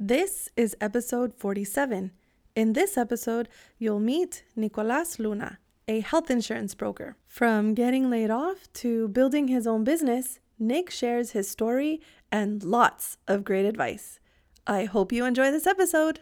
This 0.00 0.48
is 0.56 0.76
episode 0.80 1.34
47. 1.34 2.12
In 2.54 2.72
this 2.74 2.96
episode, 2.96 3.48
you'll 3.80 3.98
meet 3.98 4.44
Nicolas 4.54 5.18
Luna, 5.18 5.58
a 5.88 5.98
health 5.98 6.30
insurance 6.30 6.72
broker. 6.76 7.16
From 7.26 7.74
getting 7.74 8.08
laid 8.08 8.30
off 8.30 8.72
to 8.74 9.08
building 9.08 9.48
his 9.48 9.66
own 9.66 9.82
business, 9.82 10.38
Nick 10.56 10.88
shares 10.88 11.32
his 11.32 11.50
story 11.50 12.00
and 12.30 12.62
lots 12.62 13.16
of 13.26 13.42
great 13.42 13.66
advice. 13.66 14.20
I 14.68 14.84
hope 14.84 15.10
you 15.10 15.24
enjoy 15.24 15.50
this 15.50 15.66
episode. 15.66 16.20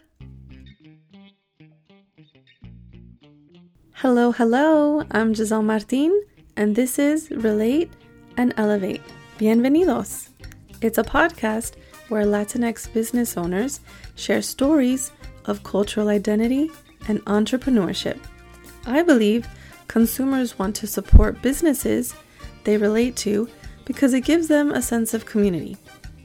Hello, 3.93 4.31
hello. 4.31 5.03
I'm 5.11 5.35
Giselle 5.35 5.61
Martin, 5.61 6.19
and 6.55 6.75
this 6.75 6.97
is 6.97 7.29
Relate 7.29 7.91
and 8.37 8.55
Elevate. 8.57 9.03
Bienvenidos. 9.37 10.29
It's 10.81 10.97
a 10.97 11.03
podcast 11.03 11.73
where 12.09 12.25
Latinx 12.25 12.91
business 12.93 13.37
owners 13.37 13.79
share 14.15 14.41
stories 14.41 15.11
of 15.45 15.63
cultural 15.63 16.09
identity 16.09 16.71
and 17.07 17.23
entrepreneurship. 17.25 18.19
I 18.85 19.03
believe 19.03 19.47
consumers 19.87 20.57
want 20.59 20.75
to 20.77 20.87
support 20.87 21.41
businesses 21.41 22.13
they 22.63 22.77
relate 22.77 23.15
to 23.17 23.49
because 23.85 24.13
it 24.13 24.25
gives 24.25 24.47
them 24.47 24.71
a 24.71 24.81
sense 24.81 25.13
of 25.13 25.25
community. 25.25 25.77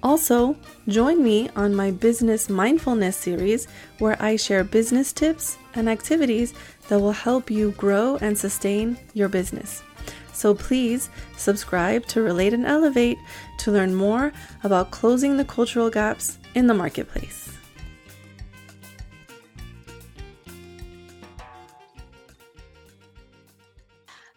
Also, 0.03 0.57
join 0.89 1.23
me 1.23 1.49
on 1.55 1.75
my 1.75 1.93
Business 1.93 2.49
Mindfulness 2.49 3.17
series 3.17 3.69
where 4.01 4.21
I 4.21 4.35
share 4.35 4.65
business 4.65 5.13
tips 5.13 5.57
and 5.75 5.89
activities 5.89 6.55
that 6.89 6.99
will 6.99 7.13
help 7.13 7.51
you 7.51 7.71
grow 7.73 8.19
and 8.21 8.37
sustain 8.37 8.99
your 9.15 9.29
business. 9.29 9.83
So 10.43 10.57
please 10.57 11.09
subscribe 11.37 12.05
to 12.07 12.21
Relate 12.21 12.53
and 12.53 12.67
Elevate 12.67 13.19
to 13.59 13.71
learn 13.71 13.95
more 13.95 14.33
about 14.65 14.91
closing 14.91 15.37
the 15.37 15.45
cultural 15.45 15.89
gaps 15.89 16.37
in 16.57 16.67
the 16.67 16.75
marketplace. 16.75 17.49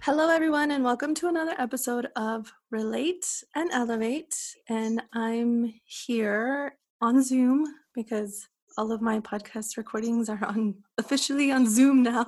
Hello, 0.01 0.29
everyone, 0.29 0.69
and 0.69 0.83
welcome 0.83 1.15
to 1.15 1.27
another 1.27 1.55
episode 1.57 2.09
of 2.15 2.53
Relate 2.69 3.43
and 3.55 3.71
Elevate. 3.71 4.35
And 4.69 5.01
I'm 5.11 5.73
here 5.85 6.77
on 7.01 7.23
Zoom 7.23 7.65
because 7.95 8.47
all 8.77 8.91
of 8.91 9.01
my 9.01 9.21
podcast 9.21 9.75
recordings 9.75 10.29
are 10.29 10.45
on 10.45 10.75
officially 10.99 11.51
on 11.51 11.67
Zoom 11.67 12.03
now 12.03 12.25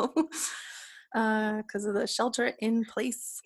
because 1.13 1.85
uh, 1.85 1.89
of 1.89 1.93
the 1.93 2.07
shelter 2.07 2.53
in 2.59 2.83
place 2.83 3.39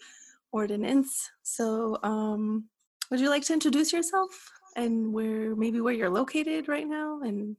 ordinance. 0.51 1.29
So, 1.43 1.97
um, 2.03 2.65
would 3.09 3.19
you 3.19 3.29
like 3.29 3.43
to 3.43 3.53
introduce 3.53 3.91
yourself 3.91 4.29
and 4.75 5.13
where 5.13 5.55
maybe 5.55 5.81
where 5.81 5.93
you're 5.93 6.09
located 6.09 6.67
right 6.67 6.87
now? 6.87 7.21
And 7.21 7.57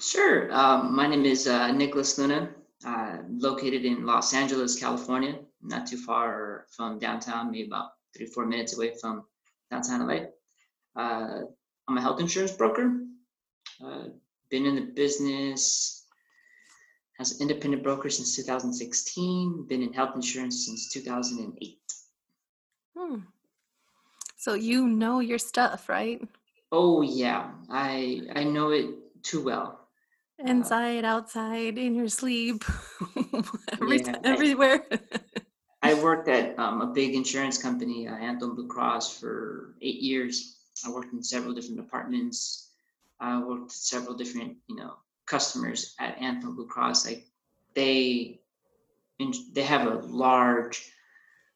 sure, 0.00 0.52
um, 0.52 0.94
my 0.94 1.06
name 1.06 1.24
is 1.24 1.48
uh, 1.48 1.72
Nicholas 1.72 2.18
Luna, 2.18 2.50
uh, 2.86 3.18
located 3.28 3.84
in 3.84 4.06
Los 4.06 4.34
Angeles, 4.34 4.78
California, 4.78 5.38
not 5.62 5.86
too 5.86 5.96
far 5.96 6.66
from 6.70 6.98
downtown, 6.98 7.50
maybe 7.50 7.66
about 7.66 7.90
three 8.16 8.26
four 8.26 8.46
minutes 8.46 8.76
away 8.76 8.94
from 9.00 9.24
downtown 9.70 10.06
LA. 10.06 10.26
Uh, 10.96 11.42
I'm 11.88 11.96
a 11.96 12.00
health 12.00 12.20
insurance 12.20 12.52
broker. 12.52 13.00
Uh, 13.84 14.04
been 14.50 14.66
in 14.66 14.74
the 14.76 14.92
business 14.94 16.06
as 17.20 17.32
an 17.32 17.42
independent 17.42 17.82
broker 17.82 18.10
since 18.10 18.36
2016. 18.36 19.66
Been 19.68 19.82
in 19.82 19.92
health 19.92 20.14
insurance 20.14 20.66
since 20.66 20.90
2008. 20.92 21.78
Hmm. 22.98 23.18
So 24.36 24.54
you 24.54 24.88
know 24.88 25.20
your 25.20 25.38
stuff, 25.38 25.88
right? 25.88 26.20
Oh 26.72 27.02
yeah, 27.02 27.50
I 27.70 28.22
I 28.34 28.42
know 28.42 28.70
it 28.70 28.90
too 29.22 29.44
well. 29.44 29.86
Uh, 30.42 30.50
Inside, 30.50 31.04
uh, 31.04 31.14
outside, 31.14 31.78
in 31.78 31.94
your 31.94 32.08
sleep, 32.08 32.64
every 33.80 34.00
yeah, 34.00 34.16
everywhere. 34.24 34.82
I, 34.90 34.98
I 35.90 35.94
worked 35.94 36.28
at 36.28 36.58
um, 36.58 36.80
a 36.80 36.86
big 36.86 37.14
insurance 37.14 37.56
company, 37.56 38.08
uh, 38.08 38.16
Anthem 38.16 38.56
Blue 38.56 38.66
Cross, 38.66 39.18
for 39.18 39.76
eight 39.80 40.00
years. 40.02 40.56
I 40.84 40.90
worked 40.90 41.12
in 41.12 41.22
several 41.22 41.54
different 41.54 41.76
departments. 41.76 42.70
I 43.20 43.38
worked 43.40 43.62
with 43.62 43.72
several 43.72 44.14
different, 44.16 44.56
you 44.68 44.76
know, 44.76 44.94
customers 45.26 45.94
at 46.00 46.20
Anthem 46.20 46.56
Blue 46.56 46.66
Cross. 46.66 47.06
Like 47.06 47.26
they, 47.74 48.40
they 49.52 49.62
have 49.62 49.86
a 49.86 49.94
large 50.06 50.92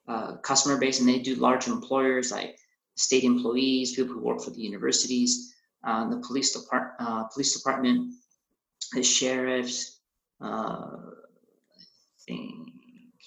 uh, 0.08 0.36
customer 0.38 0.78
base, 0.78 1.00
and 1.00 1.08
they 1.08 1.18
do 1.18 1.36
large 1.36 1.68
employers 1.68 2.32
like 2.32 2.56
state 2.96 3.24
employees, 3.24 3.94
people 3.94 4.14
who 4.14 4.20
work 4.20 4.42
for 4.42 4.50
the 4.50 4.60
universities, 4.60 5.54
uh, 5.84 6.08
the 6.08 6.18
police 6.18 6.52
depart- 6.52 6.94
uh, 6.98 7.24
police 7.24 7.56
department, 7.56 8.12
the 8.92 9.02
sheriffs, 9.02 10.00
uh, 10.40 10.96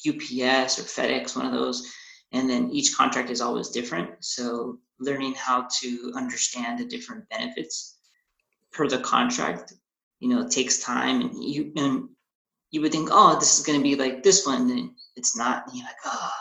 UPS 0.07 0.79
or 0.79 0.83
FedEx, 0.83 1.35
one 1.35 1.45
of 1.45 1.53
those. 1.53 1.91
And 2.31 2.49
then 2.49 2.69
each 2.71 2.95
contract 2.95 3.29
is 3.29 3.41
always 3.41 3.69
different. 3.69 4.11
So 4.19 4.79
learning 4.99 5.35
how 5.35 5.67
to 5.81 6.13
understand 6.15 6.79
the 6.79 6.85
different 6.85 7.27
benefits 7.29 7.97
per 8.71 8.87
the 8.87 8.99
contract, 8.99 9.73
you 10.19 10.29
know, 10.29 10.47
takes 10.47 10.79
time. 10.79 11.21
And 11.21 11.43
you 11.43 11.71
and 11.75 12.09
you 12.71 12.81
would 12.81 12.91
think, 12.91 13.09
oh, 13.11 13.39
this 13.39 13.57
is 13.57 13.65
going 13.65 13.79
to 13.79 13.83
be 13.83 13.95
like 13.95 14.21
this 14.21 14.45
one, 14.45 14.69
and 14.69 14.91
it's 15.15 15.37
not. 15.37 15.67
And 15.67 15.77
you're 15.77 15.85
like, 15.85 15.95
oh 16.05 16.31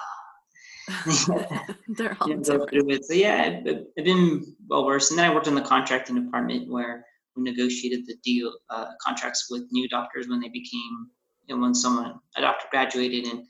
They're 1.89 2.17
all 2.21 2.29
through 2.29 2.91
it. 2.91 3.05
So 3.05 3.15
yeah, 3.15 3.63
I've, 3.67 3.77
I've, 3.99 4.05
been 4.05 4.45
well 4.69 4.85
versed. 4.85 5.11
And 5.11 5.19
then 5.19 5.31
I 5.31 5.35
worked 5.35 5.47
in 5.47 5.55
the 5.55 5.63
contracting 5.63 6.23
department 6.23 6.71
where 6.71 7.05
we 7.37 7.43
negotiated 7.43 8.07
the 8.07 8.17
deal 8.23 8.53
uh, 8.71 8.87
contracts 9.01 9.47
with 9.51 9.65
new 9.73 9.89
doctors 9.89 10.29
when 10.29 10.41
they 10.41 10.49
became, 10.49 11.09
you 11.47 11.55
know, 11.55 11.63
when 11.63 11.75
someone 11.75 12.15
a 12.37 12.41
doctor 12.41 12.67
graduated 12.71 13.27
and 13.27 13.45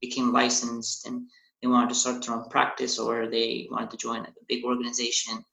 became 0.00 0.32
licensed 0.32 1.06
and 1.06 1.22
they 1.60 1.68
wanted 1.68 1.88
to 1.88 1.94
start 1.94 2.24
their 2.24 2.36
own 2.36 2.48
practice 2.48 2.98
or 2.98 3.26
they 3.26 3.68
wanted 3.70 3.90
to 3.90 3.96
join 3.96 4.24
a 4.24 4.32
big 4.48 4.64
organization 4.64 5.44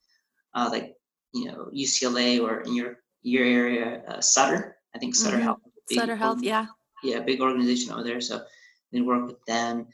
uh, 0.53 0.69
like 0.71 0.93
you 1.33 1.45
know 1.45 1.69
UCLA 1.75 2.41
or 2.41 2.61
in 2.61 2.75
your 2.75 2.97
your 3.21 3.45
area 3.45 4.03
uh, 4.07 4.21
Sutter. 4.21 4.77
I 4.95 4.99
think 4.99 5.15
Sutter 5.15 5.37
mm-hmm. 5.37 5.45
Health. 5.45 5.59
Sutter 5.91 6.15
Health, 6.15 6.41
yeah. 6.41 6.67
Yeah, 7.03 7.19
big 7.19 7.41
organization 7.41 7.91
over 7.91 8.03
there. 8.03 8.21
So 8.21 8.41
we 8.91 9.01
work 9.01 9.27
with 9.27 9.45
them 9.45 9.87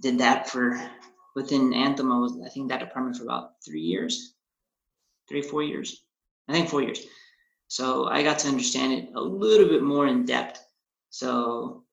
did 0.00 0.18
that 0.18 0.48
for 0.48 0.80
within 1.34 1.72
Anthem. 1.74 2.12
I 2.12 2.18
was 2.18 2.38
I 2.44 2.48
think 2.48 2.68
that 2.68 2.80
department 2.80 3.16
for 3.16 3.24
about 3.24 3.52
three 3.64 3.80
years, 3.80 4.34
three 5.28 5.42
four 5.42 5.62
years. 5.62 6.04
I 6.48 6.52
think 6.52 6.68
four 6.68 6.82
years. 6.82 7.00
So 7.68 8.06
I 8.06 8.22
got 8.22 8.38
to 8.40 8.48
understand 8.48 8.92
it 8.92 9.08
a 9.14 9.20
little 9.20 9.68
bit 9.68 9.82
more 9.82 10.06
in 10.06 10.24
depth. 10.24 10.64
So 11.10 11.84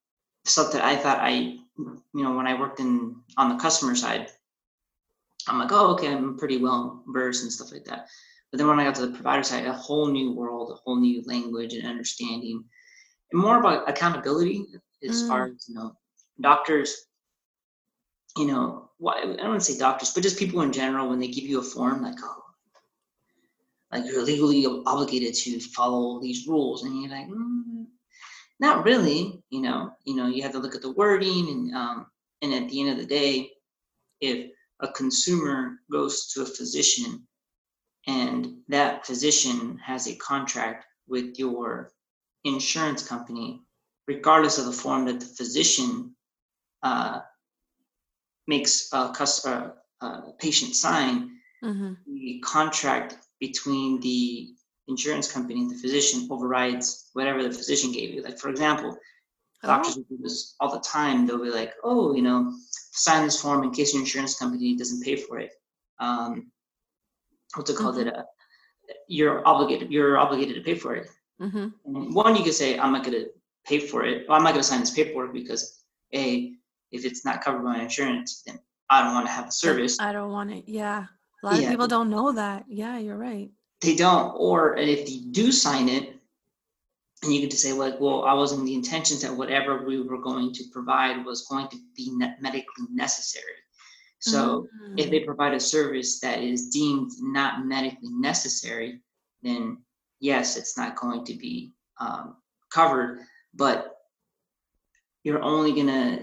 stuff 0.46 0.72
that 0.74 0.84
I 0.84 0.96
thought 0.96 1.19
I, 1.19 1.30
you 1.30 2.03
know, 2.13 2.36
when 2.36 2.47
I 2.47 2.59
worked 2.59 2.80
in 2.80 3.16
on 3.38 3.50
the 3.50 3.56
customer 3.56 3.96
side, 3.96 4.30
I'm 5.47 5.59
like, 5.59 5.72
oh, 5.72 5.94
okay, 5.94 6.12
I'm 6.12 6.38
pretty 6.38 6.58
well 6.58 7.03
versed 7.08 7.44
and 7.44 7.52
stuff 7.52 7.72
like 7.72 7.86
that. 7.86 8.08
But 8.52 8.59
then 8.59 8.68
when 8.68 8.80
I 8.80 8.84
got 8.84 8.96
to 8.96 9.08
the 9.08 9.13
provider 9.13 9.44
side, 9.44 9.66
a 9.66 9.74
whole 9.74 10.08
new 10.08 10.31
world, 10.31 10.72
a 10.72 10.75
whole 10.75 11.00
new 11.00 11.24
language 11.25 11.74
and 11.74 11.88
understanding, 11.88 12.63
and 13.31 13.42
more 13.42 13.59
about 13.59 13.90
accountability 13.90 14.66
as 15.08 15.24
mm. 15.24 15.28
far 15.28 15.47
as 15.47 15.66
you 15.68 15.74
know, 15.74 15.97
doctors 16.40 17.08
you 18.38 18.47
know, 18.47 18.89
why, 18.97 19.21
I 19.21 19.25
don't 19.25 19.49
want 19.49 19.61
to 19.61 19.71
say 19.71 19.77
doctors, 19.77 20.11
but 20.11 20.23
just 20.23 20.39
people 20.39 20.61
in 20.61 20.71
general, 20.71 21.09
when 21.09 21.19
they 21.19 21.27
give 21.27 21.44
you 21.44 21.59
a 21.59 21.63
form, 21.63 22.01
like, 22.01 22.16
oh, 22.21 22.44
like 23.91 24.05
you're 24.05 24.23
legally 24.23 24.66
obligated 24.85 25.35
to 25.35 25.59
follow 25.59 26.19
these 26.19 26.47
rules, 26.47 26.83
and 26.83 26.99
you're 26.99 27.11
like, 27.11 27.27
mm, 27.27 27.85
not 28.59 28.85
really, 28.85 29.44
you 29.49 29.61
know. 29.61 29.91
You 30.05 30.16
know, 30.16 30.27
you 30.27 30.41
have 30.44 30.53
to 30.53 30.59
look 30.59 30.75
at 30.75 30.81
the 30.81 30.94
wording, 30.94 31.49
and 31.49 31.75
um, 31.75 32.07
and 32.41 32.53
at 32.53 32.69
the 32.69 32.81
end 32.81 32.89
of 32.89 32.97
the 32.97 33.05
day, 33.05 33.51
if 34.19 34.51
a 34.79 34.88
consumer 34.88 35.79
goes 35.91 36.27
to 36.33 36.41
a 36.41 36.45
physician, 36.45 37.27
and 38.07 38.55
that 38.67 39.05
physician 39.05 39.77
has 39.77 40.07
a 40.07 40.15
contract 40.15 40.85
with 41.07 41.38
your 41.38 41.91
insurance 42.44 43.07
company, 43.07 43.62
regardless 44.07 44.57
of 44.57 44.65
the 44.65 44.71
form 44.71 45.06
that 45.06 45.19
the 45.19 45.25
physician 45.25 46.15
uh, 46.81 47.19
makes 48.48 48.90
a 48.94 49.10
customer, 49.10 49.75
uh, 50.01 50.22
patient 50.40 50.75
sign, 50.75 51.31
mm-hmm. 51.63 51.94
the 52.07 52.40
contract 52.44 53.18
between 53.40 54.00
the 54.01 54.50
insurance 54.88 55.31
company 55.31 55.62
and 55.62 55.72
the 55.72 55.78
physician 55.78 56.28
overrides 56.30 57.10
whatever 57.13 57.44
the 57.44 57.51
physician 57.51 57.92
gave 57.92 58.13
you. 58.13 58.22
Like 58.22 58.38
for 58.38 58.50
example, 58.50 58.98
oh. 59.63 59.68
doctors 59.68 59.95
will 59.95 60.04
do 60.04 60.18
this 60.22 60.56
all 60.60 60.72
the 60.72 60.80
time. 60.81 61.25
They'll 61.25 61.44
be 61.44 61.50
like, 61.50 61.74
"Oh, 61.84 62.13
you 62.16 62.22
know, 62.22 62.54
sign 62.92 63.25
this 63.25 63.42
form 63.42 63.63
in 63.63 63.72
case 63.72 63.94
your 63.94 64.01
insurance 64.01 64.38
company 64.38 64.75
doesn't 64.75 65.04
pay 65.04 65.16
for 65.16 65.39
it." 65.39 65.51
Um, 66.00 66.51
what's 67.56 67.69
it 67.69 67.78
called? 67.78 67.96
Mm-hmm. 67.96 68.10
It 68.10 68.18
uh, 68.18 68.24
you're 69.07 69.48
obligated. 69.48 69.92
You're 69.92 70.18
obligated 70.18 70.56
to 70.56 70.62
pay 70.62 70.75
for 70.75 70.96
it. 70.96 71.07
Mm-hmm. 71.42 72.13
one, 72.13 72.36
you 72.36 72.44
could 72.44 72.54
say, 72.54 72.78
"I'm 72.78 72.92
not 72.92 73.04
going 73.04 73.18
to 73.19 73.30
pay 73.66 73.80
for 73.80 74.06
it. 74.06 74.28
Well, 74.28 74.38
I'm 74.38 74.44
not 74.44 74.51
going 74.51 74.62
to 74.62 74.68
sign 74.68 74.80
this 74.80 74.92
paperwork 74.92 75.34
because 75.34 75.84
a 76.13 76.54
if 76.94 77.04
it's 77.06 77.25
not 77.25 77.44
covered 77.44 77.63
by 77.63 77.80
insurance, 77.80 78.44
then 78.45 78.60
I 78.90 79.04
don't 79.04 79.13
want 79.13 79.25
to 79.25 79.31
have 79.31 79.48
the 79.48 79.51
service. 79.51 80.00
I 80.00 80.13
don't 80.13 80.31
want 80.31 80.51
it. 80.51 80.63
Yeah. 80.68 81.06
A 81.44 81.45
lot 81.45 81.56
yeah. 81.60 81.63
of 81.63 81.69
people 81.72 81.88
don't 81.88 82.10
know 82.10 82.31
that. 82.31 82.66
Yeah, 82.69 82.98
you're 83.00 83.18
right. 83.18 83.50
they 83.81 83.95
don't. 83.95 84.34
Or 84.38 84.78
if 84.78 85.06
they 85.06 85.18
do 85.31 85.51
sign 85.51 85.90
it, 85.90 86.16
and 87.24 87.34
you 87.34 87.42
get 87.42 87.51
to 87.51 87.57
say 87.57 87.74
like, 87.74 88.00
well, 88.00 88.24
I 88.24 88.34
wasn't 88.34 88.66
the 88.66 88.75
intentions 88.75 89.22
that 89.22 89.36
whatever 89.36 89.86
we 89.86 90.01
were 90.01 90.22
going 90.22 90.54
to 90.54 90.63
provide 90.72 91.25
was 91.25 91.48
going 91.50 91.68
to 91.69 91.78
be 91.95 92.12
medically 92.42 92.86
necessary. 92.92 93.46
So 94.19 94.68
mm-hmm. 94.84 95.00
if 95.00 95.10
they 95.10 95.22
provide 95.22 95.54
a 95.54 95.60
service 95.60 96.19
that 96.19 96.39
is 96.42 96.69
deemed 96.69 97.12
not 97.19 97.66
medically 97.66 98.10
necessary, 98.12 99.01
then 99.42 99.80
yes, 100.19 100.57
it's 100.57 100.78
not 100.78 100.96
going 100.96 101.25
to 101.25 101.34
be 101.34 101.74
um, 102.00 102.36
covered. 102.72 103.19
But 103.54 103.98
you're 105.24 105.42
only 105.42 105.74
gonna 105.74 106.19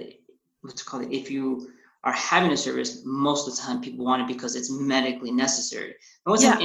what's 0.62 0.82
it 0.82 1.12
if 1.12 1.30
you 1.30 1.70
are 2.02 2.12
having 2.12 2.50
a 2.52 2.56
service, 2.56 3.02
most 3.04 3.46
of 3.46 3.54
the 3.54 3.60
time 3.60 3.80
people 3.80 4.04
want 4.04 4.22
it 4.22 4.28
because 4.28 4.56
it's 4.56 4.70
medically 4.70 5.30
necessary. 5.30 5.94
And 6.24 6.32
what's 6.32 6.42
yeah. 6.42 6.58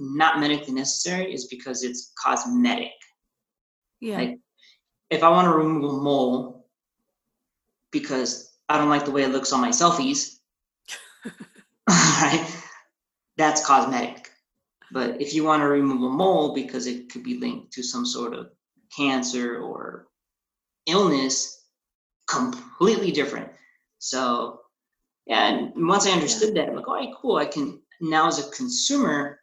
not 0.00 0.40
medically 0.40 0.74
necessary 0.74 1.32
is 1.32 1.46
because 1.46 1.84
it's 1.84 2.12
cosmetic. 2.18 2.90
Yeah. 4.00 4.18
Like 4.18 4.38
if 5.10 5.22
I 5.22 5.28
want 5.28 5.46
to 5.46 5.52
remove 5.52 5.84
a 5.84 5.96
mole 5.96 6.66
because 7.92 8.56
I 8.68 8.78
don't 8.78 8.88
like 8.88 9.04
the 9.04 9.10
way 9.10 9.22
it 9.22 9.30
looks 9.30 9.52
on 9.52 9.60
my 9.60 9.70
selfies, 9.70 10.38
right? 11.88 12.46
That's 13.36 13.64
cosmetic. 13.64 14.30
But 14.92 15.20
if 15.20 15.34
you 15.34 15.44
want 15.44 15.62
to 15.62 15.68
remove 15.68 16.02
a 16.02 16.12
mole 16.12 16.52
because 16.54 16.86
it 16.86 17.10
could 17.10 17.22
be 17.22 17.38
linked 17.38 17.72
to 17.74 17.82
some 17.82 18.04
sort 18.04 18.34
of 18.34 18.50
cancer 18.96 19.60
or 19.60 20.08
illness, 20.86 21.59
completely 22.30 23.10
different. 23.10 23.50
So, 23.98 24.60
yeah, 25.26 25.48
and 25.48 25.88
once 25.88 26.06
I 26.06 26.12
understood 26.12 26.54
that, 26.54 26.68
I'm 26.68 26.76
like, 26.76 26.88
all 26.88 26.94
right, 26.94 27.14
cool. 27.20 27.36
I 27.36 27.46
can 27.46 27.80
now 28.00 28.28
as 28.28 28.38
a 28.38 28.50
consumer, 28.50 29.40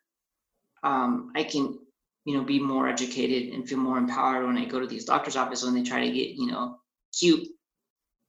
um, 0.83 1.31
I 1.35 1.43
can, 1.43 1.77
you 2.25 2.37
know, 2.37 2.43
be 2.43 2.59
more 2.59 2.87
educated 2.87 3.53
and 3.53 3.67
feel 3.67 3.77
more 3.77 3.97
empowered 3.97 4.45
when 4.45 4.57
I 4.57 4.65
go 4.65 4.79
to 4.79 4.87
these 4.87 5.05
doctor's 5.05 5.35
office 5.35 5.63
when 5.63 5.75
they 5.75 5.83
try 5.83 6.01
to 6.01 6.11
get, 6.11 6.29
you 6.29 6.47
know, 6.47 6.79
cute 7.13 7.47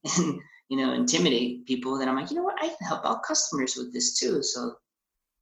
and 0.16 0.40
you 0.69 0.76
know, 0.76 0.93
intimidate 0.93 1.66
people, 1.66 1.99
then 1.99 2.08
I'm 2.08 2.16
like, 2.16 2.31
you 2.31 2.37
know 2.37 2.43
what, 2.43 2.62
I 2.62 2.69
can 2.69 2.87
help 2.87 3.05
out 3.06 3.22
customers 3.22 3.76
with 3.76 3.93
this 3.93 4.19
too. 4.19 4.43
So, 4.43 4.75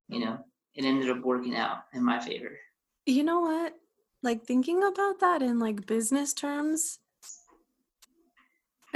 you 0.09 0.21
know, 0.21 0.39
it 0.75 0.85
ended 0.85 1.11
up 1.11 1.25
working 1.25 1.57
out 1.57 1.79
in 1.93 2.05
my 2.05 2.21
favor. 2.21 2.57
You 3.07 3.25
know 3.25 3.41
what? 3.41 3.75
Like 4.23 4.45
thinking 4.45 4.83
about 4.85 5.21
that 5.21 5.43
in 5.43 5.59
like 5.59 5.87
business 5.87 6.33
terms, 6.33 7.01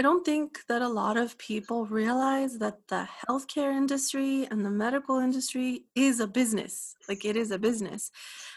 I 0.00 0.02
don't 0.02 0.24
think 0.24 0.64
that 0.66 0.80
a 0.80 0.88
lot 0.88 1.18
of 1.18 1.36
people 1.36 1.84
realize 1.84 2.56
that 2.56 2.88
the 2.88 3.06
healthcare 3.28 3.70
industry 3.70 4.48
and 4.50 4.64
the 4.64 4.70
medical 4.70 5.18
industry 5.18 5.84
is 5.94 6.20
a 6.20 6.26
business. 6.26 6.96
Like 7.06 7.26
it 7.26 7.36
is 7.36 7.50
a 7.50 7.58
business. 7.58 8.10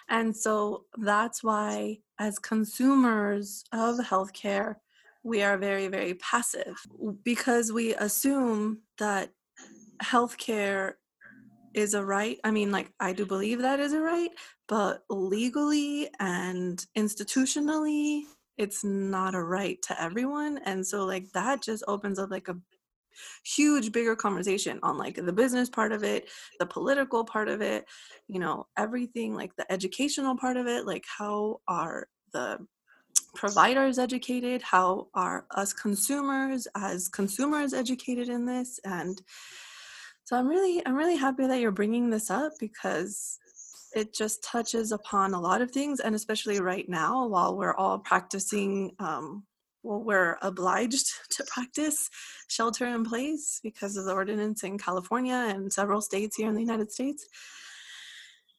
And 0.07 0.33
so 0.33 0.85
that's 0.95 1.43
why, 1.43 1.97
as 2.17 2.39
consumers 2.39 3.65
of 3.73 3.97
healthcare, 3.97 4.75
we 5.21 5.43
are 5.43 5.57
very, 5.57 5.89
very 5.89 6.13
passive 6.13 6.77
because 7.25 7.73
we 7.73 7.93
assume 7.95 8.77
that 8.97 9.31
healthcare 10.01 10.93
is 11.73 11.93
a 11.93 12.05
right. 12.05 12.39
I 12.45 12.51
mean, 12.51 12.71
like, 12.71 12.89
I 13.01 13.11
do 13.11 13.25
believe 13.25 13.59
that 13.63 13.81
is 13.81 13.91
a 13.91 13.99
right, 13.99 14.31
but 14.69 15.03
legally 15.09 16.09
and 16.21 16.85
institutionally, 16.97 18.21
it's 18.57 18.83
not 18.83 19.35
a 19.35 19.43
right 19.43 19.81
to 19.83 20.01
everyone. 20.01 20.59
And 20.65 20.85
so, 20.85 21.05
like, 21.05 21.31
that 21.33 21.63
just 21.63 21.83
opens 21.87 22.19
up 22.19 22.31
like 22.31 22.47
a 22.47 22.57
huge 23.45 23.91
bigger 23.91 24.15
conversation 24.15 24.79
on 24.83 24.97
like 24.97 25.15
the 25.15 25.33
business 25.33 25.69
part 25.69 25.91
of 25.91 26.03
it 26.03 26.29
the 26.59 26.65
political 26.65 27.23
part 27.23 27.47
of 27.47 27.61
it 27.61 27.85
you 28.27 28.39
know 28.39 28.65
everything 28.77 29.35
like 29.35 29.55
the 29.55 29.71
educational 29.71 30.35
part 30.35 30.57
of 30.57 30.67
it 30.67 30.85
like 30.85 31.03
how 31.17 31.59
are 31.67 32.07
the 32.31 32.57
providers 33.35 33.99
educated 33.99 34.61
how 34.61 35.07
are 35.13 35.45
us 35.51 35.73
consumers 35.73 36.67
as 36.75 37.07
consumers 37.07 37.73
educated 37.73 38.29
in 38.29 38.45
this 38.45 38.79
and 38.85 39.21
so 40.23 40.37
i'm 40.37 40.47
really 40.47 40.81
i'm 40.85 40.95
really 40.95 41.17
happy 41.17 41.45
that 41.47 41.59
you're 41.59 41.71
bringing 41.71 42.09
this 42.09 42.29
up 42.29 42.51
because 42.59 43.39
it 43.95 44.13
just 44.13 44.43
touches 44.43 44.91
upon 44.91 45.33
a 45.33 45.39
lot 45.39 45.61
of 45.61 45.71
things 45.71 45.99
and 45.99 46.15
especially 46.15 46.59
right 46.59 46.89
now 46.89 47.27
while 47.27 47.55
we're 47.55 47.75
all 47.75 47.99
practicing 47.99 48.91
um, 48.99 49.43
well 49.83 50.03
we're 50.03 50.37
obliged 50.41 51.07
to 51.29 51.43
practice 51.45 52.09
shelter 52.47 52.85
in 52.85 53.03
place 53.03 53.59
because 53.63 53.97
of 53.97 54.05
the 54.05 54.13
ordinance 54.13 54.63
in 54.63 54.77
california 54.77 55.47
and 55.49 55.71
several 55.71 56.01
states 56.01 56.35
here 56.35 56.49
in 56.49 56.55
the 56.55 56.61
united 56.61 56.91
states. 56.91 57.27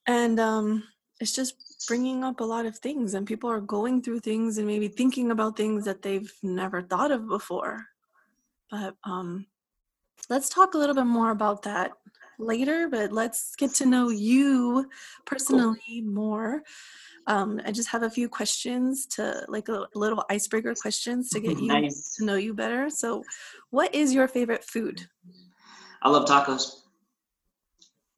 And 0.07 0.39
um, 0.39 0.83
it's 1.19 1.33
just 1.33 1.55
bringing 1.87 2.23
up 2.23 2.39
a 2.39 2.43
lot 2.43 2.65
of 2.65 2.77
things 2.77 3.15
and 3.15 3.25
people 3.25 3.49
are 3.49 3.61
going 3.61 4.01
through 4.01 4.19
things 4.19 4.57
and 4.57 4.67
maybe 4.67 4.87
thinking 4.87 5.31
about 5.31 5.57
things 5.57 5.85
that 5.85 6.01
they've 6.01 6.31
never 6.43 6.81
thought 6.81 7.11
of 7.11 7.27
before. 7.27 7.85
But 8.69 8.95
um 9.03 9.47
let's 10.29 10.49
talk 10.49 10.73
a 10.73 10.77
little 10.77 10.95
bit 10.95 11.05
more 11.05 11.31
about 11.31 11.63
that 11.63 11.91
later 12.39 12.87
but 12.89 13.11
let's 13.11 13.55
get 13.55 13.73
to 13.73 13.85
know 13.85 14.09
you 14.29 14.89
personally 15.25 16.01
more 16.01 16.63
um, 17.27 17.59
i 17.65 17.71
just 17.71 17.89
have 17.89 18.03
a 18.03 18.09
few 18.09 18.29
questions 18.29 19.05
to 19.05 19.43
like 19.47 19.67
a 19.69 19.87
little 19.95 20.23
icebreaker 20.29 20.73
questions 20.75 21.29
to 21.29 21.39
get 21.39 21.57
you 21.59 21.67
nice. 21.67 22.15
to 22.15 22.25
know 22.25 22.35
you 22.35 22.53
better 22.53 22.89
so 22.89 23.23
what 23.69 23.93
is 23.93 24.13
your 24.13 24.27
favorite 24.27 24.63
food 24.63 25.07
i 26.01 26.09
love 26.09 26.25
tacos 26.25 26.81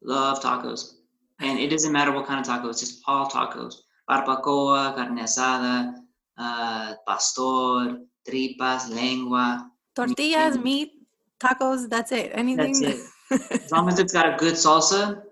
love 0.02 0.40
tacos 0.40 0.98
and 1.40 1.58
it 1.58 1.68
doesn't 1.68 1.92
matter 1.92 2.12
what 2.12 2.26
kind 2.26 2.40
of 2.40 2.46
tacos, 2.46 2.80
just 2.80 3.02
all 3.06 3.28
tacos. 3.28 3.74
Barbacoa, 4.10 4.94
carne 4.94 5.18
asada, 5.18 5.94
uh, 6.36 6.94
pastor, 7.06 8.00
tripas, 8.28 8.90
lengua. 8.90 9.70
Tortillas, 9.94 10.56
meat, 10.56 10.64
meat 10.64 10.92
tacos, 11.40 11.88
that's 11.88 12.12
it. 12.12 12.32
Anything? 12.34 12.72
That's 12.72 12.80
it. 12.80 13.00
As 13.30 13.70
long 13.70 13.88
as 13.88 13.98
it's 13.98 14.12
got 14.12 14.32
a 14.32 14.36
good 14.36 14.54
salsa, 14.54 15.22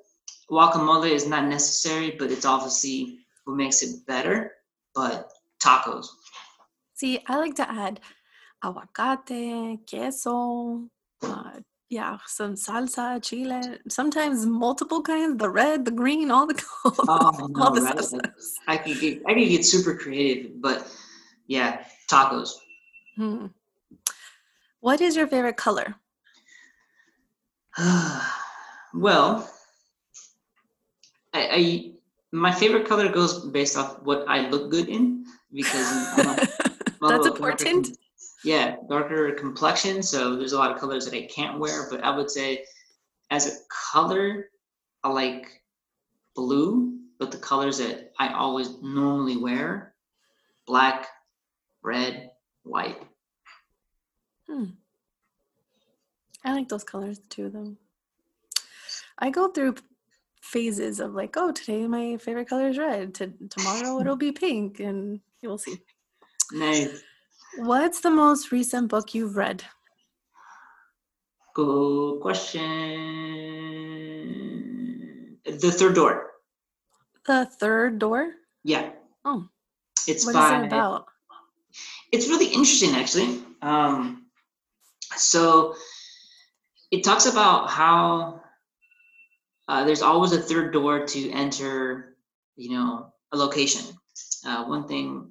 guacamole 0.50 1.10
is 1.10 1.26
not 1.26 1.44
necessary, 1.44 2.16
but 2.19 2.31
it's 2.31 2.44
obviously 2.44 3.19
what 3.44 3.56
makes 3.56 3.82
it 3.82 4.06
better. 4.06 4.52
But 4.94 5.31
tacos. 5.62 6.06
See, 6.94 7.20
I 7.26 7.37
like 7.37 7.54
to 7.56 7.70
add 7.70 8.00
aguacate, 8.64 9.81
queso, 9.88 10.88
uh, 11.22 11.60
yeah, 11.88 12.19
some 12.26 12.54
salsa, 12.54 13.22
chile, 13.22 13.78
sometimes 13.88 14.44
multiple 14.44 15.02
kinds, 15.02 15.38
the 15.38 15.48
red, 15.48 15.84
the 15.84 15.90
green, 15.90 16.31
all 16.31 16.46
the 16.46 16.60
oh, 16.84 17.48
no, 17.50 17.62
all 17.62 17.70
the 17.72 17.82
right? 17.82 18.32
I 18.66 18.76
could 18.76 19.00
get 19.00 19.22
I 19.26 19.34
could 19.34 19.48
get 19.48 19.64
super 19.64 19.94
creative, 19.94 20.60
but 20.60 20.90
yeah, 21.46 21.84
tacos. 22.10 22.55
Hmm. 23.17 23.46
What 24.81 25.00
is 25.00 25.17
your 25.17 25.26
favorite 25.26 25.56
color? 25.56 25.96
well, 28.95 29.51
I, 31.33 31.49
I, 31.53 31.93
my 32.33 32.53
favorite 32.53 32.87
color 32.87 33.09
goes 33.11 33.45
based 33.47 33.77
off 33.77 34.03
what 34.03 34.25
I 34.29 34.49
look 34.49 34.71
good 34.71 34.89
in 34.89 35.27
because 35.53 36.19
I'm 36.19 36.29
a, 36.29 36.49
that's 37.09 37.27
important 37.27 37.97
yeah, 38.47 38.77
darker 38.89 39.33
complexion. 39.33 40.03
So 40.03 40.37
there's 40.37 40.53
a 40.53 40.59
lot 40.59 40.71
of 40.71 40.79
colors 40.79 41.05
that 41.05 41.17
I 41.17 41.27
can't 41.27 41.59
wear, 41.59 41.89
but 41.91 42.05
I 42.05 42.17
would 42.17 42.31
say 42.31 42.65
as 43.31 43.47
a 43.49 43.59
color, 43.93 44.51
I 45.03 45.09
like 45.09 45.49
blue, 46.37 46.97
but 47.19 47.33
the 47.33 47.39
colors 47.39 47.79
that 47.79 48.13
I 48.19 48.33
always 48.35 48.81
normally 48.83 49.37
wear, 49.37 49.95
black, 50.67 51.09
red, 51.83 52.31
white. 52.63 53.03
Hmm. 54.49 54.67
I 56.46 56.53
like 56.53 56.69
those 56.69 56.84
colors 56.84 57.19
too, 57.29 57.50
though. 57.50 57.74
I 59.19 59.31
go 59.31 59.48
through 59.48 59.74
phases 60.41 61.00
of 61.00 61.12
like, 61.12 61.34
oh, 61.36 61.50
today 61.50 61.88
my 61.88 62.17
favorite 62.19 62.48
color 62.48 62.69
is 62.69 62.79
red. 62.79 63.15
To 63.17 63.32
tomorrow 63.50 64.00
it'll 64.00 64.15
be 64.15 64.31
pink, 64.31 64.79
and 64.79 65.20
you'll 65.43 65.58
see. 65.58 65.82
Nice. 66.53 67.03
What's 67.58 68.00
the 68.00 68.10
most 68.10 68.53
recent 68.53 68.86
book 68.88 69.12
you've 69.12 69.36
read? 69.36 69.65
Good 71.55 72.20
question. 72.20 72.58
The 75.44 75.72
Third 75.72 75.96
Door. 75.96 76.31
The 77.26 77.46
Third 77.58 77.98
Door? 77.98 78.34
Yeah. 78.62 78.91
Oh. 79.24 79.48
It's 80.06 80.24
what 80.24 80.34
by, 80.34 80.62
it 80.62 80.67
about? 80.67 81.06
It's 82.12 82.29
really 82.29 82.46
interesting, 82.46 82.94
actually. 82.94 83.41
Um, 83.62 84.26
so 85.17 85.74
it 86.96 87.05
talks 87.05 87.26
about 87.26 87.69
how 87.69 88.41
uh, 89.69 89.84
there's 89.84 90.00
always 90.00 90.32
a 90.32 90.41
third 90.41 90.72
door 90.72 91.06
to 91.06 91.31
enter, 91.31 92.17
you 92.56 92.70
know, 92.70 93.12
a 93.32 93.36
location. 93.36 93.84
Uh, 94.46 94.65
one 94.65 94.88
thing 94.88 95.31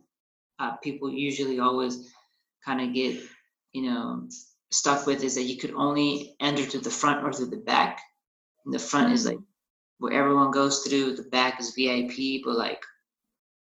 uh, 0.59 0.75
people 0.83 1.09
usually 1.09 1.59
always 1.59 2.13
kind 2.63 2.81
of 2.81 2.93
get, 2.93 3.19
you 3.73 3.81
know, 3.81 4.27
stuck 4.71 5.07
with 5.07 5.23
is 5.23 5.33
that 5.35 5.43
you 5.43 5.57
could 5.57 5.73
only 5.73 6.35
enter 6.39 6.63
through 6.63 6.81
the 6.81 6.89
front 6.91 7.25
or 7.25 7.33
through 7.33 7.49
the 7.49 7.57
back. 7.57 7.99
And 8.63 8.73
the 8.73 8.79
front 8.79 9.11
is 9.13 9.25
like 9.25 9.39
where 9.97 10.13
everyone 10.13 10.51
goes 10.51 10.83
through. 10.83 11.15
The 11.15 11.23
back 11.23 11.59
is 11.59 11.73
VIP, 11.75 12.43
but 12.43 12.57
like 12.57 12.83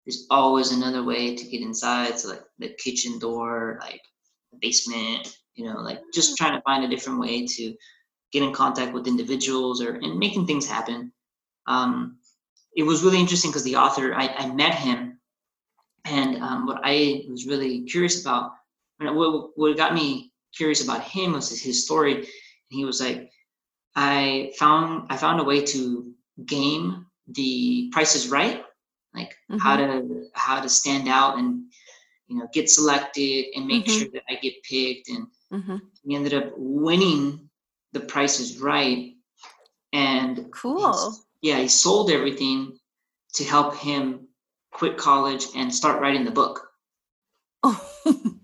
there's 0.05 0.27
always 0.29 0.71
another 0.71 1.03
way 1.03 1.35
to 1.35 1.49
get 1.49 1.61
inside. 1.61 2.19
So 2.19 2.29
like 2.29 2.43
the 2.59 2.69
kitchen 2.77 3.17
door, 3.17 3.79
like 3.81 4.01
the 4.51 4.59
basement, 4.61 5.35
you 5.59 5.65
know, 5.65 5.81
like 5.81 5.99
just 6.13 6.37
trying 6.37 6.55
to 6.55 6.61
find 6.61 6.85
a 6.85 6.87
different 6.87 7.19
way 7.19 7.45
to 7.45 7.75
get 8.31 8.43
in 8.43 8.53
contact 8.53 8.93
with 8.93 9.07
individuals 9.07 9.81
or 9.81 9.95
and 9.95 10.17
making 10.17 10.47
things 10.47 10.65
happen. 10.65 11.11
Um, 11.67 12.17
it 12.75 12.83
was 12.83 13.03
really 13.03 13.19
interesting 13.19 13.51
because 13.51 13.65
the 13.65 13.75
author, 13.75 14.15
I, 14.15 14.27
I 14.27 14.53
met 14.53 14.73
him, 14.73 15.19
and 16.05 16.37
um, 16.37 16.65
what 16.65 16.79
I 16.83 17.25
was 17.29 17.45
really 17.45 17.81
curious 17.81 18.21
about, 18.21 18.51
what, 18.99 19.49
what 19.57 19.75
got 19.75 19.93
me 19.93 20.31
curious 20.55 20.81
about 20.81 21.03
him 21.03 21.33
was 21.33 21.61
his 21.61 21.83
story. 21.83 22.15
And 22.15 22.25
he 22.69 22.85
was 22.85 23.01
like, 23.01 23.29
I 23.95 24.53
found 24.57 25.07
I 25.09 25.17
found 25.17 25.41
a 25.41 25.43
way 25.43 25.61
to 25.65 26.13
game 26.45 27.05
the 27.27 27.89
Price 27.91 28.15
is 28.15 28.29
Right, 28.29 28.63
like 29.13 29.35
mm-hmm. 29.51 29.57
how 29.57 29.75
to 29.75 30.25
how 30.35 30.61
to 30.61 30.69
stand 30.69 31.09
out 31.09 31.37
and 31.37 31.65
you 32.27 32.37
know 32.37 32.47
get 32.53 32.69
selected 32.69 33.47
and 33.55 33.67
make 33.67 33.85
mm-hmm. 33.85 33.99
sure 33.99 34.07
that 34.13 34.23
I 34.29 34.35
get 34.35 34.63
picked. 34.63 35.09
And 35.09 35.27
mm-hmm. 35.51 35.77
he 36.03 36.15
ended 36.15 36.33
up 36.33 36.53
winning 36.57 37.49
the 37.93 37.99
Price 37.99 38.39
is 38.39 38.59
Right, 38.59 39.13
and 39.93 40.51
cool. 40.51 41.15
Yeah, 41.41 41.59
he 41.59 41.67
sold 41.67 42.11
everything 42.11 42.77
to 43.35 43.43
help 43.43 43.75
him 43.75 44.27
quit 44.71 44.97
college 44.97 45.45
and 45.55 45.73
start 45.73 46.01
writing 46.01 46.25
the 46.25 46.31
book. 46.31 46.67
Oh. 47.63 47.89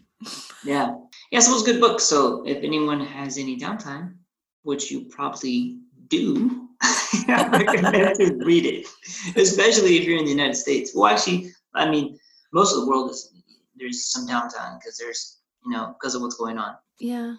yeah. 0.63 0.95
Yeah, 1.31 1.39
so 1.39 1.51
it 1.51 1.53
was 1.53 1.63
a 1.63 1.71
good 1.71 1.81
book. 1.81 1.99
So 1.99 2.43
if 2.45 2.57
anyone 2.63 2.99
has 2.99 3.37
any 3.37 3.57
downtime, 3.57 4.15
which 4.63 4.91
you 4.91 5.05
probably 5.05 5.79
do, 6.07 6.69
I 6.81 7.47
recommend 7.51 8.19
to 8.19 8.35
read 8.45 8.65
it, 8.65 8.87
especially 9.35 9.97
if 9.97 10.05
you're 10.05 10.17
in 10.17 10.25
the 10.25 10.31
United 10.31 10.55
States. 10.55 10.91
Well, 10.93 11.11
actually, 11.11 11.51
I 11.73 11.89
mean, 11.89 12.17
most 12.53 12.73
of 12.73 12.81
the 12.81 12.87
world 12.87 13.11
is 13.11 13.33
there's 13.75 14.05
some 14.05 14.27
downtime 14.27 14.79
because 14.79 14.97
there's 14.97 15.39
you 15.65 15.71
know 15.71 15.95
because 15.99 16.15
of 16.15 16.21
what's 16.21 16.35
going 16.35 16.57
on. 16.57 16.75
Yeah, 16.99 17.35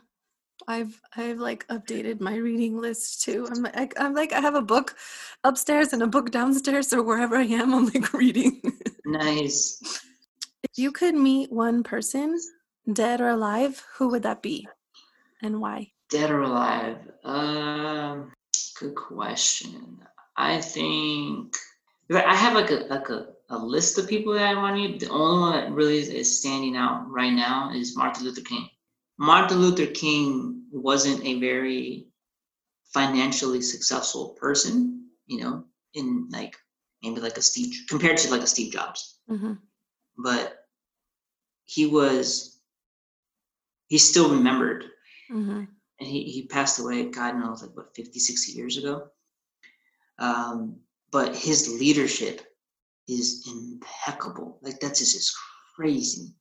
I've 0.69 1.01
I've 1.17 1.39
like 1.39 1.67
updated 1.69 2.21
my 2.21 2.37
reading 2.37 2.81
list 2.81 3.23
too. 3.23 3.49
I'm 3.51 3.63
like 3.63 3.95
I'm 3.99 4.15
like 4.15 4.33
I 4.33 4.41
have 4.41 4.55
a 4.55 4.63
book 4.63 4.97
upstairs 5.45 5.93
and 5.93 6.03
a 6.03 6.07
book 6.07 6.31
downstairs, 6.31 6.93
or 6.93 7.03
wherever 7.03 7.37
I 7.37 7.45
am, 7.45 7.75
I'm 7.75 7.87
like 7.87 8.13
reading. 8.13 8.61
nice. 9.05 9.81
If 10.63 10.71
you 10.77 10.93
could 10.93 11.15
meet 11.15 11.53
one 11.53 11.83
person, 11.83 12.39
dead 12.93 13.21
or 13.21 13.29
alive, 13.29 13.85
who 13.97 14.09
would 14.09 14.25
that 14.25 14.43
be, 14.43 14.67
and 15.43 15.61
why? 15.61 15.93
Dead 16.11 16.31
or 16.31 16.43
alive? 16.43 16.99
Um, 17.25 18.33
good 18.79 18.95
question. 18.95 19.99
I 20.37 20.61
think 20.61 21.57
I 22.13 22.35
have 22.35 22.55
like 22.55 22.71
a 22.71 22.87
like 22.89 23.09
a, 23.11 23.29
a 23.49 23.59
list 23.59 23.99
of 23.99 24.09
people 24.09 24.33
that 24.35 24.47
I 24.47 24.55
want 24.55 24.99
to. 24.99 25.07
The 25.07 25.13
only 25.13 25.41
one 25.41 25.53
that 25.53 25.73
really 25.73 25.99
is, 25.99 26.09
is 26.09 26.39
standing 26.39 26.77
out 26.77 27.09
right 27.11 27.33
now 27.33 27.73
is 27.75 27.97
Martin 27.97 28.25
Luther 28.25 28.43
King. 28.43 28.69
Martin 29.19 29.59
Luther 29.59 29.87
King 29.87 30.65
wasn't 30.73 31.25
a 31.25 31.41
very 31.41 32.09
financially 32.93 33.63
successful 33.63 34.37
person, 34.41 35.09
you 35.27 35.41
know, 35.41 35.65
in 35.95 36.29
like 36.31 36.57
maybe 37.03 37.21
like 37.21 37.37
a 37.37 37.43
Steve 37.43 37.75
compared 37.89 38.19
to 38.19 38.31
like 38.31 38.43
a 38.43 38.47
Steve 38.47 38.73
Jobs. 38.73 39.19
Mm-hmm. 39.31 39.55
But 40.19 40.59
he 41.65 41.87
was 41.87 42.59
he's 43.89 44.09
still 44.09 44.31
remembered. 44.31 44.85
Mm-hmm 45.31 45.65
and 45.99 46.09
he, 46.09 46.25
he 46.25 46.47
passed 46.47 46.79
away, 46.79 47.05
God 47.05 47.37
knows, 47.37 47.63
like 47.63 47.77
what, 47.77 47.95
50, 47.95 48.19
60 48.19 48.53
years 48.53 48.77
ago. 48.77 49.09
Um, 50.19 50.81
but 51.11 51.35
his 51.35 51.79
leadership 51.79 52.43
is 53.09 53.49
impeccable. 53.51 54.59
Like 54.63 54.81
that's 54.81 54.99
just, 54.99 55.15
just 55.15 55.37
crazy. 55.75 56.35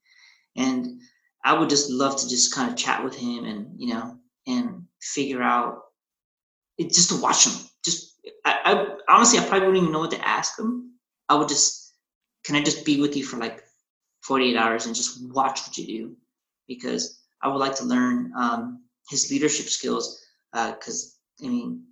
And 0.55 1.01
I 1.43 1.57
would 1.57 1.69
just 1.69 1.89
love 1.89 2.19
to 2.19 2.29
just 2.29 2.53
kind 2.53 2.69
of 2.69 2.77
chat 2.77 3.03
with 3.03 3.15
him 3.15 3.45
and, 3.45 3.67
you 3.77 3.93
know, 3.93 4.17
and 4.47 4.83
figure 5.01 5.41
out 5.41 5.81
it 6.77 6.91
just 6.93 7.09
to 7.09 7.21
watch 7.21 7.45
him. 7.45 7.53
Just, 7.83 8.19
I, 8.45 8.55
I 8.65 9.13
honestly, 9.13 9.39
I 9.39 9.43
probably 9.43 9.67
wouldn't 9.67 9.83
even 9.83 9.93
know 9.93 9.99
what 9.99 10.11
to 10.11 10.27
ask 10.27 10.57
him. 10.57 10.93
I 11.29 11.35
would 11.35 11.49
just, 11.49 11.93
can 12.43 12.55
I 12.55 12.63
just 12.63 12.85
be 12.85 12.99
with 12.99 13.15
you 13.15 13.23
for 13.23 13.37
like 13.37 13.63
48 14.23 14.57
hours 14.57 14.85
and 14.85 14.95
just 14.95 15.19
watch 15.31 15.61
what 15.61 15.77
you 15.77 15.85
do? 15.85 16.17
Because 16.67 17.21
I 17.41 17.47
would 17.47 17.57
like 17.59 17.75
to 17.77 17.85
learn 17.85 18.31
um, 18.37 18.83
his 19.09 19.29
leadership 19.29 19.67
skills 19.67 20.25
because 20.51 21.17
uh, 21.41 21.45
I 21.45 21.49
mean, 21.49 21.83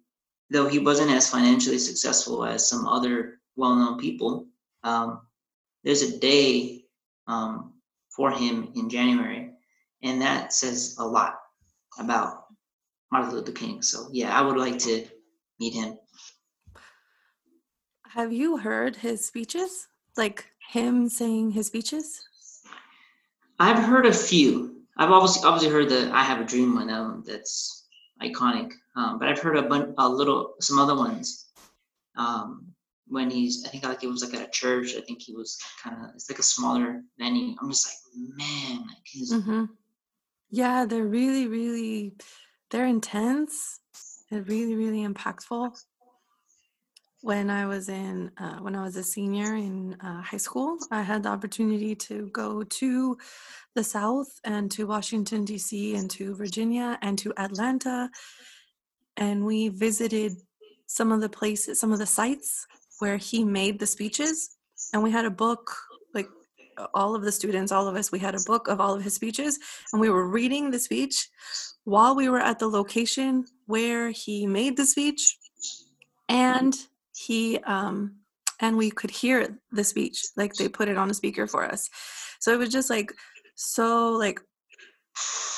though 0.49 0.67
he 0.67 0.79
wasn't 0.79 1.11
as 1.11 1.29
financially 1.29 1.77
successful 1.77 2.45
as 2.45 2.67
some 2.67 2.87
other 2.87 3.39
well-known 3.55 3.99
people, 3.99 4.47
um, 4.83 5.21
there's 5.83 6.01
a 6.01 6.19
day 6.19 6.85
um, 7.27 7.73
for 8.09 8.31
him 8.31 8.71
in 8.75 8.89
January, 8.89 9.51
and 10.01 10.21
that 10.21 10.53
says 10.53 10.95
a 10.99 11.05
lot 11.05 11.35
about 11.99 12.45
Martin 13.11 13.33
Luther 13.33 13.51
King. 13.51 13.81
So 13.81 14.07
yeah, 14.11 14.37
I 14.37 14.41
would 14.41 14.57
like 14.57 14.79
to 14.79 15.05
meet 15.59 15.73
him. 15.73 15.97
Have 18.07 18.31
you 18.31 18.57
heard 18.57 18.95
his 18.95 19.25
speeches? 19.25 19.87
Like 20.15 20.45
him 20.71 21.09
saying 21.09 21.51
his 21.51 21.67
speeches? 21.67 22.21
I've 23.59 23.83
heard 23.83 24.05
a 24.05 24.13
few. 24.13 24.83
I've 24.97 25.11
obviously 25.11 25.47
obviously 25.47 25.71
heard 25.71 25.89
the 25.89 26.11
"I 26.13 26.23
Have 26.23 26.39
a 26.39 26.45
Dream" 26.45 26.75
one. 26.75 26.89
Um, 26.89 27.23
that's 27.25 27.87
iconic. 28.21 28.71
Um, 28.95 29.19
but 29.19 29.27
I've 29.29 29.39
heard 29.39 29.57
a 29.57 29.63
bunch, 29.63 29.93
a 29.97 30.07
little, 30.07 30.53
some 30.59 30.77
other 30.77 30.95
ones. 30.95 31.47
Um, 32.15 32.73
when 33.07 33.29
he's, 33.29 33.65
I 33.65 33.69
think 33.69 33.85
like 33.85 34.03
it 34.03 34.07
was 34.07 34.23
like 34.23 34.33
at 34.39 34.47
a 34.47 34.51
church. 34.51 34.95
I 34.95 35.01
think 35.01 35.21
he 35.21 35.33
was 35.33 35.59
kind 35.83 35.95
of. 35.95 36.11
It's 36.15 36.29
like 36.29 36.39
a 36.39 36.43
smaller 36.43 37.01
venue. 37.17 37.55
I'm 37.61 37.69
just 37.69 37.87
like, 37.87 38.37
man, 38.37 38.79
like. 38.79 39.39
Mm-hmm. 39.39 39.65
Yeah, 40.49 40.85
they're 40.85 41.05
really, 41.05 41.47
really, 41.47 42.13
they're 42.69 42.85
intense. 42.85 43.79
They're 44.29 44.43
really, 44.43 44.75
really 44.75 45.05
impactful 45.05 45.75
when 47.23 47.49
I 47.49 47.65
was 47.65 47.87
in 47.87 48.31
uh, 48.37 48.57
when 48.57 48.75
I 48.75 48.83
was 48.83 48.97
a 48.97 49.03
senior 49.03 49.55
in 49.55 49.95
uh, 50.01 50.21
high 50.21 50.43
school, 50.47 50.77
I 50.91 51.01
had 51.01 51.23
the 51.23 51.29
opportunity 51.29 51.95
to 51.95 52.27
go 52.33 52.63
to 52.63 53.17
the 53.75 53.83
South 53.83 54.27
and 54.43 54.69
to 54.71 54.85
Washington 54.85 55.45
D.C. 55.45 55.95
and 55.95 56.09
to 56.11 56.35
Virginia 56.35 56.99
and 57.01 57.17
to 57.19 57.33
Atlanta, 57.37 58.09
and 59.15 59.45
we 59.45 59.69
visited 59.69 60.33
some 60.85 61.13
of 61.13 61.21
the 61.21 61.29
places, 61.29 61.79
some 61.79 61.93
of 61.93 61.99
the 61.99 62.05
sites 62.05 62.67
where 62.99 63.17
he 63.17 63.43
made 63.43 63.79
the 63.79 63.87
speeches, 63.87 64.57
and 64.93 65.03
we 65.03 65.11
had 65.11 65.25
a 65.25 65.31
book 65.31 65.75
like 66.13 66.27
all 66.93 67.15
of 67.15 67.21
the 67.23 67.31
students, 67.31 67.71
all 67.71 67.87
of 67.87 67.95
us, 67.95 68.11
we 68.11 68.19
had 68.19 68.35
a 68.35 68.43
book 68.45 68.67
of 68.67 68.79
all 68.79 68.93
of 68.93 69.03
his 69.03 69.13
speeches, 69.13 69.59
and 69.91 70.01
we 70.01 70.09
were 70.09 70.27
reading 70.27 70.71
the 70.71 70.79
speech. 70.79 71.29
While 71.85 72.15
we 72.15 72.29
were 72.29 72.39
at 72.39 72.59
the 72.59 72.67
location 72.67 73.45
where 73.65 74.09
he 74.09 74.47
made 74.47 74.77
the 74.77 74.85
speech 74.85 75.37
and 76.29 76.73
he 77.15 77.59
um 77.59 78.15
and 78.61 78.77
we 78.77 78.89
could 78.89 79.11
hear 79.11 79.59
the 79.71 79.83
speech 79.83 80.23
like 80.37 80.53
they 80.53 80.69
put 80.69 80.87
it 80.87 80.97
on 80.97 81.09
a 81.09 81.13
speaker 81.13 81.45
for 81.45 81.65
us. 81.65 81.89
So 82.39 82.53
it 82.53 82.59
was 82.59 82.69
just 82.69 82.89
like 82.89 83.13
so 83.55 84.11
like 84.11 84.39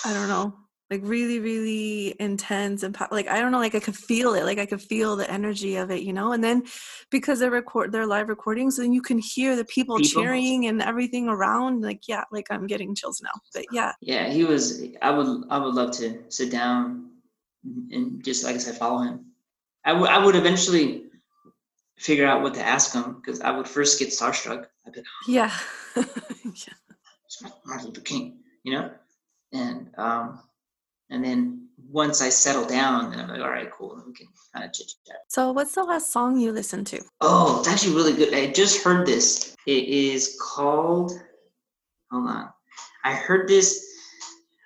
i 0.06 0.14
don't 0.14 0.28
know 0.28 0.54
like 0.92 1.02
really 1.04 1.40
really 1.40 2.16
intense 2.20 2.84
and 2.84 2.96
like 3.12 3.28
i 3.28 3.40
don't 3.40 3.52
know 3.52 3.60
like 3.60 3.76
i 3.76 3.80
could 3.80 3.96
feel 3.96 4.34
it 4.34 4.44
like 4.44 4.60
i 4.60 4.66
could 4.66 4.82
feel 4.82 5.16
the 5.16 5.30
energy 5.32 5.76
of 5.78 5.90
it 5.90 6.04
you 6.04 6.14
know? 6.14 6.34
And 6.34 6.44
then 6.44 6.64
because 7.10 7.40
they 7.40 7.50
record 7.50 7.92
their 7.92 8.06
live 8.06 8.30
recordings 8.30 8.78
then 8.78 8.94
you 8.94 9.02
can 9.02 9.18
hear 9.18 9.56
the 9.56 9.66
people, 9.66 9.98
people, 9.98 10.24
cheering 10.24 10.68
and 10.68 10.82
everything 10.82 11.28
around 11.28 11.82
like 11.82 12.08
yeah 12.08 12.24
like 12.32 12.48
i'm 12.52 12.68
getting 12.68 12.94
chills 12.96 13.22
now 13.24 13.32
but 13.54 13.66
yeah. 13.72 13.94
Yeah 14.02 14.30
he 14.30 14.44
was 14.44 14.84
i 15.02 15.10
would 15.10 15.44
i 15.50 15.58
would 15.58 15.74
love 15.74 15.92
to 15.98 16.24
sit 16.30 16.52
down 16.52 17.10
and 17.92 18.24
just 18.24 18.44
like 18.44 18.56
i 18.56 18.60
said 18.60 18.76
follow 18.76 19.00
him. 19.00 19.26
I 19.86 19.94
would 19.94 20.10
I 20.10 20.24
would 20.24 20.36
eventually 20.36 21.04
figure 21.98 22.26
out 22.26 22.42
what 22.42 22.54
to 22.56 22.66
ask 22.66 22.94
him 22.94 23.14
because 23.14 23.40
I 23.42 23.52
would 23.52 23.68
first 23.68 24.00
get 24.00 24.10
starstruck. 24.10 24.66
I'd 24.86 24.94
be, 24.94 25.04
yeah, 25.28 25.52
yeah. 25.96 26.74
Martin 27.66 27.88
Luther 27.88 28.02
King, 28.02 28.40
you 28.64 28.74
know, 28.74 28.92
and 29.54 29.90
um, 29.98 30.40
and 31.10 31.24
then 31.24 31.68
once 31.90 32.22
I 32.22 32.30
settle 32.30 32.66
down, 32.66 33.12
then 33.12 33.20
I'm 33.20 33.30
like, 33.30 33.42
all 33.42 33.50
right, 33.50 33.72
cool, 33.72 34.02
we 34.06 34.14
can 34.14 34.28
kind 34.54 34.66
of 34.66 34.74
chit 34.74 34.92
chat. 35.08 35.18
So, 35.28 35.52
what's 35.52 35.76
the 35.76 35.84
last 35.84 36.12
song 36.12 36.38
you 36.38 36.52
listened 36.52 36.88
to? 36.88 37.02
Oh, 37.22 37.60
it's 37.60 37.68
actually 37.68 37.96
really 37.96 38.14
good. 38.14 38.34
I 38.34 38.52
just 38.52 38.84
heard 38.84 39.06
this. 39.06 39.56
It 39.66 39.88
is 39.88 40.38
called. 40.42 41.12
Hold 42.12 42.28
on, 42.28 42.50
I 43.04 43.14
heard 43.14 43.48
this. 43.48 43.84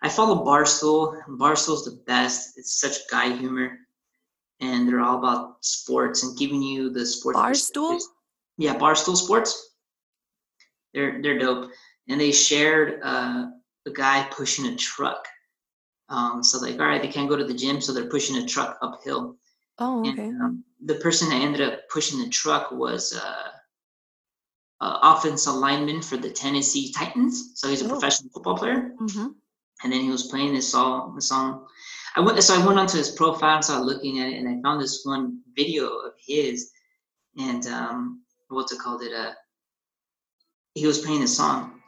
I 0.01 0.09
follow 0.09 0.45
Barstool. 0.45 1.17
Barstool's 1.27 1.85
the 1.85 2.01
best. 2.07 2.57
It's 2.57 2.79
such 2.79 2.95
guy 3.11 3.35
humor 3.35 3.79
and 4.61 4.87
they're 4.87 5.01
all 5.01 5.17
about 5.17 5.63
sports 5.63 6.23
and 6.23 6.37
giving 6.37 6.61
you 6.61 6.89
the 6.89 7.05
sports. 7.05 7.39
Barstool. 7.39 7.99
Yeah, 8.57 8.75
Barstool 8.75 9.15
Sports. 9.15 9.75
They're 10.93 11.21
they're 11.21 11.39
dope, 11.39 11.71
and 12.07 12.19
they 12.19 12.31
shared 12.31 12.99
uh, 13.03 13.47
a 13.85 13.91
guy 13.91 14.27
pushing 14.31 14.65
a 14.65 14.75
truck. 14.75 15.25
Um, 16.09 16.43
so 16.43 16.59
like, 16.59 16.79
all 16.79 16.87
right, 16.87 17.01
they 17.01 17.07
can't 17.07 17.29
go 17.29 17.35
to 17.37 17.43
the 17.45 17.53
gym, 17.53 17.79
so 17.81 17.93
they're 17.93 18.09
pushing 18.09 18.37
a 18.37 18.45
truck 18.45 18.77
uphill. 18.81 19.37
Oh, 19.77 20.01
okay. 20.09 20.23
And, 20.23 20.41
um, 20.41 20.63
the 20.85 20.95
person 20.95 21.29
that 21.29 21.41
ended 21.41 21.61
up 21.61 21.87
pushing 21.89 22.19
the 22.19 22.29
truck 22.29 22.71
was 22.71 23.13
uh, 23.15 23.49
uh, 24.81 24.99
offensive 25.03 25.53
lineman 25.55 26.01
for 26.01 26.17
the 26.17 26.29
Tennessee 26.29 26.91
Titans. 26.93 27.51
So 27.55 27.67
he's 27.69 27.81
a 27.81 27.85
Oh. 27.85 27.89
professional 27.89 28.29
football 28.33 28.57
player. 28.57 28.93
hmm 28.97 29.27
And 29.83 29.93
then 29.93 30.01
he 30.01 30.09
was 30.09 30.23
playing 30.27 30.53
this 30.53 30.69
song. 30.69 31.15
The 31.15 31.21
song. 31.21 31.67
I 32.15 32.21
went. 32.21 32.41
So 32.43 32.53
I 32.59 32.65
went 32.65 32.79
onto 32.79 32.97
his 32.97 33.11
profile 33.11 33.55
and 33.55 33.63
started 33.63 33.85
looking 33.85 34.19
at 34.19 34.29
it, 34.29 34.35
and 34.39 34.47
I 34.49 34.61
found 34.61 34.81
this 34.81 35.01
one 35.05 35.41
video 35.55 35.87
of 35.89 36.13
his, 36.17 36.71
and 37.37 37.65
um, 37.67 38.23
what's 38.49 38.71
it 38.73 38.79
called? 38.79 39.03
It. 39.03 39.13
Uh, 39.13 39.31
he 40.73 40.85
was 40.87 40.99
playing 40.99 41.21
this 41.21 41.37
song. 41.37 41.81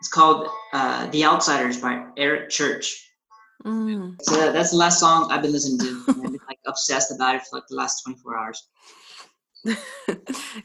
It's 0.00 0.08
called 0.08 0.48
uh, 0.72 1.06
"The 1.08 1.24
Outsiders" 1.24 1.80
by 1.80 2.04
Eric 2.16 2.50
Church. 2.50 3.12
Mm. 3.64 4.16
So 4.22 4.52
that's 4.52 4.70
the 4.70 4.76
last 4.76 5.00
song 5.00 5.30
I've 5.30 5.42
been 5.42 5.52
listening 5.52 5.78
to. 5.80 6.04
I've 6.08 6.22
been 6.22 6.38
like 6.48 6.58
obsessed 6.66 7.12
about 7.12 7.36
it 7.36 7.42
for 7.46 7.56
like 7.56 7.66
the 7.68 7.76
last 7.76 8.02
24 8.04 8.36
hours. 8.38 8.68
you 9.66 9.76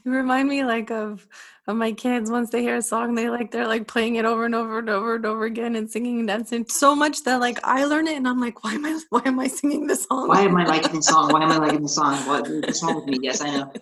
remind 0.04 0.46
me 0.46 0.62
like 0.62 0.90
of 0.90 1.26
of 1.66 1.74
my 1.74 1.90
kids 1.90 2.30
once 2.30 2.50
they 2.50 2.60
hear 2.60 2.76
a 2.76 2.82
song 2.82 3.14
they 3.14 3.30
like 3.30 3.50
they're 3.50 3.66
like 3.66 3.86
playing 3.88 4.16
it 4.16 4.26
over 4.26 4.44
and 4.44 4.54
over 4.54 4.78
and 4.80 4.90
over 4.90 5.14
and 5.14 5.24
over 5.24 5.44
again 5.46 5.74
and 5.76 5.90
singing 5.90 6.18
and 6.18 6.28
dancing 6.28 6.66
so 6.68 6.94
much 6.94 7.22
that 7.24 7.40
like 7.40 7.58
I 7.64 7.86
learn 7.86 8.06
it 8.06 8.16
and 8.18 8.28
I'm 8.28 8.38
like 8.38 8.62
why 8.62 8.74
am 8.74 8.84
I 8.84 9.00
why 9.08 9.22
am 9.24 9.40
I 9.40 9.46
singing 9.46 9.86
this 9.86 10.04
song? 10.04 10.28
Why 10.28 10.42
am 10.42 10.54
I 10.54 10.66
liking 10.66 10.96
the 10.96 11.02
song? 11.02 11.32
Why 11.32 11.42
am 11.42 11.50
I 11.50 11.56
liking 11.66 11.80
the 11.80 11.88
song? 11.88 12.14
What's 12.28 12.82
wrong 12.82 12.96
with 12.96 13.06
me? 13.06 13.20
Yes, 13.22 13.40
I 13.40 13.56
know. 13.56 13.72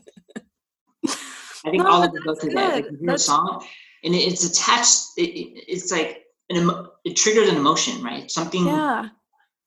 I 1.06 1.70
think 1.70 1.82
No, 1.82 1.90
all 1.90 2.02
of 2.04 2.10
us 2.12 2.20
go 2.24 2.34
through 2.36 2.50
that. 2.50 2.74
Like 2.74 2.90
you 2.92 2.98
hear 3.00 3.14
a 3.14 3.18
song, 3.18 3.66
and 4.04 4.14
it- 4.14 4.18
it's 4.18 4.44
attached. 4.44 5.00
It, 5.16 5.64
it's 5.66 5.90
like 5.90 6.22
an 6.50 6.56
emo- 6.56 6.90
it 7.04 7.16
triggers 7.16 7.48
an 7.48 7.56
emotion, 7.56 8.02
right? 8.02 8.30
Something. 8.30 8.66
yeah. 8.66 9.08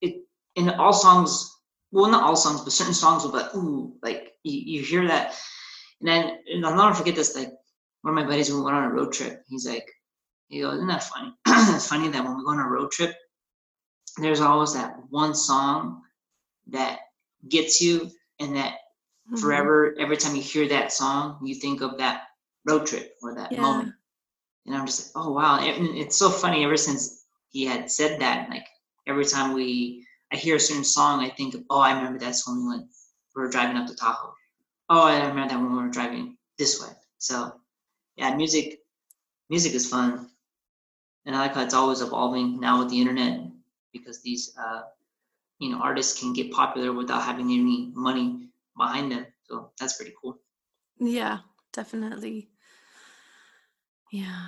It 0.02 0.26
In 0.56 0.70
all 0.70 0.94
songs, 0.94 1.50
well, 1.92 2.10
not 2.12 2.24
all 2.24 2.36
songs, 2.36 2.62
but 2.62 2.74
certain 2.74 2.94
songs 2.94 3.24
will 3.24 3.32
be 3.32 3.40
like, 3.40 3.56
ooh, 3.56 3.96
like 4.04 4.34
you, 4.44 4.60
you 4.80 4.84
hear 4.84 5.08
that, 5.08 5.36
and 6.00 6.08
then 6.10 6.38
and 6.52 6.66
I'll 6.66 6.76
never 6.76 6.96
forget 6.96 7.16
this. 7.16 7.36
Like 7.36 7.50
one 8.02 8.18
of 8.18 8.24
my 8.24 8.30
buddies, 8.30 8.50
when 8.50 8.60
we 8.60 8.66
went 8.66 8.78
on 8.78 8.84
a 8.92 8.94
road 8.94 9.14
trip, 9.14 9.44
he's 9.48 9.68
like, 9.68 9.86
he 10.50 10.62
goes, 10.62 10.76
"Isn't 10.76 10.88
that 10.88 11.04
funny? 11.04 11.34
it's 11.76 11.88
funny 11.88 12.10
that 12.10 12.24
when 12.24 12.38
we 12.38 12.44
go 12.44 12.52
on 12.52 12.60
a 12.60 12.68
road 12.68 12.92
trip, 12.92 13.14
there's 14.18 14.42
always 14.42 14.74
that 14.74 14.96
one 15.10 15.34
song 15.36 16.04
that 16.68 17.00
gets 17.50 17.82
you, 17.82 18.12
and 18.40 18.56
that 18.56 18.76
Mhm. 19.32 19.40
forever 19.42 19.96
every 20.00 20.18
time 20.18 20.36
you 20.36 20.42
hear 20.42 20.68
that 20.68 20.92
song 20.92 21.40
you 21.46 21.56
think 21.56 21.82
of 21.82 21.98
that 21.98 22.24
road 22.66 22.86
trip 22.86 23.16
or 23.24 23.36
that 23.36 23.52
Yeah. 23.52 23.62
moment 23.62 23.94
and 24.66 24.76
i'm 24.76 24.86
just 24.86 25.16
like 25.16 25.26
oh 25.26 25.32
wow 25.32 25.60
it's 25.62 26.18
so 26.18 26.30
funny 26.30 26.64
ever 26.64 26.78
since 26.78 27.26
he 27.50 27.66
had 27.66 27.90
said 27.90 28.20
that 28.22 28.50
like 28.50 28.66
every 29.08 29.26
time 29.26 29.54
we 29.54 30.06
i 30.32 30.36
hear 30.36 30.56
a 30.56 30.60
certain 30.60 30.84
song 30.84 31.24
i 31.24 31.30
think 31.30 31.56
oh 31.70 31.80
i 31.80 31.94
remember 31.94 32.20
that's 32.20 32.48
when 32.48 32.62
we 32.62 32.70
went 32.70 32.88
we 33.36 33.42
were 33.42 33.50
driving 33.50 33.78
up 33.78 33.88
to 33.88 33.96
tahoe 33.96 34.34
oh 34.90 35.04
i 35.08 35.18
remember 35.28 35.50
that 35.50 35.60
when 35.60 35.72
we 35.72 35.84
were 35.84 35.90
driving 35.90 36.38
this 36.58 36.82
way 36.82 36.94
so 37.18 37.54
yeah 38.16 38.36
music 38.36 38.80
music 39.50 39.74
is 39.74 39.90
fun 39.90 40.30
and 41.26 41.36
i 41.36 41.40
like 41.40 41.54
how 41.54 41.64
it's 41.64 41.74
always 41.74 42.02
evolving 42.02 42.60
now 42.60 42.80
with 42.80 42.90
the 42.90 43.00
internet 43.00 43.42
because 43.94 44.22
these 44.22 44.56
uh 44.58 44.84
you 45.60 45.70
know 45.70 45.78
artists 45.78 46.20
can 46.20 46.34
get 46.34 46.52
popular 46.52 46.92
without 46.92 47.24
having 47.24 47.52
any 47.52 47.92
money 47.94 48.52
behind 48.78 49.12
them. 49.12 49.26
So 49.44 49.72
that's 49.80 49.96
pretty 49.96 50.14
cool. 50.22 50.40
Yeah, 51.00 51.40
definitely. 51.72 52.50
Yeah. 54.12 54.48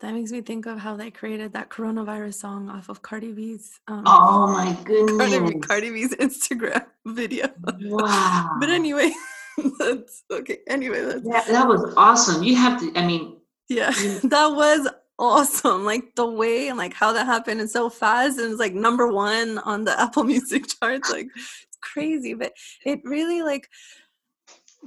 That 0.00 0.14
makes 0.14 0.32
me 0.32 0.40
think 0.40 0.66
of 0.66 0.78
how 0.78 0.96
they 0.96 1.10
created 1.12 1.52
that 1.52 1.68
coronavirus 1.70 2.34
song 2.34 2.68
off 2.68 2.88
of 2.88 3.02
Cardi 3.02 3.32
B's 3.32 3.78
um 3.86 4.02
Oh 4.04 4.48
my 4.48 4.74
Cardi, 4.84 5.38
goodness! 5.38 5.66
Cardi 5.66 5.90
B's 5.90 6.14
Instagram 6.16 6.84
video. 7.06 7.48
Wow. 7.82 8.56
But 8.58 8.68
anyway, 8.68 9.12
that's 9.78 10.24
okay. 10.30 10.58
Anyway, 10.68 11.02
that's 11.02 11.22
that, 11.28 11.46
that 11.46 11.68
was 11.68 11.94
awesome. 11.96 12.42
You 12.42 12.56
have 12.56 12.80
to. 12.80 12.92
I 12.98 13.06
mean, 13.06 13.36
yeah, 13.68 13.92
Mm. 13.92 14.22
that 14.30 14.48
was 14.48 14.88
awesome. 15.20 15.84
Like 15.84 16.16
the 16.16 16.26
way 16.28 16.66
and 16.66 16.76
like 16.76 16.94
how 16.94 17.12
that 17.12 17.26
happened 17.26 17.60
and 17.60 17.70
so 17.70 17.88
fast 17.88 18.38
and 18.40 18.50
it's 18.50 18.58
like 18.60 18.74
number 18.74 19.06
one 19.12 19.58
on 19.58 19.84
the 19.84 19.98
Apple 20.00 20.24
Music 20.24 20.64
charts. 20.80 21.12
Like 21.12 21.28
it's 21.36 21.78
crazy, 21.80 22.34
but 22.34 22.52
it 22.84 23.00
really 23.04 23.42
like 23.42 23.68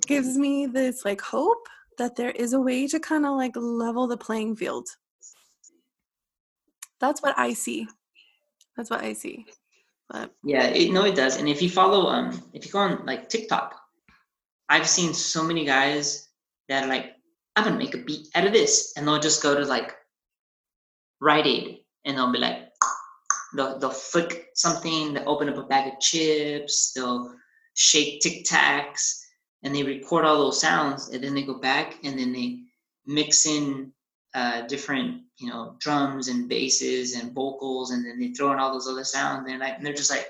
gives 0.06 0.38
me 0.38 0.66
this 0.66 1.06
like 1.06 1.22
hope 1.22 1.70
that 1.98 2.16
there 2.16 2.32
is 2.32 2.54
a 2.54 2.60
way 2.60 2.88
to 2.88 3.00
kind 3.00 3.26
of 3.26 3.36
like 3.36 3.56
level 3.56 4.08
the 4.08 4.18
playing 4.18 4.56
field. 4.56 4.88
That's 7.00 7.22
what 7.22 7.38
I 7.38 7.54
see. 7.54 7.88
That's 8.76 8.90
what 8.90 9.04
I 9.04 9.14
see. 9.14 9.46
But 10.10 10.32
yeah, 10.44 10.68
it, 10.68 10.92
no, 10.92 11.06
it 11.06 11.16
does. 11.16 11.38
And 11.38 11.50
if 11.50 11.62
you 11.62 11.70
follow, 11.70 12.08
um, 12.08 12.42
if 12.54 12.66
you 12.66 12.72
go 12.72 12.80
on 12.80 13.06
like 13.06 13.30
TikTok, 13.30 13.76
I've 14.70 14.88
seen 14.88 15.14
so 15.14 15.44
many 15.44 15.66
guys 15.66 16.30
that 16.70 16.84
are 16.84 16.88
like, 16.88 17.14
I'm 17.56 17.64
gonna 17.64 17.78
make 17.78 17.96
a 17.96 18.00
beat 18.00 18.28
out 18.36 18.46
of 18.46 18.54
this, 18.54 18.94
and 18.96 19.08
they'll 19.08 19.20
just 19.20 19.42
go 19.42 19.56
to 19.56 19.66
like 19.66 19.94
Rite 21.22 21.48
Aid, 21.48 21.80
and 22.06 22.18
they'll 22.18 22.32
be 22.32 22.40
like, 22.40 22.70
they'll 23.56 23.80
they'll 23.80 23.90
flick 23.90 24.48
something, 24.54 25.14
they'll 25.14 25.30
open 25.30 25.50
up 25.50 25.58
a 25.58 25.64
bag 25.64 25.94
of 25.94 26.00
chips, 26.00 26.92
they'll 26.94 27.34
shake 27.74 28.22
Tic 28.22 28.46
Tacs, 28.46 29.25
and 29.66 29.76
they 29.76 29.84
record 29.84 30.24
all 30.24 30.38
those 30.38 30.62
sounds, 30.62 31.10
and 31.10 31.24
then 31.24 31.34
they 31.34 31.42
go 31.42 31.56
back 31.60 31.98
and 32.04 32.18
then 32.18 32.32
they 32.32 32.60
mix 33.08 33.48
in 33.48 33.92
uh, 34.36 34.62
different, 34.68 35.24
you 35.38 35.50
know, 35.50 35.76
drums 35.80 36.28
and 36.28 36.48
basses 36.48 37.16
and 37.16 37.34
vocals, 37.34 37.90
and 37.90 38.06
then 38.06 38.20
they 38.20 38.28
throw 38.28 38.54
in 38.54 38.60
all 38.60 38.72
those 38.72 38.88
other 38.88 39.04
sounds, 39.04 39.50
and, 39.50 39.60
like, 39.60 39.76
and 39.76 39.86
they're 39.86 39.94
just 39.94 40.12
like, 40.12 40.28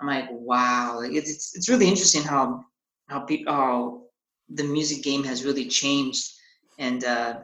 I'm 0.00 0.06
like, 0.06 0.28
wow, 0.30 0.98
like 1.00 1.12
it's 1.12 1.30
it's, 1.30 1.54
it's 1.54 1.68
really 1.68 1.86
interesting 1.86 2.22
how 2.22 2.64
how 3.08 3.20
people 3.20 3.52
how 3.52 4.02
the 4.48 4.64
music 4.64 5.04
game 5.04 5.22
has 5.22 5.44
really 5.44 5.66
changed, 5.66 6.32
and 6.78 7.04
uh, 7.04 7.40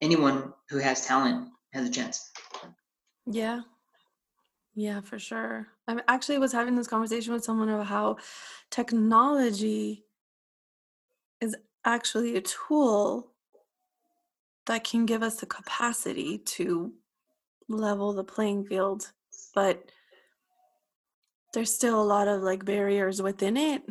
anyone 0.00 0.52
who 0.70 0.78
has 0.78 1.06
talent 1.06 1.48
has 1.74 1.86
a 1.86 1.92
chance. 1.92 2.32
Yeah. 3.26 3.60
Yeah, 4.74 5.00
for 5.02 5.18
sure. 5.18 5.68
I 5.86 6.00
actually 6.08 6.38
was 6.38 6.52
having 6.52 6.76
this 6.76 6.88
conversation 6.88 7.32
with 7.34 7.44
someone 7.44 7.68
about 7.68 7.86
how 7.86 8.16
technology 8.70 10.04
is 11.40 11.56
actually 11.84 12.36
a 12.36 12.40
tool 12.40 13.32
that 14.66 14.84
can 14.84 15.04
give 15.06 15.22
us 15.22 15.36
the 15.36 15.46
capacity 15.46 16.38
to 16.38 16.92
level 17.68 18.12
the 18.12 18.24
playing 18.24 18.64
field, 18.64 19.10
but 19.54 19.90
there's 21.52 21.74
still 21.74 22.00
a 22.00 22.04
lot 22.04 22.28
of 22.28 22.42
like 22.42 22.64
barriers 22.64 23.20
within 23.20 23.56
it. 23.56 23.82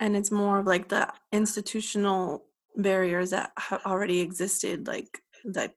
And 0.00 0.16
it's 0.16 0.30
more 0.30 0.60
of 0.60 0.66
like 0.66 0.88
the 0.88 1.12
institutional 1.32 2.44
barriers 2.76 3.30
that 3.30 3.52
have 3.58 3.82
already 3.84 4.20
existed, 4.20 4.86
like 4.86 5.20
that 5.44 5.74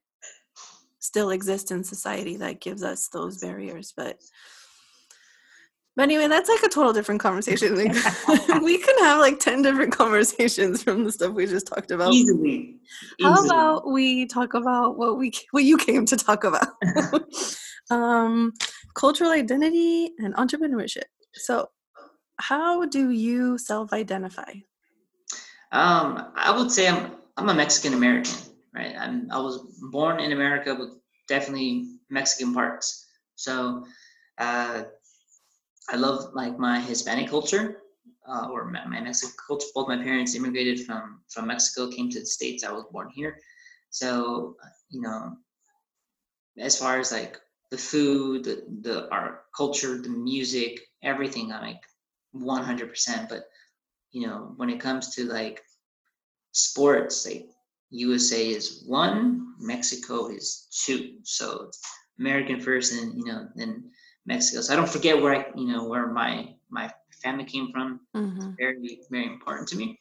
still 1.02 1.30
exist 1.30 1.70
in 1.72 1.82
society 1.82 2.36
that 2.36 2.60
gives 2.60 2.82
us 2.84 3.08
those 3.08 3.38
barriers 3.38 3.92
but 3.96 4.18
but 5.96 6.04
anyway 6.04 6.28
that's 6.28 6.48
like 6.48 6.62
a 6.62 6.68
total 6.68 6.92
different 6.92 7.20
conversation. 7.20 7.76
Like, 7.76 7.92
we 8.62 8.78
can 8.78 8.98
have 9.00 9.20
like 9.20 9.38
10 9.38 9.62
different 9.62 9.92
conversations 9.92 10.82
from 10.82 11.04
the 11.04 11.12
stuff 11.12 11.34
we 11.34 11.46
just 11.46 11.66
talked 11.66 11.90
about. 11.90 12.12
Easily. 12.12 12.76
how 13.20 13.34
easily. 13.34 13.48
about 13.48 13.90
we 13.90 14.26
talk 14.26 14.54
about 14.54 14.96
what 14.96 15.18
we 15.18 15.32
what 15.50 15.64
you 15.64 15.76
came 15.76 16.06
to 16.06 16.16
talk 16.16 16.44
about? 16.44 16.68
Um 17.90 18.52
cultural 18.94 19.32
identity 19.32 20.12
and 20.18 20.34
entrepreneurship. 20.36 21.10
So 21.34 21.68
how 22.36 22.86
do 22.86 23.10
you 23.10 23.58
self-identify? 23.58 24.52
Um, 25.72 26.30
I 26.34 26.54
would 26.56 26.70
say 26.70 26.88
I'm 26.88 27.12
I'm 27.36 27.48
a 27.48 27.54
Mexican 27.54 27.94
American, 27.94 28.36
right? 28.74 28.94
I'm 28.98 29.28
I 29.30 29.38
was 29.38 29.58
born 29.90 30.20
in 30.20 30.32
America, 30.32 30.74
but 30.74 30.88
definitely 31.28 31.88
Mexican 32.10 32.54
parts. 32.54 33.06
So, 33.36 33.84
uh, 34.38 34.84
I 35.90 35.96
love 35.96 36.32
like 36.34 36.58
my 36.58 36.80
Hispanic 36.80 37.28
culture, 37.28 37.82
uh, 38.28 38.48
or 38.50 38.64
my, 38.70 38.84
my 38.86 39.00
Mexican 39.00 39.34
culture. 39.46 39.66
Both 39.74 39.88
my 39.88 39.96
parents 39.96 40.34
immigrated 40.34 40.84
from 40.86 41.22
from 41.28 41.46
Mexico, 41.48 41.90
came 41.90 42.10
to 42.10 42.20
the 42.20 42.26
states. 42.26 42.64
I 42.64 42.72
was 42.72 42.84
born 42.92 43.10
here, 43.10 43.38
so 43.90 44.56
you 44.90 45.00
know, 45.00 45.36
as 46.58 46.78
far 46.78 46.98
as 46.98 47.12
like 47.12 47.38
the 47.70 47.78
food, 47.78 48.44
the 48.44 48.64
the 48.82 49.10
our 49.10 49.42
culture, 49.56 49.98
the 50.00 50.08
music, 50.08 50.80
everything, 51.02 51.52
I'm 51.52 51.62
like 51.62 51.82
100%. 52.32 53.28
But 53.28 53.44
you 54.12 54.26
know, 54.26 54.52
when 54.56 54.70
it 54.70 54.80
comes 54.80 55.14
to 55.14 55.24
like 55.24 55.62
sports, 56.52 57.26
like 57.26 57.48
USA 57.92 58.48
is 58.48 58.84
one, 58.86 59.54
Mexico 59.58 60.28
is 60.28 60.66
two. 60.84 61.18
So 61.22 61.66
it's 61.68 61.80
American 62.18 62.60
first, 62.60 62.92
and 62.92 63.14
you 63.16 63.24
know, 63.24 63.48
then 63.54 63.90
Mexico. 64.26 64.62
So 64.62 64.72
I 64.72 64.76
don't 64.76 64.88
forget 64.88 65.20
where 65.20 65.34
I, 65.34 65.46
you 65.54 65.66
know, 65.66 65.84
where 65.84 66.08
my 66.08 66.54
my 66.70 66.90
family 67.22 67.44
came 67.44 67.70
from. 67.70 68.00
mm-hmm. 68.14 68.50
Very 68.58 69.00
very 69.10 69.26
important 69.26 69.68
to 69.68 69.76
me. 69.76 69.98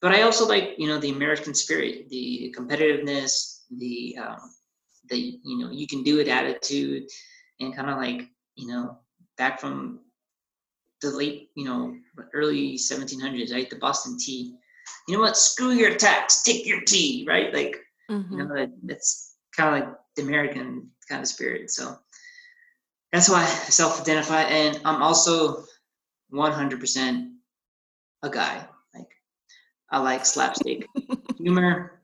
But 0.00 0.12
I 0.12 0.22
also 0.22 0.46
like 0.48 0.74
you 0.78 0.88
know 0.88 0.98
the 0.98 1.10
American 1.10 1.54
spirit, 1.54 2.08
the 2.08 2.54
competitiveness, 2.56 3.62
the 3.70 4.16
um, 4.18 4.40
the 5.08 5.38
you 5.44 5.58
know 5.58 5.70
you 5.70 5.86
can 5.86 6.02
do 6.02 6.18
it 6.20 6.28
attitude, 6.28 7.04
and 7.60 7.74
kind 7.76 7.90
of 7.90 7.98
like 7.98 8.28
you 8.56 8.68
know 8.68 8.98
back 9.36 9.60
from 9.60 10.00
the 11.02 11.10
late, 11.10 11.50
you 11.54 11.64
know, 11.64 11.94
early 12.32 12.74
1700s, 12.74 13.52
right? 13.52 13.68
The 13.68 13.76
Boston 13.76 14.16
tea. 14.18 14.56
You 15.08 15.14
know 15.16 15.20
what? 15.20 15.36
Screw 15.36 15.70
your 15.70 15.94
tax, 15.96 16.42
take 16.42 16.66
your 16.66 16.80
tea, 16.82 17.24
right? 17.28 17.52
Like, 17.52 17.76
Mhm. 18.10 18.30
you 18.30 18.36
know, 18.38 18.54
that, 18.54 18.70
that's 18.82 19.34
kind 19.56 19.74
of 19.74 19.88
like 19.88 19.98
the 20.16 20.22
American 20.22 20.90
kind 21.08 21.22
of 21.22 21.28
spirit. 21.28 21.70
So 21.70 21.98
that's 23.12 23.28
why 23.28 23.42
I 23.42 23.46
self-identify, 23.46 24.42
and 24.42 24.80
I'm 24.84 25.02
also 25.02 25.64
100% 26.32 27.32
a 28.22 28.30
guy. 28.30 28.66
Like, 28.94 29.08
I 29.90 29.98
like 29.98 30.26
slapstick 30.26 30.86
humor. 31.38 32.02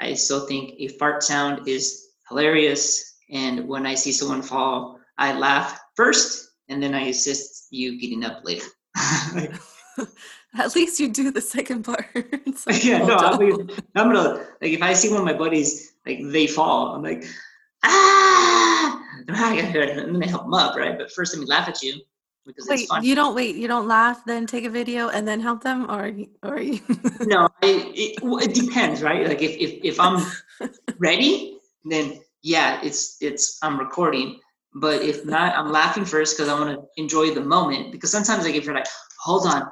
I 0.00 0.14
still 0.14 0.46
think 0.46 0.74
a 0.78 0.88
fart 0.88 1.22
sound 1.22 1.68
is 1.68 2.08
hilarious, 2.28 3.16
and 3.30 3.68
when 3.68 3.86
I 3.86 3.94
see 3.94 4.12
someone 4.12 4.42
fall, 4.42 4.98
I 5.18 5.34
laugh 5.34 5.78
first, 5.94 6.50
and 6.68 6.82
then 6.82 6.94
I 6.94 7.08
assist 7.08 7.68
you 7.70 8.00
getting 8.00 8.24
up 8.24 8.42
later. 8.44 8.66
At 10.58 10.74
least 10.74 10.98
you 10.98 11.08
do 11.08 11.30
the 11.30 11.40
second 11.40 11.84
part. 11.84 12.06
Like, 12.66 12.84
yeah, 12.84 12.98
no, 12.98 13.16
I'm. 13.16 13.70
I'm 13.94 14.12
gonna 14.12 14.46
like 14.60 14.72
if 14.72 14.82
I 14.82 14.92
see 14.92 15.08
one 15.08 15.20
of 15.20 15.24
my 15.24 15.32
buddies 15.32 15.94
like 16.04 16.18
they 16.24 16.46
fall, 16.46 16.94
I'm 16.94 17.02
like, 17.02 17.24
ah, 17.84 19.02
and 19.26 19.36
I 19.36 19.56
gotta 19.56 19.92
and 20.02 20.14
then 20.14 20.22
I 20.22 20.26
help 20.26 20.42
them 20.42 20.54
up, 20.54 20.76
right? 20.76 20.98
But 20.98 21.10
first, 21.12 21.34
let 21.34 21.40
me 21.40 21.46
laugh 21.46 21.68
at 21.68 21.82
you 21.82 22.00
because 22.46 22.66
Wait, 22.68 22.80
it's 22.80 22.88
fun. 22.88 23.04
you 23.04 23.14
don't 23.14 23.34
wait. 23.34 23.56
You 23.56 23.68
don't 23.68 23.86
laugh, 23.86 24.24
then 24.26 24.46
take 24.46 24.64
a 24.64 24.70
video, 24.70 25.08
and 25.08 25.26
then 25.26 25.40
help 25.40 25.62
them, 25.62 25.90
or 25.90 26.12
or 26.42 26.60
you. 26.60 26.80
no, 27.20 27.48
I, 27.62 27.92
it, 27.94 28.22
well, 28.22 28.38
it 28.38 28.54
depends, 28.54 29.02
right? 29.02 29.26
Like 29.26 29.42
if, 29.42 29.56
if 29.56 29.80
if 29.84 30.00
I'm 30.00 30.26
ready, 30.98 31.58
then 31.84 32.20
yeah, 32.42 32.80
it's 32.82 33.16
it's 33.20 33.58
I'm 33.62 33.78
recording. 33.78 34.40
But 34.74 35.02
if 35.02 35.24
not, 35.24 35.56
I'm 35.56 35.72
laughing 35.72 36.04
first 36.04 36.36
because 36.36 36.48
I 36.48 36.58
want 36.58 36.70
to 36.70 37.00
enjoy 37.00 37.34
the 37.34 37.40
moment. 37.40 37.90
Because 37.90 38.12
sometimes 38.12 38.44
like 38.44 38.54
if 38.54 38.64
you're 38.64 38.74
like, 38.74 38.86
hold 39.18 39.46
on, 39.46 39.64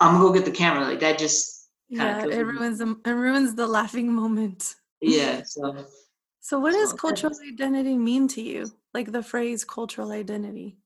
I'm 0.00 0.14
gonna 0.14 0.24
go 0.28 0.32
get 0.32 0.44
the 0.44 0.50
camera, 0.50 0.84
like 0.84 1.00
that 1.00 1.18
just 1.18 1.68
yeah, 1.88 2.24
it 2.28 2.42
me. 2.42 2.42
ruins 2.44 2.78
the 2.78 2.96
it 3.04 3.10
ruins 3.12 3.54
the 3.54 3.66
laughing 3.66 4.12
moment. 4.12 4.74
yeah. 5.00 5.42
So 5.46 5.86
So, 6.40 6.58
what 6.58 6.72
does 6.72 6.92
cultural 6.92 7.32
identity 7.52 7.96
mean 7.96 8.28
to 8.28 8.42
you? 8.42 8.72
Like 8.94 9.12
the 9.12 9.22
phrase 9.22 9.64
cultural 9.64 10.12
identity. 10.12 10.78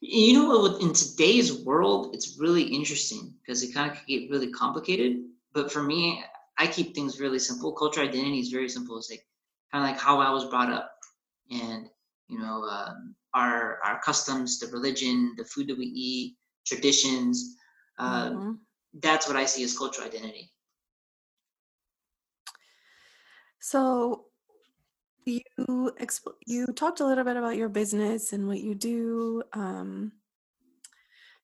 you 0.00 0.32
know 0.34 0.58
what? 0.60 0.80
In 0.80 0.92
today's 0.92 1.64
world, 1.64 2.14
it's 2.14 2.38
really 2.38 2.62
interesting 2.62 3.34
because 3.40 3.62
it 3.62 3.74
kind 3.74 3.90
of 3.90 3.96
can 3.96 4.04
get 4.06 4.30
really 4.30 4.50
complicated. 4.50 5.22
But 5.52 5.70
for 5.72 5.82
me, 5.82 6.22
I 6.58 6.66
keep 6.66 6.94
things 6.94 7.20
really 7.20 7.38
simple. 7.38 7.72
Cultural 7.72 8.08
identity 8.08 8.40
is 8.40 8.48
very 8.50 8.68
simple. 8.68 8.96
It's 8.98 9.10
like 9.10 9.26
kind 9.72 9.84
of 9.84 9.90
like 9.90 10.00
how 10.00 10.20
I 10.20 10.30
was 10.30 10.46
brought 10.46 10.72
up, 10.72 10.92
and 11.50 11.88
you 12.28 12.38
know, 12.38 12.62
um, 12.64 13.14
our 13.34 13.78
our 13.84 14.00
customs, 14.00 14.58
the 14.58 14.68
religion, 14.68 15.34
the 15.36 15.44
food 15.44 15.68
that 15.68 15.78
we 15.78 15.86
eat, 15.86 16.36
traditions. 16.66 17.56
Uh, 18.00 18.30
Mhm. 18.30 18.58
That's 18.94 19.28
what 19.28 19.36
I 19.36 19.44
see 19.44 19.62
as 19.62 19.76
cultural 19.78 20.08
identity. 20.08 20.52
So, 23.60 24.26
you 25.26 25.92
you 26.46 26.66
talked 26.72 27.00
a 27.00 27.06
little 27.06 27.24
bit 27.24 27.36
about 27.36 27.56
your 27.56 27.68
business 27.68 28.32
and 28.32 28.48
what 28.48 28.60
you 28.60 28.74
do. 28.74 29.42
Um, 29.52 30.12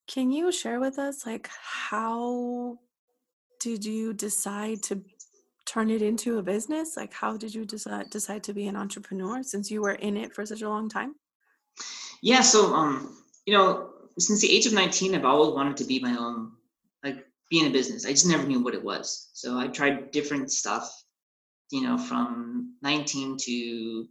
can 0.06 0.30
you 0.32 0.50
share 0.50 0.80
with 0.80 0.98
us, 0.98 1.26
like, 1.26 1.48
how 1.48 2.78
did 3.60 3.84
you 3.84 4.12
decide 4.12 4.82
to 4.84 5.04
turn 5.66 5.90
it 5.90 6.00
into 6.02 6.38
a 6.38 6.42
business? 6.42 6.96
Like, 6.96 7.12
how 7.12 7.36
did 7.36 7.54
you 7.54 7.64
decide 7.64 8.10
decide 8.10 8.42
to 8.44 8.54
be 8.54 8.66
an 8.66 8.76
entrepreneur 8.76 9.42
since 9.42 9.70
you 9.70 9.82
were 9.82 9.92
in 9.94 10.16
it 10.16 10.34
for 10.34 10.46
such 10.46 10.62
a 10.62 10.68
long 10.68 10.88
time? 10.88 11.16
Yeah. 12.22 12.40
So, 12.40 12.74
um, 12.74 13.22
you 13.44 13.52
know, 13.52 13.92
since 14.18 14.40
the 14.40 14.50
age 14.54 14.66
of 14.66 14.72
19, 14.72 15.14
I've 15.14 15.24
always 15.24 15.54
wanted 15.54 15.76
to 15.78 15.84
be 15.84 16.00
my 16.00 16.16
own, 16.16 16.52
like, 17.04 17.26
be 17.50 17.60
in 17.60 17.66
a 17.66 17.70
business. 17.70 18.06
I 18.06 18.10
just 18.10 18.26
never 18.26 18.46
knew 18.46 18.60
what 18.60 18.74
it 18.74 18.82
was. 18.82 19.30
So 19.34 19.58
I 19.58 19.68
tried 19.68 20.10
different 20.10 20.50
stuff, 20.50 20.90
you 21.70 21.82
know, 21.82 21.98
from 21.98 22.74
19 22.82 23.36
to 23.42 24.06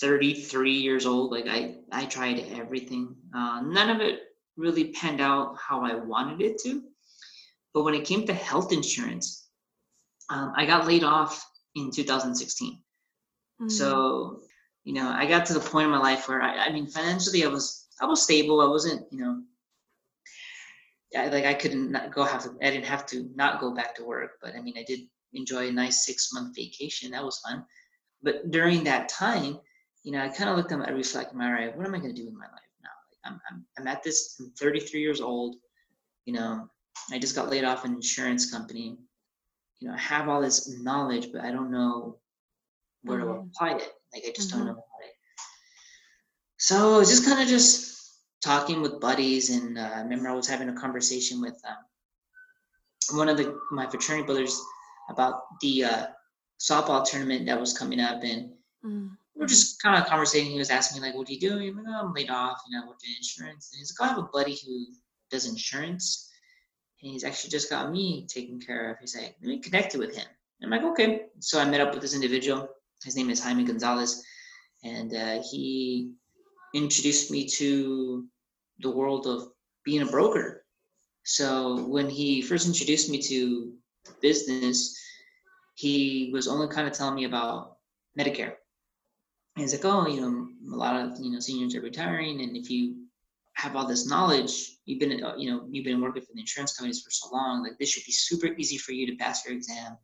33 0.00 0.72
years 0.72 1.06
old. 1.06 1.30
Like, 1.30 1.46
I, 1.48 1.76
I 1.92 2.06
tried 2.06 2.40
everything. 2.52 3.14
Uh, 3.34 3.62
none 3.62 3.90
of 3.90 4.00
it 4.00 4.20
really 4.56 4.92
panned 4.92 5.20
out 5.20 5.56
how 5.58 5.84
I 5.84 5.94
wanted 5.94 6.40
it 6.40 6.58
to. 6.64 6.82
But 7.72 7.82
when 7.82 7.94
it 7.94 8.04
came 8.04 8.26
to 8.26 8.34
health 8.34 8.72
insurance, 8.72 9.48
um, 10.30 10.52
I 10.56 10.64
got 10.66 10.86
laid 10.86 11.04
off 11.04 11.44
in 11.74 11.90
2016. 11.90 12.78
Mm, 13.60 13.70
So, 13.70 14.42
you 14.84 14.94
know, 14.94 15.08
I 15.08 15.26
got 15.26 15.46
to 15.46 15.54
the 15.54 15.60
point 15.60 15.86
in 15.86 15.90
my 15.90 15.98
life 15.98 16.28
where 16.28 16.40
I, 16.40 16.66
I 16.66 16.72
mean, 16.72 16.86
financially, 16.86 17.44
I 17.44 17.48
was, 17.48 17.83
I 18.00 18.06
was 18.06 18.22
stable. 18.22 18.60
I 18.60 18.66
wasn't, 18.66 19.06
you 19.12 19.18
know, 19.18 19.42
I, 21.16 21.28
like 21.28 21.44
I 21.44 21.54
couldn't 21.54 21.90
not 21.90 22.12
go 22.12 22.24
have 22.24 22.42
to, 22.44 22.50
I 22.62 22.70
didn't 22.70 22.86
have 22.86 23.06
to 23.06 23.30
not 23.34 23.60
go 23.60 23.72
back 23.74 23.94
to 23.96 24.04
work. 24.04 24.32
But 24.42 24.54
I 24.56 24.60
mean, 24.60 24.74
I 24.76 24.84
did 24.84 25.00
enjoy 25.32 25.68
a 25.68 25.72
nice 25.72 26.04
six 26.04 26.32
month 26.32 26.54
vacation. 26.56 27.12
That 27.12 27.24
was 27.24 27.38
fun. 27.38 27.64
But 28.22 28.50
during 28.50 28.84
that 28.84 29.08
time, 29.08 29.58
you 30.02 30.12
know, 30.12 30.20
I 30.20 30.28
kind 30.28 30.50
of 30.50 30.56
looked 30.56 30.72
at 30.72 30.78
my, 30.78 30.86
I 30.86 30.92
my 31.34 31.46
all 31.46 31.52
right, 31.52 31.76
what 31.76 31.86
am 31.86 31.94
I 31.94 31.98
going 31.98 32.14
to 32.14 32.22
do 32.22 32.28
in 32.28 32.36
my 32.36 32.46
life 32.46 32.72
now? 32.82 32.90
Like, 33.10 33.32
I'm, 33.32 33.40
I'm, 33.50 33.66
I'm 33.78 33.86
at 33.86 34.02
this, 34.02 34.36
I'm 34.40 34.50
33 34.58 35.00
years 35.00 35.20
old. 35.20 35.56
You 36.24 36.34
know, 36.34 36.68
I 37.12 37.18
just 37.18 37.34
got 37.34 37.50
laid 37.50 37.64
off 37.64 37.84
an 37.84 37.94
insurance 37.94 38.50
company. 38.50 38.98
You 39.80 39.88
know, 39.88 39.94
I 39.94 39.98
have 39.98 40.28
all 40.28 40.40
this 40.40 40.68
knowledge, 40.80 41.32
but 41.32 41.42
I 41.42 41.50
don't 41.50 41.70
know 41.70 42.18
where 43.02 43.18
to 43.18 43.24
Mhm. 43.26 43.46
apply 43.46 43.76
it. 43.76 43.92
Like 44.12 44.24
I 44.26 44.32
just 44.34 44.50
Mhm. 44.50 44.56
don't 44.58 44.66
know 44.66 44.83
So 46.64 46.98
it's 47.00 47.10
just 47.10 47.26
kind 47.26 47.42
of 47.42 47.46
just 47.46 48.22
talking 48.42 48.80
with 48.80 48.98
buddies, 48.98 49.50
and 49.50 49.76
uh, 49.76 49.90
I 49.96 50.00
remember 50.00 50.30
I 50.30 50.34
was 50.34 50.48
having 50.48 50.70
a 50.70 50.72
conversation 50.72 51.42
with 51.42 51.60
um, 51.68 53.18
one 53.18 53.28
of 53.28 53.36
the 53.36 53.60
my 53.70 53.86
fraternity 53.86 54.24
brothers 54.24 54.58
about 55.10 55.42
the 55.60 55.84
uh, 55.84 56.06
softball 56.58 57.04
tournament 57.04 57.44
that 57.44 57.60
was 57.60 57.76
coming 57.76 58.00
up, 58.00 58.22
and 58.22 58.52
mm, 58.82 59.10
we 59.34 59.40
were 59.42 59.46
just 59.46 59.82
kind 59.82 60.00
of 60.00 60.08
conversating. 60.08 60.52
He 60.52 60.56
was 60.56 60.70
asking 60.70 61.02
me 61.02 61.06
like, 61.06 61.14
"What 61.14 61.28
are 61.28 61.32
you 61.34 61.38
doing?" 61.38 61.68
I'm 61.68 61.84
like, 61.84 61.84
"Oh, 61.86 62.06
I'm 62.06 62.14
laid 62.14 62.30
off. 62.30 62.62
You 62.66 62.78
know, 62.78 62.84
I 62.84 62.88
work 62.88 62.96
in 63.06 63.14
insurance." 63.14 63.68
And 63.70 63.80
he's 63.80 63.94
like, 64.00 64.08
"Oh, 64.08 64.10
"I 64.10 64.14
have 64.14 64.24
a 64.24 64.30
buddy 64.32 64.58
who 64.64 64.86
does 65.30 65.44
insurance, 65.44 66.30
and 67.02 67.12
he's 67.12 67.24
actually 67.24 67.50
just 67.50 67.68
got 67.68 67.92
me 67.92 68.26
taken 68.26 68.58
care 68.58 68.90
of." 68.90 68.96
He's 69.00 69.14
like, 69.14 69.36
"Let 69.42 69.48
me 69.48 69.58
connect 69.58 69.92
you 69.92 70.00
with 70.00 70.16
him." 70.16 70.28
I'm 70.62 70.70
like, 70.70 70.82
"Okay." 70.82 71.26
So 71.40 71.60
I 71.60 71.68
met 71.68 71.82
up 71.82 71.92
with 71.92 72.00
this 72.00 72.14
individual. 72.14 72.70
His 73.04 73.16
name 73.16 73.28
is 73.28 73.44
Jaime 73.44 73.64
Gonzalez, 73.64 74.24
and 74.82 75.14
uh, 75.14 75.42
he 75.42 76.14
introduced 76.74 77.30
me 77.30 77.46
to 77.46 78.26
the 78.80 78.90
world 78.90 79.26
of 79.26 79.48
being 79.84 80.02
a 80.02 80.06
broker. 80.06 80.64
So 81.22 81.84
when 81.86 82.10
he 82.10 82.42
first 82.42 82.66
introduced 82.66 83.08
me 83.08 83.22
to 83.22 83.72
business, 84.20 84.98
he 85.74 86.30
was 86.32 86.48
only 86.48 86.68
kind 86.68 86.86
of 86.86 86.92
telling 86.92 87.14
me 87.14 87.24
about 87.24 87.76
Medicare. 88.18 88.54
He's 89.56 89.72
like, 89.72 89.84
oh, 89.84 90.06
you 90.08 90.20
know, 90.20 90.74
a 90.74 90.76
lot 90.76 91.00
of 91.00 91.18
you 91.20 91.30
know 91.30 91.40
seniors 91.40 91.74
are 91.74 91.80
retiring, 91.80 92.40
and 92.40 92.56
if 92.56 92.68
you 92.68 93.04
have 93.54 93.76
all 93.76 93.86
this 93.86 94.08
knowledge, 94.08 94.78
you've 94.84 94.98
been 94.98 95.22
uh, 95.22 95.36
you 95.36 95.50
know 95.50 95.66
you've 95.70 95.84
been 95.84 96.00
working 96.00 96.22
for 96.22 96.32
the 96.34 96.40
insurance 96.40 96.76
companies 96.76 97.02
for 97.02 97.10
so 97.10 97.30
long, 97.32 97.62
like 97.62 97.78
this 97.78 97.88
should 97.88 98.04
be 98.04 98.12
super 98.12 98.48
easy 98.58 98.78
for 98.78 98.92
you 98.92 99.06
to 99.06 99.16
pass 99.16 99.44
your 99.44 99.54
exam, 99.54 99.96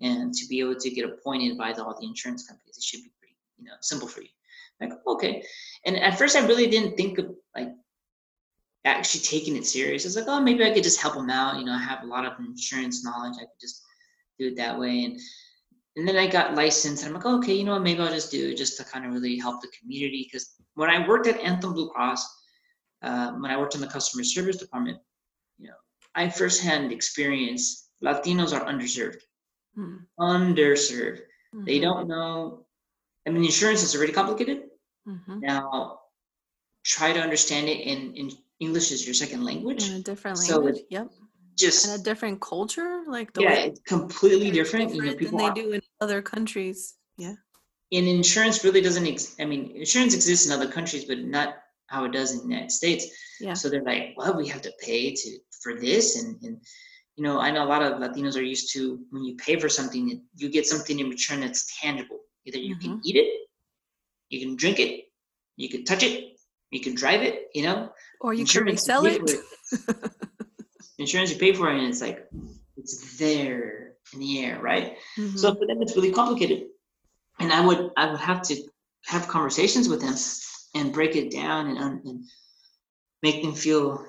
and 0.00 0.32
to 0.32 0.46
be 0.48 0.60
able 0.60 0.76
to 0.76 0.90
get 0.90 1.04
appointed 1.04 1.58
by 1.58 1.74
the, 1.74 1.84
all 1.84 1.96
the 2.00 2.06
insurance 2.06 2.46
companies. 2.46 2.78
It 2.78 2.84
should 2.84 3.02
be 3.02 3.12
pretty 3.18 3.36
you 3.58 3.64
know 3.64 3.74
simple 3.82 4.08
for 4.08 4.22
you. 4.22 4.28
Like 4.80 4.92
okay, 5.06 5.42
and 5.84 5.96
at 5.96 6.18
first 6.18 6.36
I 6.36 6.46
really 6.46 6.66
didn't 6.68 6.96
think 6.96 7.18
of 7.18 7.34
like 7.54 7.70
actually 8.84 9.20
taking 9.20 9.56
it 9.56 9.66
serious. 9.66 10.04
I 10.04 10.08
was 10.08 10.16
like, 10.16 10.26
oh, 10.28 10.40
maybe 10.40 10.64
I 10.64 10.70
could 10.72 10.84
just 10.84 11.00
help 11.00 11.14
them 11.14 11.30
out. 11.30 11.58
You 11.58 11.64
know, 11.64 11.72
I 11.72 11.78
have 11.78 12.02
a 12.02 12.06
lot 12.06 12.24
of 12.24 12.38
insurance 12.38 13.04
knowledge. 13.04 13.34
I 13.36 13.44
could 13.44 13.60
just 13.60 13.82
do 14.38 14.48
it 14.48 14.56
that 14.56 14.78
way. 14.78 15.04
And 15.04 15.20
and 15.96 16.06
then 16.06 16.16
I 16.16 16.26
got 16.26 16.54
licensed. 16.54 17.02
And 17.04 17.10
I'm 17.10 17.16
like, 17.20 17.26
oh, 17.26 17.38
okay, 17.38 17.54
you 17.54 17.64
know 17.64 17.72
what? 17.72 17.82
Maybe 17.82 18.00
I'll 18.00 18.08
just 18.12 18.30
do 18.30 18.50
it 18.50 18.56
just 18.56 18.76
to 18.78 18.84
kind 18.84 19.06
of 19.06 19.12
really 19.12 19.38
help 19.38 19.62
the 19.62 19.68
community. 19.80 20.28
Because 20.30 20.54
when 20.74 20.90
I 20.90 21.06
worked 21.08 21.26
at 21.26 21.40
Anthem 21.40 21.72
Blue 21.72 21.88
Cross, 21.90 22.26
uh, 23.02 23.32
when 23.32 23.50
I 23.50 23.56
worked 23.56 23.74
in 23.74 23.80
the 23.80 23.86
customer 23.86 24.24
service 24.24 24.58
department, 24.58 24.98
you 25.58 25.68
know, 25.68 25.74
I 26.14 26.28
firsthand 26.28 26.92
experienced 26.92 27.88
Latinos 28.04 28.52
are 28.52 28.64
underserved, 28.66 29.22
mm, 29.78 30.00
underserved. 30.20 31.20
They 31.64 31.78
mhm, 31.78 31.82
don't 31.82 32.08
know. 32.08 32.65
I 33.26 33.30
mean, 33.30 33.44
insurance 33.44 33.82
is 33.82 33.94
already 33.96 34.12
complicated. 34.12 34.58
mhm. 35.06 35.40
Now, 35.40 35.98
try 36.84 37.12
to 37.12 37.20
understand 37.20 37.68
it 37.68 37.80
in, 37.80 38.14
in 38.14 38.30
English 38.60 38.92
is 38.92 39.04
your 39.06 39.14
second 39.14 39.44
language. 39.44 39.88
In 39.88 39.96
a 39.96 40.00
different 40.02 40.38
language. 40.38 40.76
So. 40.76 40.82
Yep. 40.90 41.10
Just 41.56 41.86
And 41.86 42.00
a 42.00 42.04
different 42.04 42.40
culture, 42.40 43.02
like 43.08 43.32
the 43.32 43.42
yeah, 43.42 43.48
way 43.50 43.64
it's 43.68 43.80
completely 43.80 44.50
they're 44.50 44.62
different. 44.64 44.94
You 44.94 45.02
know, 45.02 45.14
people 45.14 45.38
than 45.38 45.48
are, 45.50 45.54
they 45.54 45.62
do 45.62 45.72
in 45.72 45.80
other 46.00 46.20
countries. 46.22 46.94
Yeah. 47.16 47.36
in 47.90 48.04
insurance 48.06 48.62
really 48.64 48.82
doesn't. 48.82 49.06
Ex- 49.06 49.36
I 49.40 49.44
mean, 49.46 49.62
insurance 49.74 50.12
exists 50.14 50.46
in 50.46 50.52
other 50.52 50.68
countries, 50.70 51.04
but 51.06 51.18
not 51.36 51.48
how 51.86 52.04
it 52.04 52.12
does 52.12 52.32
in 52.32 52.38
the 52.42 52.48
United 52.54 52.72
States. 52.72 53.06
Yeah. 53.40 53.54
So 53.54 53.68
they're 53.70 53.88
like, 53.92 54.12
well, 54.18 54.36
we 54.36 54.46
have 54.48 54.60
to 54.68 54.72
pay 54.84 55.14
to 55.14 55.28
for 55.62 55.72
this, 55.80 56.04
and 56.22 56.36
and 56.44 56.54
you 57.16 57.24
know, 57.24 57.40
I 57.40 57.50
know 57.50 57.64
a 57.64 57.70
lot 57.74 57.82
of 57.82 57.92
Latinos 58.02 58.36
are 58.36 58.42
used 58.54 58.72
to 58.74 59.00
when 59.10 59.24
you 59.24 59.34
pay 59.36 59.56
for 59.58 59.70
something, 59.70 60.02
you 60.36 60.48
get 60.50 60.66
something 60.66 60.98
in 61.00 61.08
return 61.08 61.40
that's 61.40 61.64
tangible. 61.80 62.20
Either 62.46 62.58
you 62.58 62.76
can 62.76 62.98
Mhm. 62.98 63.00
eat 63.04 63.16
it, 63.16 63.48
you 64.30 64.40
can 64.40 64.56
drink 64.56 64.78
it, 64.78 65.06
you 65.56 65.68
can 65.68 65.84
touch 65.84 66.02
it, 66.02 66.38
you 66.70 66.80
can 66.80 66.94
drive 66.94 67.22
it, 67.22 67.50
you 67.54 67.62
know, 67.62 67.92
or 68.20 68.32
you 68.32 68.46
can 68.46 68.64
resell 68.64 69.04
it. 69.06 69.20
it. 69.22 70.12
Insurance 70.98 71.32
you 71.32 71.38
pay 71.38 71.52
for 71.52 71.70
it, 71.70 71.76
and 71.78 71.88
it's 71.88 72.00
like 72.00 72.28
it's 72.76 73.18
there 73.18 73.96
in 74.12 74.20
the 74.20 74.44
air, 74.44 74.60
right? 74.60 74.96
Mm-hmm. 75.18 75.36
So 75.36 75.54
for 75.54 75.66
them, 75.66 75.82
it's 75.82 75.96
really 75.96 76.12
complicated. 76.12 76.68
And 77.38 77.52
I 77.52 77.60
would 77.66 77.90
I 77.96 78.10
would 78.10 78.20
have 78.20 78.42
to 78.42 78.54
have 79.06 79.28
conversations 79.28 79.88
with 79.88 80.00
them 80.00 80.14
and 80.74 80.92
break 80.92 81.16
it 81.16 81.30
down 81.30 81.68
and, 81.68 82.04
and 82.04 82.24
make 83.22 83.42
them 83.42 83.54
feel 83.54 84.06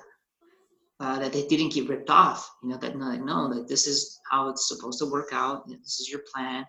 uh, 1.00 1.18
that 1.18 1.32
they 1.32 1.46
didn't 1.46 1.72
get 1.72 1.88
ripped 1.88 2.10
off. 2.10 2.50
You 2.62 2.70
know 2.70 2.78
that 2.78 2.96
no, 2.96 3.06
like, 3.06 3.22
no, 3.22 3.46
like 3.46 3.66
this 3.66 3.86
is 3.86 4.18
how 4.30 4.48
it's 4.48 4.68
supposed 4.68 4.98
to 5.00 5.06
work 5.06 5.30
out. 5.32 5.64
You 5.66 5.74
know, 5.74 5.80
this 5.82 6.00
is 6.00 6.08
your 6.10 6.22
plan. 6.32 6.64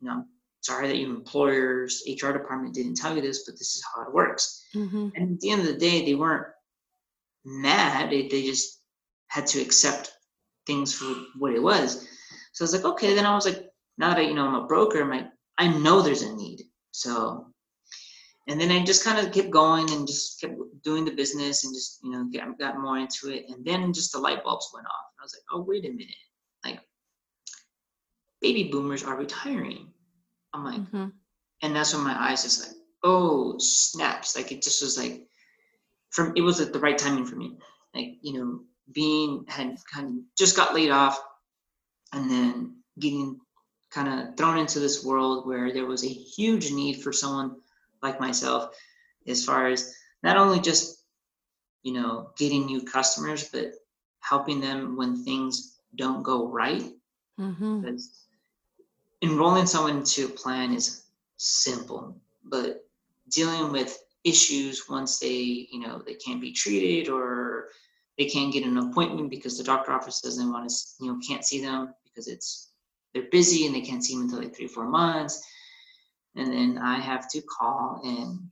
You 0.00 0.08
know, 0.08 0.24
sorry 0.60 0.88
that 0.88 0.96
your 0.96 1.10
employer's 1.10 2.02
HR 2.06 2.32
department 2.32 2.74
didn't 2.74 2.96
tell 2.96 3.14
you 3.14 3.22
this, 3.22 3.44
but 3.44 3.58
this 3.58 3.76
is 3.76 3.84
how 3.94 4.02
it 4.02 4.12
works. 4.12 4.64
Mm-hmm. 4.74 5.08
And 5.14 5.34
at 5.34 5.40
the 5.40 5.50
end 5.50 5.62
of 5.62 5.66
the 5.66 5.78
day, 5.78 6.04
they 6.04 6.14
weren't 6.14 6.46
mad. 7.44 8.10
They, 8.10 8.28
they 8.28 8.42
just 8.42 8.80
had 9.28 9.46
to 9.48 9.60
accept 9.60 10.12
things 10.66 10.94
for 10.94 11.12
what 11.38 11.52
it 11.52 11.62
was. 11.62 12.06
So 12.52 12.62
I 12.62 12.64
was 12.64 12.74
like, 12.74 12.84
okay, 12.84 13.14
then 13.14 13.26
I 13.26 13.34
was 13.34 13.46
like, 13.46 13.66
now 13.98 14.14
that 14.14 14.26
you 14.26 14.34
know 14.34 14.46
I'm 14.46 14.54
a 14.54 14.66
broker, 14.66 15.02
I'm 15.02 15.10
like, 15.10 15.26
I 15.58 15.68
know 15.68 16.02
there's 16.02 16.22
a 16.22 16.34
need. 16.34 16.62
So 16.92 17.50
and 18.48 18.60
then 18.60 18.72
I 18.72 18.84
just 18.84 19.04
kind 19.04 19.24
of 19.24 19.32
kept 19.32 19.50
going 19.50 19.90
and 19.92 20.06
just 20.06 20.40
kept 20.40 20.54
doing 20.82 21.04
the 21.04 21.12
business 21.12 21.64
and 21.64 21.72
just 21.72 22.00
you 22.02 22.10
know 22.10 22.28
got, 22.32 22.58
got 22.58 22.80
more 22.80 22.98
into 22.98 23.28
it. 23.28 23.46
And 23.48 23.64
then 23.64 23.92
just 23.92 24.12
the 24.12 24.18
light 24.18 24.42
bulbs 24.42 24.70
went 24.74 24.86
off. 24.86 25.14
I 25.20 25.22
was 25.22 25.34
like, 25.34 25.44
oh 25.52 25.62
wait 25.62 25.84
a 25.84 25.90
minute, 25.90 26.14
like 26.64 26.80
baby 28.40 28.64
boomers 28.64 29.04
are 29.04 29.16
retiring. 29.16 29.92
I'm 30.52 30.64
like, 30.64 30.80
mm-hmm. 30.80 31.06
and 31.62 31.76
that's 31.76 31.94
when 31.94 32.04
my 32.04 32.30
eyes 32.30 32.42
just 32.42 32.66
like, 32.66 32.76
oh 33.02 33.56
snaps! 33.58 34.36
Like 34.36 34.52
it 34.52 34.62
just 34.62 34.82
was 34.82 34.98
like, 34.98 35.26
from 36.10 36.32
it 36.36 36.42
was 36.42 36.60
at 36.60 36.72
the 36.72 36.80
right 36.80 36.98
timing 36.98 37.26
for 37.26 37.36
me. 37.36 37.58
Like 37.94 38.16
you 38.22 38.34
know, 38.34 38.60
being 38.92 39.44
had 39.48 39.76
kind 39.92 40.06
of 40.06 40.14
just 40.36 40.56
got 40.56 40.74
laid 40.74 40.90
off, 40.90 41.20
and 42.12 42.30
then 42.30 42.76
getting 42.98 43.38
kind 43.90 44.08
of 44.08 44.36
thrown 44.36 44.58
into 44.58 44.78
this 44.78 45.04
world 45.04 45.46
where 45.46 45.72
there 45.72 45.86
was 45.86 46.04
a 46.04 46.08
huge 46.08 46.70
need 46.70 47.02
for 47.02 47.12
someone 47.12 47.56
like 48.02 48.20
myself, 48.20 48.74
as 49.26 49.44
far 49.44 49.68
as 49.68 49.94
not 50.22 50.36
only 50.36 50.60
just 50.60 51.04
you 51.82 51.92
know 51.92 52.30
getting 52.36 52.66
new 52.66 52.82
customers, 52.82 53.48
but 53.48 53.72
helping 54.20 54.60
them 54.60 54.96
when 54.96 55.24
things 55.24 55.78
don't 55.94 56.22
go 56.22 56.48
right. 56.48 56.92
Mm-hmm. 57.38 57.80
Because 57.80 58.26
enrolling 59.22 59.66
someone 59.66 59.98
into 59.98 60.26
a 60.26 60.28
plan 60.28 60.72
is 60.72 61.04
simple, 61.36 62.16
but 62.44 62.84
dealing 63.30 63.72
with 63.72 63.98
issues 64.24 64.84
once 64.88 65.18
they 65.18 65.66
you 65.70 65.80
know 65.80 66.02
they 66.04 66.14
can't 66.14 66.42
be 66.42 66.52
treated 66.52 67.08
or 67.08 67.68
they 68.18 68.26
can't 68.26 68.52
get 68.52 68.66
an 68.66 68.76
appointment 68.76 69.30
because 69.30 69.56
the 69.56 69.64
doctor 69.64 69.92
office 69.92 70.20
doesn't 70.20 70.52
want 70.52 70.68
to 70.68 70.74
you 71.00 71.10
know 71.10 71.18
can't 71.26 71.44
see 71.44 71.62
them 71.62 71.94
because 72.04 72.28
it's 72.28 72.72
they're 73.14 73.30
busy 73.32 73.66
and 73.66 73.74
they 73.74 73.80
can't 73.80 74.04
see 74.04 74.14
them 74.14 74.24
until 74.24 74.40
like 74.40 74.54
three 74.54 74.66
or 74.66 74.68
four 74.68 74.88
months. 74.88 75.42
And 76.36 76.52
then 76.52 76.78
i 76.78 77.00
have 77.00 77.28
to 77.30 77.42
call 77.42 78.00
and 78.04 78.50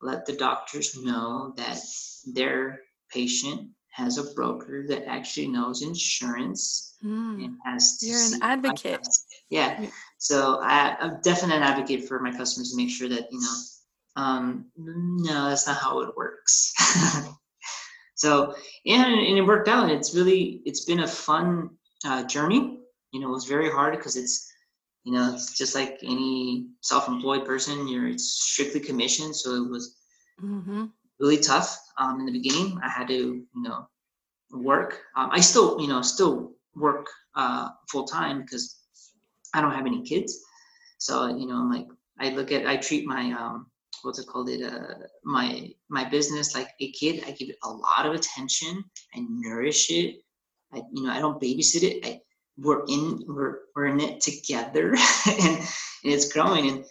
let 0.00 0.24
the 0.26 0.34
doctors 0.34 0.96
know 0.96 1.52
that 1.56 1.78
their 2.26 2.80
patient 3.10 3.70
has 3.98 4.16
a 4.16 4.32
broker 4.34 4.86
that 4.88 5.08
actually 5.08 5.48
knows 5.48 5.82
insurance 5.82 6.96
mm. 7.04 7.44
and 7.44 7.56
has 7.64 7.98
you're 8.00 8.18
an 8.34 8.42
advocate. 8.42 9.06
yeah. 9.50 9.86
So 10.18 10.60
I, 10.62 10.96
i'm 11.00 11.20
definitely 11.22 11.56
an 11.58 11.62
advocate 11.62 12.08
for 12.08 12.20
my 12.20 12.32
customers 12.32 12.70
to 12.70 12.76
make 12.76 12.90
sure 12.90 13.08
that 13.08 13.28
you 13.30 13.40
know 13.40 13.56
um, 14.16 14.66
no 14.76 15.48
that's 15.48 15.66
not 15.66 15.76
how 15.76 16.00
it 16.00 16.16
works. 16.16 16.72
So 18.18 18.52
and, 18.84 19.14
and 19.14 19.38
it 19.38 19.46
worked 19.46 19.68
out. 19.68 19.90
It's 19.90 20.12
really 20.12 20.60
it's 20.64 20.84
been 20.84 21.00
a 21.00 21.06
fun 21.06 21.70
uh, 22.04 22.24
journey. 22.24 22.80
You 23.12 23.20
know 23.20 23.28
it 23.28 23.32
was 23.32 23.44
very 23.44 23.70
hard 23.70 23.96
because 23.96 24.16
it's 24.16 24.52
you 25.04 25.12
know 25.12 25.32
it's 25.32 25.56
just 25.56 25.76
like 25.76 26.00
any 26.02 26.66
self-employed 26.82 27.46
person 27.46 27.88
you're 27.88 28.08
it's 28.08 28.28
strictly 28.28 28.80
commission 28.80 29.32
so 29.32 29.54
it 29.54 29.70
was 29.70 29.96
mm-hmm. 30.42 30.86
Really 31.20 31.38
tough 31.38 31.78
um, 31.98 32.20
in 32.20 32.26
the 32.26 32.32
beginning. 32.32 32.78
I 32.82 32.88
had 32.88 33.08
to 33.08 33.14
you 33.14 33.62
know 33.62 33.88
work. 34.50 35.00
Um, 35.16 35.30
i 35.32 35.40
still 35.40 35.80
you 35.80 35.88
know 35.88 36.02
still 36.02 36.52
work 36.74 37.06
uh, 37.34 37.68
full 37.90 38.04
time 38.04 38.42
because 38.42 38.78
i 39.54 39.60
don't 39.60 39.72
have 39.72 39.86
any 39.86 40.02
kids. 40.02 40.40
So 40.98 41.28
you 41.28 41.46
know 41.46 41.56
i'm 41.56 41.70
like 41.70 41.86
i 42.20 42.30
look 42.30 42.50
at 42.52 42.66
i 42.66 42.76
treat 42.76 43.06
my 43.06 43.32
um, 43.32 43.66
what's 44.02 44.18
it 44.18 44.26
called 44.26 44.48
it 44.48 44.62
uh, 44.62 44.94
my 45.24 45.70
my 45.88 46.04
business 46.08 46.54
like 46.54 46.68
a 46.80 46.90
kid. 46.92 47.24
I 47.26 47.32
give 47.32 47.50
it 47.50 47.58
a 47.64 47.70
lot 47.70 48.06
of 48.06 48.14
attention. 48.14 48.84
I 49.14 49.24
nourish 49.28 49.90
it. 49.90 50.16
I 50.72 50.82
you 50.92 51.02
know 51.04 51.12
i 51.12 51.20
don't 51.20 51.40
babysit 51.40 51.82
it. 51.82 52.06
I 52.06 52.20
we're 52.58 52.84
in 52.88 53.22
we're, 53.26 53.60
we're 53.74 53.86
in 53.86 54.00
it 54.00 54.20
together 54.20 54.94
and, 55.26 55.58
and 55.58 56.12
it's 56.12 56.32
growing. 56.32 56.68
And 56.68 56.84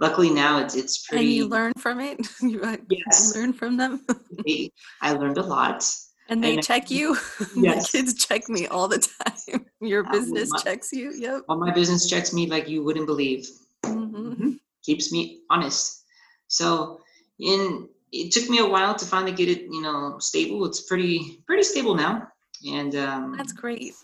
luckily 0.00 0.30
now 0.30 0.58
it's 0.58 0.74
it's 0.74 1.06
pretty 1.06 1.24
and 1.24 1.34
you 1.34 1.46
learn 1.46 1.72
from 1.78 2.00
it? 2.00 2.18
You 2.42 2.78
yes. 2.90 3.34
learn 3.34 3.52
from 3.52 3.76
them? 3.76 4.04
I 5.02 5.12
learned 5.12 5.38
a 5.38 5.42
lot. 5.42 5.84
And 6.28 6.44
they 6.44 6.54
and 6.54 6.62
check 6.62 6.90
you? 6.90 7.16
Yes. 7.56 7.94
my 7.94 8.00
kids 8.00 8.14
check 8.14 8.48
me 8.48 8.66
all 8.66 8.88
the 8.88 8.98
time. 8.98 9.66
Your 9.80 10.04
business 10.04 10.50
my, 10.50 10.58
checks 10.60 10.92
you? 10.92 11.12
Yep. 11.16 11.42
well 11.48 11.58
my 11.58 11.72
business 11.72 12.08
checks 12.08 12.32
me 12.32 12.46
like 12.46 12.68
you 12.68 12.82
wouldn't 12.84 13.06
believe. 13.06 13.48
Mm-hmm. 13.84 14.28
mm-hmm. 14.32 14.50
keeps 14.84 15.12
me 15.12 15.40
honest. 15.50 16.04
So 16.48 17.00
in 17.38 17.88
it 18.10 18.32
took 18.32 18.48
me 18.48 18.58
a 18.58 18.66
while 18.66 18.94
to 18.94 19.04
finally 19.04 19.32
get 19.32 19.48
it 19.48 19.62
you 19.62 19.82
know 19.82 20.18
stable. 20.18 20.64
It's 20.66 20.82
pretty 20.82 21.42
pretty 21.46 21.62
stable 21.62 21.94
now. 21.94 22.28
And 22.66 22.94
um, 22.96 23.36
that's 23.36 23.52
great. 23.52 23.94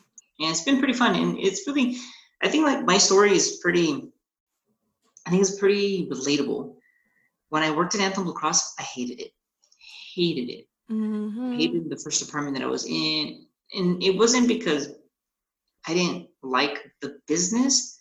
and 0.41 0.51
it's 0.51 0.63
been 0.63 0.79
pretty 0.79 0.95
fun. 0.95 1.15
And 1.15 1.39
it's 1.39 1.67
really 1.67 1.97
i 2.43 2.49
think 2.49 2.65
like 2.65 2.85
my 2.85 2.99
story 2.99 3.33
is 3.33 3.59
pretty 3.63 4.13
i 5.27 5.31
think 5.31 5.41
it's 5.41 5.59
pretty 5.59 6.09
relatable 6.11 6.75
when 7.49 7.63
i 7.63 7.71
worked 7.71 7.95
at 7.95 8.01
anthem 8.01 8.25
blue 8.25 8.33
cross 8.33 8.75
i 8.79 8.83
hated 8.83 9.21
it 9.21 9.33
hated 10.15 10.51
it 10.51 10.69
mm-hmm. 10.91 11.57
hated 11.57 11.89
the 11.89 11.97
first 11.97 12.25
department 12.25 12.57
that 12.57 12.65
i 12.65 12.69
was 12.69 12.87
in 12.87 13.47
and 13.75 14.03
it 14.03 14.17
wasn't 14.17 14.47
because 14.47 14.93
i 15.87 15.95
didn't 15.95 16.29
like 16.43 16.91
the 17.01 17.19
business 17.27 17.99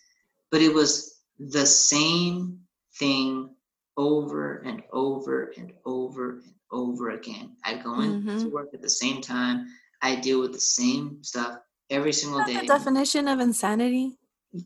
but 0.50 0.60
it 0.60 0.72
was 0.72 1.20
the 1.38 1.66
same 1.66 2.58
thing 2.98 3.50
over 3.96 4.58
and 4.58 4.82
over 4.92 5.52
and 5.56 5.72
over 5.84 6.30
and 6.32 6.54
over 6.72 7.10
again 7.10 7.56
i 7.64 7.74
go 7.74 8.00
in 8.00 8.22
mm-hmm. 8.22 8.38
to 8.38 8.48
work 8.48 8.68
at 8.74 8.82
the 8.82 8.88
same 8.88 9.20
time 9.20 9.66
i 10.02 10.14
deal 10.14 10.40
with 10.40 10.52
the 10.52 10.60
same 10.60 11.22
stuff 11.22 11.58
every 11.90 12.12
single 12.12 12.44
day. 12.44 12.60
The 12.60 12.66
definition 12.66 13.28
of 13.28 13.40
insanity. 13.40 14.18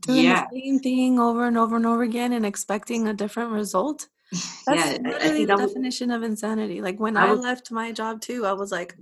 Doing 0.02 0.24
yeah. 0.24 0.46
the 0.52 0.60
same 0.60 0.78
thing 0.80 1.18
over 1.18 1.46
and 1.46 1.56
over 1.56 1.76
and 1.76 1.86
over 1.86 2.02
again 2.02 2.32
and 2.32 2.44
expecting 2.44 3.08
a 3.08 3.14
different 3.14 3.52
result. 3.52 4.08
That's 4.66 4.92
yeah, 4.92 4.98
literally 5.02 5.46
the 5.46 5.56
definition 5.56 6.10
of 6.10 6.22
insanity. 6.22 6.82
Like 6.82 7.00
when 7.00 7.16
I, 7.16 7.28
I 7.28 7.32
left 7.32 7.70
my 7.70 7.92
job 7.92 8.20
too, 8.20 8.44
I 8.44 8.52
was 8.52 8.70
like, 8.70 8.94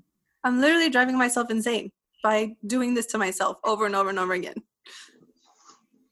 I'm 0.44 0.61
literally 0.61 0.88
driving 0.88 1.18
myself 1.18 1.51
insane 1.51 1.90
by 2.22 2.55
doing 2.66 2.94
this 2.94 3.07
to 3.07 3.18
myself 3.18 3.59
over 3.64 3.87
and 3.87 3.96
over 3.96 4.11
and 4.11 4.18
over 4.18 4.33
again. 4.35 4.55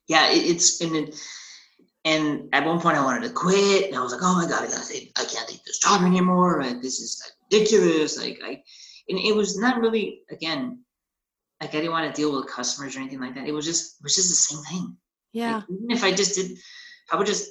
Yeah, 0.09 0.31
it, 0.31 0.39
it's 0.39 0.81
and 0.81 0.97
it, 0.97 1.17
and 2.05 2.49
at 2.53 2.67
one 2.67 2.81
point 2.81 2.97
I 2.97 3.05
wanted 3.05 3.29
to 3.29 3.33
quit, 3.33 3.87
and 3.87 3.97
I 3.97 4.03
was 4.03 4.13
like, 4.13 4.23
oh 4.25 4.35
my 4.35 4.49
god, 4.49 4.65
I 4.65 4.67
gotta 4.67 4.95
I 5.17 5.25
can't 5.25 5.49
take 5.49 5.65
this 5.65 5.79
job 5.79 6.03
anymore. 6.03 6.59
Right? 6.59 6.83
This 6.83 6.99
is 6.99 7.23
like, 7.25 7.61
ridiculous. 7.61 8.19
Like 8.19 8.41
I, 8.45 8.63
and 9.09 9.19
it 9.19 9.35
was 9.35 9.57
not 9.57 9.81
really 9.81 10.23
again 10.31 10.84
like 11.61 11.71
I 11.71 11.79
didn't 11.79 11.93
want 11.93 12.13
to 12.13 12.21
deal 12.21 12.35
with 12.35 12.51
customers 12.51 12.97
or 12.97 13.01
anything 13.01 13.21
like 13.21 13.35
that. 13.35 13.47
It 13.47 13.53
was 13.53 13.65
just 13.65 14.01
it 14.01 14.05
was 14.05 14.15
just 14.15 14.29
the 14.29 14.35
same 14.35 14.65
thing. 14.65 14.97
Yeah. 15.33 15.57
Like, 15.57 15.65
even 15.71 15.91
if 15.91 16.05
I 16.05 16.13
just 16.13 16.35
did, 16.35 16.59
I 17.11 17.17
would 17.17 17.27
just, 17.27 17.51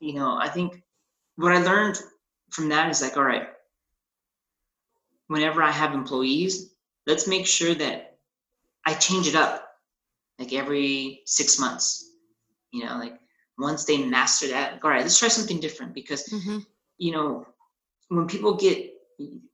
you 0.00 0.14
know, 0.14 0.38
I 0.40 0.48
think 0.48 0.82
what 1.36 1.52
I 1.52 1.62
learned 1.62 1.98
from 2.50 2.68
that 2.70 2.90
is 2.90 3.00
like, 3.02 3.16
all 3.16 3.24
right, 3.24 3.48
whenever 5.28 5.62
I 5.62 5.70
have 5.70 5.94
employees, 5.94 6.74
let's 7.06 7.28
make 7.28 7.46
sure 7.46 7.74
that 7.74 8.18
I 8.84 8.94
change 8.94 9.26
it 9.26 9.34
up 9.34 9.64
like 10.38 10.52
every 10.52 11.22
six 11.26 11.58
months. 11.58 12.10
You 12.72 12.84
know, 12.84 12.98
like 12.98 13.18
once 13.58 13.84
they 13.84 13.98
master 13.98 14.48
that, 14.48 14.80
all 14.82 14.90
right, 14.90 15.02
let's 15.02 15.18
try 15.18 15.28
something 15.28 15.60
different 15.60 15.94
because, 15.94 16.28
mm-hmm. 16.28 16.58
you 16.98 17.12
know, 17.12 17.46
when 18.08 18.26
people 18.26 18.54
get 18.54 18.90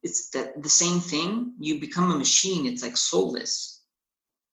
it's 0.03 0.31
that 0.31 0.62
the 0.62 0.68
same 0.68 1.00
thing 1.00 1.55
you 1.59 1.81
become 1.81 2.11
a 2.11 2.18
machine 2.18 2.66
it's 2.66 2.83
like 2.83 2.96
soulless 2.96 3.74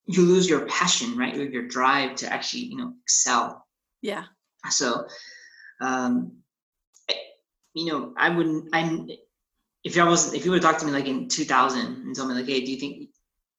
you 0.06 0.24
lose 0.24 0.50
your 0.50 0.66
passion, 0.66 1.18
right? 1.18 1.36
Or 1.36 1.44
your 1.44 1.68
drive 1.68 2.16
to 2.18 2.32
actually, 2.32 2.64
you 2.64 2.78
know, 2.78 2.94
excel. 3.04 3.66
Yeah. 4.02 4.26
So, 4.70 5.06
um, 5.82 6.34
you 7.74 7.86
know, 7.92 8.14
I 8.18 8.30
wouldn't, 8.30 8.70
I'm 8.74 9.08
if 9.84 9.98
I 9.98 10.08
was, 10.08 10.34
if 10.34 10.46
you 10.46 10.52
would 10.52 10.62
talk 10.62 10.78
to 10.80 10.86
me 10.86 10.92
like 10.92 11.08
in 11.08 11.28
2000 11.28 11.80
and 11.80 12.16
told 12.16 12.30
me 12.30 12.36
like, 12.36 12.46
hey, 12.46 12.64
do 12.64 12.72
you 12.72 12.78
think, 12.78 13.10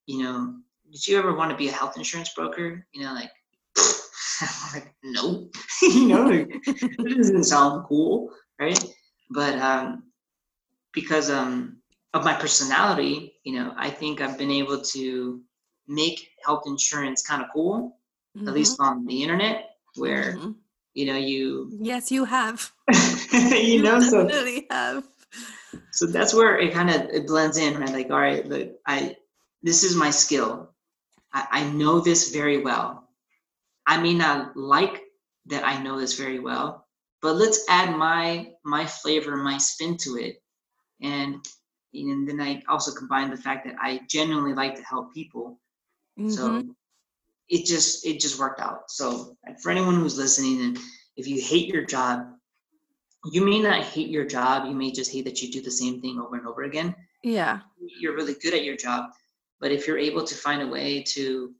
you 0.06 0.22
know, 0.22 0.54
did 0.90 1.06
you 1.08 1.18
ever 1.18 1.34
want 1.34 1.50
to 1.50 1.56
be 1.56 1.68
a 1.68 1.72
health 1.72 1.96
insurance 1.96 2.32
broker? 2.34 2.86
You 2.92 3.02
know, 3.02 3.14
like, 3.14 3.30
I'm 4.40 4.72
like, 4.74 4.94
no, 5.02 5.48
you 5.82 6.08
know, 6.08 6.24
like, 6.24 6.48
it 6.66 7.16
doesn't 7.16 7.44
sound 7.44 7.86
cool, 7.88 8.30
right? 8.60 8.84
But 9.30 9.58
um, 9.58 10.04
because 10.92 11.30
um 11.30 11.78
of 12.14 12.24
my 12.24 12.34
personality, 12.34 13.34
you 13.44 13.54
know, 13.54 13.72
I 13.76 13.90
think 13.90 14.20
I've 14.20 14.36
been 14.36 14.50
able 14.50 14.82
to 14.94 15.40
make 15.88 16.28
health 16.44 16.64
insurance 16.66 17.22
kind 17.26 17.42
of 17.42 17.48
cool, 17.54 17.98
Mhm. 18.36 18.48
at 18.48 18.54
least 18.54 18.76
on 18.80 19.06
the 19.06 19.22
internet, 19.22 19.70
where 19.96 20.34
Mhm. 20.36 20.56
you 20.94 21.06
know 21.06 21.16
you 21.16 21.70
Yes, 21.80 22.10
you 22.12 22.24
have. 22.24 22.72
you 23.32 23.82
know 23.82 24.00
so 24.00 24.26
definitely 24.28 24.66
have. 24.70 25.08
so 25.90 26.06
that's 26.06 26.34
where 26.34 26.58
it 26.58 26.72
kind 26.72 26.90
of 26.90 27.02
it 27.10 27.26
blends 27.26 27.56
in 27.56 27.78
right 27.78 27.90
like 27.90 28.10
all 28.10 28.18
right 28.20 28.46
look 28.46 28.72
i 28.86 29.16
this 29.62 29.84
is 29.84 29.94
my 29.96 30.10
skill 30.10 30.74
I, 31.32 31.46
I 31.50 31.70
know 31.70 32.00
this 32.00 32.30
very 32.30 32.62
well 32.62 33.08
i 33.86 34.00
may 34.00 34.14
not 34.14 34.56
like 34.56 35.02
that 35.46 35.64
i 35.64 35.82
know 35.82 35.98
this 35.98 36.18
very 36.18 36.38
well 36.40 36.86
but 37.22 37.36
let's 37.36 37.64
add 37.68 37.96
my 37.96 38.52
my 38.64 38.86
flavor 38.86 39.36
my 39.36 39.58
spin 39.58 39.96
to 39.98 40.16
it 40.16 40.41
and 41.02 41.36
and 41.94 42.28
then 42.28 42.40
i 42.40 42.62
also 42.68 42.92
combine 42.92 43.30
the 43.30 43.36
fact 43.36 43.66
that 43.66 43.74
i 43.80 44.00
genuinely 44.08 44.54
like 44.54 44.74
to 44.74 44.82
help 44.82 45.12
people 45.12 45.58
Mhm. 46.18 46.30
so 46.30 46.62
it 47.48 47.64
just 47.66 48.04
it 48.06 48.20
just 48.20 48.38
worked 48.38 48.60
out 48.60 48.90
so 48.90 49.36
for 49.62 49.70
anyone 49.70 49.94
who's 49.94 50.18
listening 50.18 50.60
and 50.62 50.78
if 51.16 51.26
you 51.26 51.40
hate 51.40 51.68
your 51.68 51.84
job 51.84 52.16
you 53.32 53.44
may 53.44 53.60
not 53.60 53.82
hate 53.84 54.08
your 54.10 54.24
job 54.26 54.66
you 54.68 54.74
may 54.74 54.90
just 54.90 55.10
hate 55.12 55.24
that 55.24 55.40
you 55.42 55.50
do 55.50 55.60
the 55.62 55.70
same 55.70 56.00
thing 56.02 56.18
over 56.20 56.36
and 56.36 56.46
over 56.46 56.62
again 56.64 56.94
yeah. 57.22 57.60
you're 58.00 58.14
really 58.16 58.34
good 58.42 58.52
at 58.54 58.64
your 58.64 58.76
job 58.76 59.10
but 59.60 59.70
if 59.72 59.86
you're 59.86 59.98
able 59.98 60.24
to 60.24 60.34
find 60.34 60.60
a 60.62 60.66
way 60.66 61.02
to 61.02 61.54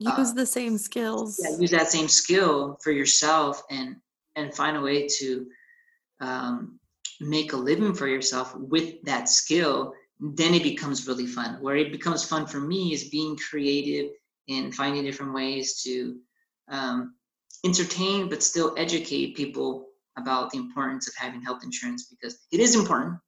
Use 0.00 0.30
Uh, 0.30 0.34
the 0.34 0.46
same 0.46 0.78
skills. 0.78 1.40
yeah, 1.42 1.58
use 1.58 1.72
that 1.72 1.90
same 1.90 2.06
skill 2.06 2.78
for 2.82 2.92
yourself 2.92 3.62
and 3.68 3.96
and 4.36 4.54
find 4.54 4.76
a 4.76 4.80
way 4.80 5.08
to 5.18 5.28
um, 6.20 6.78
make 7.20 7.52
a 7.52 7.56
living 7.56 7.94
for 7.94 8.06
yourself 8.06 8.54
with 8.56 9.02
that 9.02 9.28
skill 9.28 9.92
then 10.20 10.54
it 10.54 10.62
becomes 10.62 11.06
really 11.06 11.26
fun. 11.26 11.58
Where 11.60 11.76
it 11.76 11.92
becomes 11.92 12.24
fun 12.24 12.46
for 12.46 12.58
me 12.60 12.92
is 12.92 13.08
being 13.08 13.36
creative 13.36 14.10
and 14.48 14.74
finding 14.74 15.04
different 15.04 15.32
ways 15.32 15.80
to 15.84 16.16
um, 16.68 17.14
entertain 17.64 18.28
but 18.28 18.42
still 18.42 18.74
educate 18.76 19.36
people 19.36 19.86
about 20.16 20.50
the 20.50 20.58
importance 20.58 21.06
of 21.06 21.14
having 21.14 21.40
health 21.40 21.62
insurance 21.62 22.06
because 22.06 22.38
it 22.50 22.58
is 22.58 22.74
important. 22.74 23.18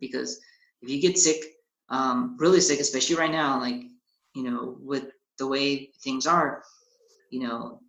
Because 0.00 0.40
if 0.82 0.90
you 0.90 1.00
get 1.00 1.18
sick 1.18 1.40
um, 1.88 2.36
really 2.38 2.60
sick 2.60 2.80
especially 2.80 3.16
right 3.16 3.30
now 3.30 3.60
like 3.60 3.82
you 4.34 4.44
know 4.44 4.76
with 4.80 5.10
the 5.38 5.46
way 5.46 5.90
things 6.02 6.26
are 6.26 6.62
you 7.30 7.40
know 7.40 7.80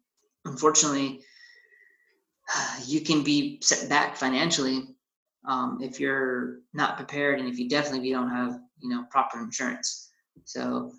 unfortunately 0.46 1.22
you 2.86 3.02
can 3.02 3.24
be 3.24 3.60
set 3.62 3.88
back 3.90 4.16
financially 4.16 4.91
um, 5.48 5.80
if 5.82 6.00
you're 6.00 6.60
not 6.74 6.98
prepared 6.98 7.40
and 7.40 7.48
if 7.50 7.58
you 7.60 7.68
definitely 7.70 8.00
if 8.00 8.06
you 8.06 8.14
don't 8.14 8.30
have 8.30 8.60
you 8.80 8.90
know 8.90 9.04
proper 9.10 9.40
insurance 9.40 10.12
so 10.46 10.92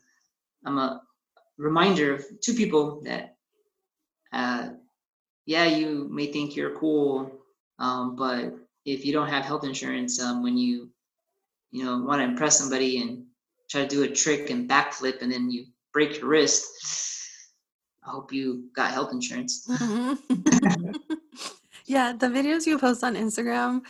i'm 0.67 0.79
a 0.79 1.01
reminder 1.59 2.21
to 2.43 2.53
people 2.55 3.01
that 3.05 3.37
uh, 4.33 4.71
yeah 5.47 5.65
you 5.65 6.09
may 6.11 6.27
think 6.27 6.57
you're 6.57 6.77
cool 6.79 7.31
um, 7.79 8.17
but 8.17 8.55
if 8.85 9.05
you 9.05 9.13
don't 9.13 9.29
have 9.29 9.45
health 9.45 9.65
insurance 9.65 10.21
um, 10.21 10.43
when 10.43 10.57
you 10.57 10.89
you 11.71 11.85
know 11.85 11.99
want 11.99 12.21
to 12.21 12.25
impress 12.25 12.59
somebody 12.59 13.01
and 13.01 13.25
try 13.71 13.83
to 13.83 13.89
do 13.89 14.03
a 14.03 14.09
trick 14.09 14.51
and 14.51 14.69
backflip 14.69 15.23
and 15.23 15.33
then 15.33 15.51
you 15.51 15.67
break 15.93 16.19
your 16.19 16.29
wrist 16.29 16.65
i 18.07 18.11
hope 18.11 18.33
you 18.33 18.69
got 18.75 18.91
health 18.91 19.13
insurance 19.13 19.67
Mhm. 19.69 20.19
yeah, 21.87 22.13
the 22.13 22.27
videos 22.27 22.67
you 22.67 22.79
post 22.79 23.05
on 23.05 23.17
Instagram 23.17 23.83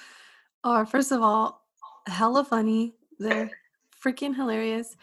are, 0.64 0.86
first 0.86 1.12
of 1.12 1.22
all, 1.22 1.62
hella 2.06 2.44
funny. 2.44 2.94
They're 3.18 3.50
freaking 4.04 4.34
hilarious. 4.34 4.96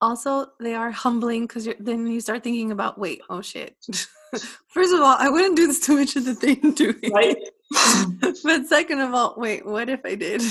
Also, 0.00 0.46
they 0.60 0.74
are 0.74 0.90
humbling 0.90 1.46
because 1.46 1.68
then 1.78 2.06
you 2.06 2.20
start 2.20 2.42
thinking 2.42 2.72
about, 2.72 2.98
wait, 2.98 3.22
oh 3.30 3.40
shit. 3.40 3.76
first 4.68 4.92
of 4.92 5.00
all, 5.00 5.16
I 5.18 5.28
wouldn't 5.28 5.56
do 5.56 5.66
this 5.66 5.80
to 5.80 5.98
of 6.00 6.24
the 6.24 6.34
thing 6.34 6.72
doing. 6.74 7.12
right 7.12 7.36
but 8.44 8.66
second 8.66 9.00
of 9.00 9.14
all, 9.14 9.34
wait, 9.38 9.64
what 9.64 9.88
if 9.88 10.00
I 10.04 10.14
did? 10.14 10.42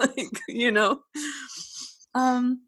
like, 0.00 0.40
you 0.48 0.72
know. 0.72 1.00
Um 2.14 2.62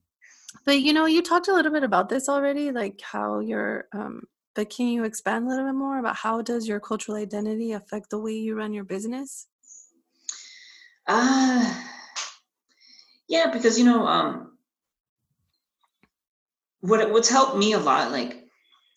but 0.65 0.81
you 0.81 0.93
know, 0.93 1.07
you 1.07 1.21
talked 1.21 1.49
a 1.49 1.55
little 1.55 1.73
bit 1.73 1.83
about 1.83 2.09
this 2.09 2.29
already, 2.29 2.71
like 2.71 3.01
how 3.01 3.41
your 3.41 3.87
um 3.93 4.23
but 4.55 4.71
can 4.71 4.87
you 4.87 5.05
expand 5.05 5.47
a 5.47 5.49
little 5.49 5.65
bit 5.65 5.75
more 5.75 5.99
about 5.99 6.17
how 6.17 6.43
does 6.43 6.69
your 6.69 6.79
cultural 6.79 7.19
identity 7.19 7.73
affect 7.73 8.11
the 8.11 8.21
way 8.21 8.33
you 8.33 8.55
run 8.55 8.73
your 8.73 8.85
business? 8.85 9.49
Uh, 11.07 11.75
yeah, 13.29 13.51
because 13.53 13.79
you 13.79 13.85
know, 13.85 14.07
um, 14.07 14.59
what 16.81 17.11
what's 17.11 17.29
helped 17.29 17.57
me 17.57 17.73
a 17.73 17.79
lot, 17.79 18.11
like, 18.13 18.45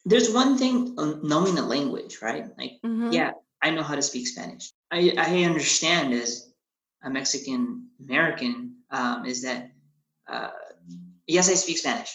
there's 0.06 0.32
one 0.32 0.58
thing 0.58 0.96
um, 0.98 1.22
knowing 1.24 1.56
the 1.56 1.62
language, 1.62 2.20
right? 2.22 2.46
Like, 2.58 2.74
Mhm. 2.84 3.14
yeah, 3.14 3.32
I 3.62 3.72
know 3.72 3.84
how 3.84 3.96
to 3.96 4.02
speak 4.02 4.28
Spanish. 4.28 4.72
I 4.92 5.14
I 5.18 5.44
understand 5.44 6.14
as 6.14 6.52
a 7.04 7.10
Mexican 7.10 7.90
American 8.00 8.78
um, 8.92 9.26
is 9.26 9.42
that 9.44 9.72
uh, 10.28 10.52
yes, 11.28 11.50
I 11.50 11.56
speak 11.56 11.78
Spanish, 11.78 12.12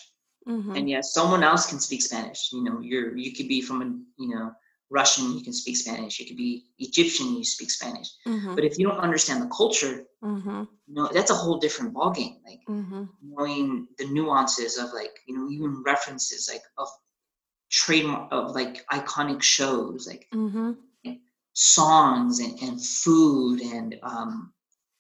Mhm. 0.47 0.77
and 0.77 0.89
yes, 0.89 1.13
someone 1.13 1.43
else 1.43 1.69
can 1.69 1.81
speak 1.81 2.03
Spanish. 2.03 2.51
You 2.53 2.63
know, 2.65 2.81
you're 2.81 3.17
you 3.17 3.33
could 3.35 3.49
be 3.49 3.61
from 3.63 3.83
a 3.83 3.87
you 4.23 4.29
know 4.35 4.53
Russian, 4.93 5.33
you 5.37 5.43
can 5.43 5.55
speak 5.55 5.77
Spanish. 5.77 6.21
You 6.21 6.27
could 6.27 6.37
be 6.37 6.67
Egyptian, 6.79 7.35
you 7.35 7.45
speak 7.45 7.71
Spanish. 7.71 8.09
Mhm. 8.27 8.55
But 8.55 8.65
if 8.65 8.79
you 8.79 8.87
don't 8.87 9.01
understand 9.09 9.43
the 9.43 9.49
culture, 9.49 10.05
Mhm. 10.23 10.69
you 10.87 10.95
know 10.95 11.09
that's 11.13 11.31
a 11.31 11.35
whole 11.43 11.59
different 11.59 11.95
ballgame. 11.95 12.37
Like 12.45 12.61
Mhm. 12.69 13.09
knowing 13.23 13.89
the 13.99 14.07
nuances 14.07 14.77
of 14.77 14.93
like 14.93 15.15
you 15.27 15.35
know 15.37 15.49
even 15.49 15.83
references 15.83 16.49
like 16.53 16.65
of 16.77 16.89
trademark 17.71 18.29
of 18.33 18.55
like 18.55 18.85
iconic 18.99 19.41
shows 19.43 20.07
like 20.07 20.29
Mhm. 20.33 20.77
songs 21.55 22.39
and, 22.41 22.55
and 22.61 22.83
food 22.85 23.61
and 23.61 23.99
um 24.03 24.53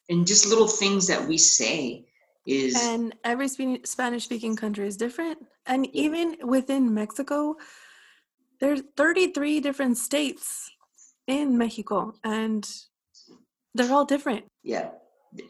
and 0.09 0.27
just 0.27 0.47
little 0.47 0.69
things 0.69 1.07
that 1.07 1.27
we 1.29 1.37
say 1.39 2.07
is 2.47 2.75
And 2.75 3.15
every 3.25 3.49
Spanish 3.85 4.25
speaking 4.25 4.57
country 4.57 4.87
is 4.87 4.97
different. 4.97 5.39
And 5.67 5.87
even 5.95 6.37
within 6.43 6.93
Mexico, 6.93 7.57
there's 8.63 8.81
33 8.97 9.59
different 9.61 9.99
states 9.99 10.71
in 11.27 11.59
Mexico 11.59 12.15
and 12.25 12.63
they're 13.75 13.93
all 13.93 14.05
different. 14.07 14.45
yeah 14.63 14.91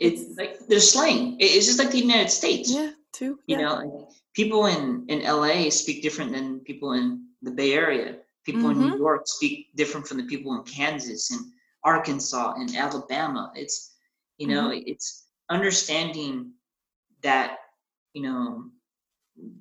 It's- 0.01 0.27
like 0.41 0.55
there's 0.69 0.89
slang 0.95 1.37
it's 1.41 1.67
just 1.67 1.79
like 1.83 1.91
the 1.91 1.99
united 2.09 2.31
states 2.31 2.69
Yeah, 2.79 2.91
too. 3.19 3.33
you 3.51 3.57
yeah. 3.57 3.63
know 3.63 3.75
like, 3.83 4.09
people 4.41 4.63
in 4.75 4.83
in 5.13 5.19
la 5.39 5.53
speak 5.71 5.99
different 6.07 6.31
than 6.37 6.61
people 6.71 6.91
in 6.99 7.07
the 7.47 7.51
bay 7.59 7.73
area 7.85 8.09
people 8.49 8.71
in 8.71 8.77
Mhm. 8.77 8.85
new 8.85 8.97
york 9.07 9.23
speak 9.37 9.57
different 9.81 10.05
from 10.09 10.19
the 10.21 10.29
people 10.33 10.51
in 10.57 10.63
kansas 10.77 11.23
and 11.35 11.43
arkansas 11.93 12.49
and 12.61 12.69
alabama 12.85 13.45
it's 13.63 13.77
you 14.41 14.47
know 14.53 14.65
Mm-hmm. 14.71 14.91
it's 14.93 15.07
understanding 15.57 16.35
that 17.27 17.49
you 18.15 18.23
know 18.29 18.41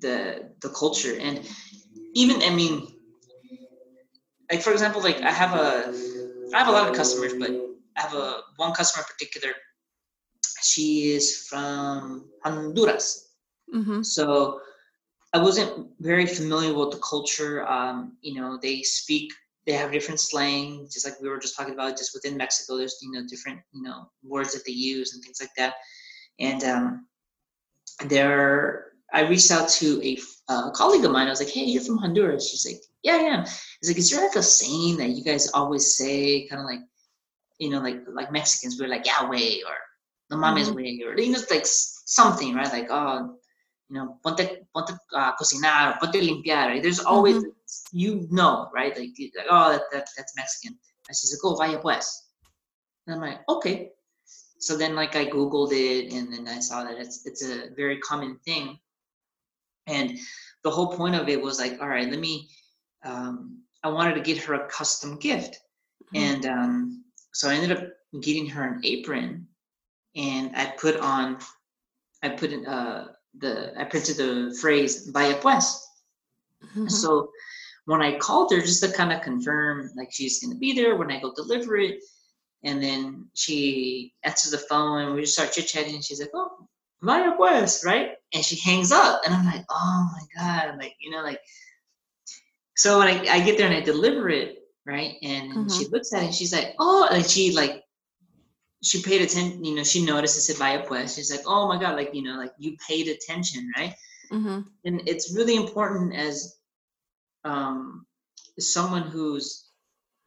the 0.04 0.16
the 0.64 0.70
culture 0.82 1.14
and 1.26 1.36
even 2.14 2.36
i 2.48 2.50
mean 2.60 2.74
like 4.52 4.62
for 4.62 4.72
example 4.72 5.02
like 5.02 5.22
i 5.22 5.32
have 5.32 5.54
a 5.54 5.92
i 6.54 6.58
have 6.58 6.68
a 6.68 6.72
lot 6.72 6.88
of 6.88 6.94
customers 6.94 7.34
but 7.40 7.52
i 7.98 8.02
have 8.02 8.14
a 8.14 8.40
one 8.56 8.72
customer 8.74 9.04
in 9.04 9.12
particular 9.14 9.52
she 10.62 11.12
is 11.12 11.46
from 11.48 12.26
honduras 12.44 13.28
Mm-hmm. 13.74 14.02
so 14.02 14.60
I 15.34 15.38
wasn't 15.42 15.88
very 16.00 16.26
familiar 16.26 16.74
with 16.74 16.92
the 16.92 16.98
culture. 16.98 17.66
Um, 17.66 18.16
you 18.22 18.34
know, 18.40 18.58
they 18.62 18.82
speak, 18.82 19.32
they 19.66 19.72
have 19.72 19.92
different 19.92 20.20
slang, 20.20 20.88
just 20.92 21.06
like 21.06 21.20
we 21.20 21.28
were 21.28 21.38
just 21.38 21.56
talking 21.56 21.74
about. 21.74 21.96
Just 21.98 22.12
within 22.14 22.36
Mexico, 22.36 22.76
there's 22.78 22.98
you 23.02 23.10
know 23.12 23.26
different 23.28 23.60
you 23.72 23.82
know 23.82 24.10
words 24.22 24.52
that 24.54 24.64
they 24.66 24.72
use 24.72 25.14
and 25.14 25.22
things 25.24 25.40
like 25.40 25.50
that. 25.56 25.74
And 26.40 26.64
um, 26.64 27.06
there, 28.06 28.92
I 29.12 29.22
reached 29.28 29.50
out 29.50 29.68
to 29.80 30.00
a, 30.04 30.18
uh 30.48 30.70
colleague 30.72 31.04
of 31.04 31.12
mine. 31.12 31.28
I 31.28 31.30
was 31.30 31.40
like, 31.40 31.50
"Hey, 31.50 31.64
you're 31.64 31.82
from 31.82 31.98
Honduras." 31.98 32.48
She's 32.50 32.66
like, 32.66 32.82
"Yeah, 33.02 33.20
yeah. 33.20 33.36
am." 33.38 33.40
It's 33.42 33.88
like, 33.88 33.98
"Is 33.98 34.10
there 34.10 34.24
like 34.26 34.36
a 34.36 34.42
saying 34.42 34.96
that 34.98 35.10
you 35.10 35.24
guys 35.24 35.50
always 35.52 35.96
say, 35.96 36.46
kind 36.48 36.60
of 36.60 36.66
like, 36.66 36.80
you 37.58 37.70
know, 37.70 37.80
like 37.80 38.00
like 38.08 38.32
Mexicans, 38.32 38.78
we're 38.80 38.88
like 38.88 39.06
Yahweh 39.06 39.62
or 39.68 39.76
the 40.30 40.36
mames 40.36 40.68
Mhm. 40.68 40.74
way, 40.76 41.02
or 41.04 41.18
you 41.18 41.30
know, 41.32 41.38
it's 41.38 41.50
like 41.50 41.66
something, 41.66 42.54
right? 42.54 42.72
Like, 42.72 42.88
oh, 42.90 43.38
you 43.88 43.96
know, 43.96 44.18
ponte, 44.24 44.64
ponte 44.74 44.92
uh, 45.14 45.32
cocinar, 45.36 45.98
ponte 46.00 46.14
limpiar. 46.14 46.66
Right? 46.68 46.82
There's 46.82 47.00
always, 47.00 47.44
you 47.92 48.26
know, 48.30 48.70
right? 48.74 48.96
Like, 48.96 49.10
like 49.18 49.46
oh, 49.50 49.72
that, 49.72 49.82
that, 49.92 50.08
that's 50.16 50.36
Mexican. 50.36 50.78
And 51.08 51.16
she's 51.16 51.32
like, 51.34 51.44
oh, 51.44 51.56
vaya 51.56 51.78
pues. 51.78 52.28
And 53.06 53.16
I'm 53.16 53.20
like, 53.20 53.40
okay. 53.48 53.90
So 54.58 54.76
then, 54.76 54.94
like, 54.94 55.16
I 55.16 55.26
Googled 55.26 55.72
it 55.72 56.12
and 56.12 56.32
then 56.32 56.46
I 56.48 56.60
saw 56.60 56.84
that 56.84 56.96
it's, 56.96 57.26
it's 57.26 57.44
a 57.44 57.68
very 57.76 57.98
common 57.98 58.38
thing. 58.44 58.78
And 59.88 60.16
the 60.62 60.70
whole 60.70 60.96
point 60.96 61.16
of 61.16 61.28
it 61.28 61.42
was 61.42 61.58
like, 61.58 61.80
all 61.82 61.88
right, 61.88 62.08
let 62.08 62.20
me, 62.20 62.48
um, 63.04 63.62
I 63.82 63.88
wanted 63.88 64.14
to 64.14 64.20
get 64.20 64.42
her 64.44 64.54
a 64.54 64.68
custom 64.68 65.18
gift. 65.18 65.58
Mhm. 66.14 66.20
And 66.20 66.46
um, 66.46 67.04
so 67.32 67.48
I 67.48 67.54
ended 67.54 67.72
up 67.76 67.84
getting 68.20 68.46
her 68.48 68.64
an 68.64 68.80
apron 68.84 69.48
and 70.14 70.54
I 70.54 70.66
put 70.78 70.96
on, 70.96 71.38
I 72.22 72.28
put 72.30 72.52
in 72.52 72.66
uh, 72.66 73.08
the, 73.38 73.72
I 73.78 73.84
printed 73.84 74.16
the 74.18 74.56
phrase 74.60 75.08
"Vaya 75.08 75.36
pues." 75.36 75.86
Mhm. 76.76 76.90
So 76.90 77.30
when 77.86 78.02
I 78.02 78.18
called 78.18 78.52
her 78.52 78.60
just 78.60 78.82
to 78.84 78.92
kind 78.92 79.12
of 79.12 79.22
confirm, 79.22 79.90
like 79.96 80.12
she's 80.12 80.40
gonna 80.40 80.58
be 80.58 80.72
there 80.74 80.96
when 80.96 81.10
I 81.10 81.18
go 81.20 81.32
deliver 81.34 81.76
it, 81.76 81.98
and 82.62 82.80
then 82.82 83.28
she 83.34 84.14
answers 84.22 84.52
the 84.52 84.58
phone 84.58 85.00
and 85.02 85.14
we 85.14 85.22
just 85.22 85.32
start 85.34 85.52
chit 85.52 85.66
chatting. 85.66 85.94
And 85.94 86.04
she's 86.04 86.20
like, 86.20 86.30
"Oh, 86.34 86.68
Vaya 87.00 87.32
pues," 87.36 87.84
right? 87.84 88.12
And 88.34 88.44
she 88.44 88.56
hangs 88.60 88.92
up, 88.92 89.22
and 89.24 89.34
I'm 89.34 89.46
like, 89.46 89.64
"Oh 89.70 90.10
my 90.12 90.24
god!" 90.36 90.78
Like 90.78 90.94
you 91.00 91.10
know, 91.10 91.22
like. 91.22 91.40
So 92.76 92.98
when 92.98 93.08
I, 93.08 93.26
I 93.28 93.40
get 93.44 93.58
there 93.58 93.66
and 93.66 93.76
I 93.76 93.80
deliver 93.80 94.28
it, 94.30 94.58
right, 94.86 95.16
and 95.22 95.70
she 95.70 95.86
looks 95.88 96.12
at 96.12 96.22
it, 96.22 96.26
and 96.26 96.34
she's 96.34 96.52
like, 96.52 96.74
"Oh," 96.78 97.08
and 97.10 97.24
she 97.24 97.54
like. 97.54 97.82
She 98.84 99.00
paid 99.00 99.22
attention, 99.22 99.64
you 99.64 99.76
know. 99.76 99.84
She 99.84 100.04
noticed 100.04 100.36
it 100.36 100.40
said 100.40 100.56
a 100.60 100.84
pues." 100.84 101.14
She's 101.14 101.30
like, 101.30 101.44
"Oh 101.46 101.68
my 101.68 101.78
god!" 101.78 101.94
Like 101.94 102.12
you 102.14 102.22
know, 102.22 102.36
like 102.36 102.52
you 102.58 102.76
paid 102.88 103.06
attention, 103.06 103.70
right? 103.76 103.94
Mhm. 104.32 104.64
and 104.84 105.02
it's 105.06 105.34
really 105.36 105.56
important 105.56 106.14
as 106.16 106.56
um, 107.44 108.06
someone 108.58 109.02
who's 109.02 109.68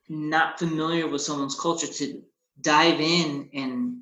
not 0.09 0.59
familiar 0.59 1.07
with 1.07 1.21
someone's 1.21 1.59
culture 1.59 1.87
to 1.87 2.21
dive 2.61 3.01
in 3.01 3.49
and 3.53 3.97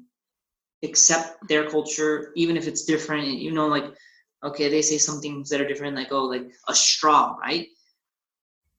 accept 0.83 1.47
their 1.47 1.69
culture 1.69 2.33
even 2.35 2.57
if 2.57 2.67
it's 2.67 2.83
different 2.83 3.25
you 3.27 3.51
know 3.51 3.67
like 3.67 3.85
okay 4.43 4.67
they 4.67 4.81
say 4.81 4.97
some 4.97 5.21
things 5.21 5.49
that 5.49 5.61
are 5.61 5.67
different 5.67 5.95
like 5.95 6.11
oh 6.11 6.25
like 6.25 6.51
a 6.67 6.75
straw 6.75 7.37
right 7.41 7.67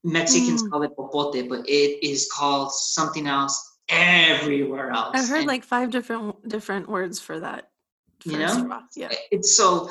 mexicans 0.05 0.63
Mm. 0.63 0.71
call 0.71 0.83
it 0.83 0.95
popote 0.97 1.49
but 1.49 1.69
it 1.69 2.07
is 2.07 2.31
called 2.31 2.73
something 2.73 3.27
else 3.27 3.57
everywhere 3.89 4.91
else 4.91 5.13
I've 5.15 5.29
heard 5.29 5.39
And- 5.41 5.49
like 5.49 5.65
five 5.65 5.91
different 5.91 6.47
different 6.49 6.89
words 6.89 7.19
for 7.21 7.41
that. 7.41 7.71
You 8.25 8.39
know? 8.39 8.81
Yeah. 8.97 9.09
it's 9.31 9.55
so 9.57 9.91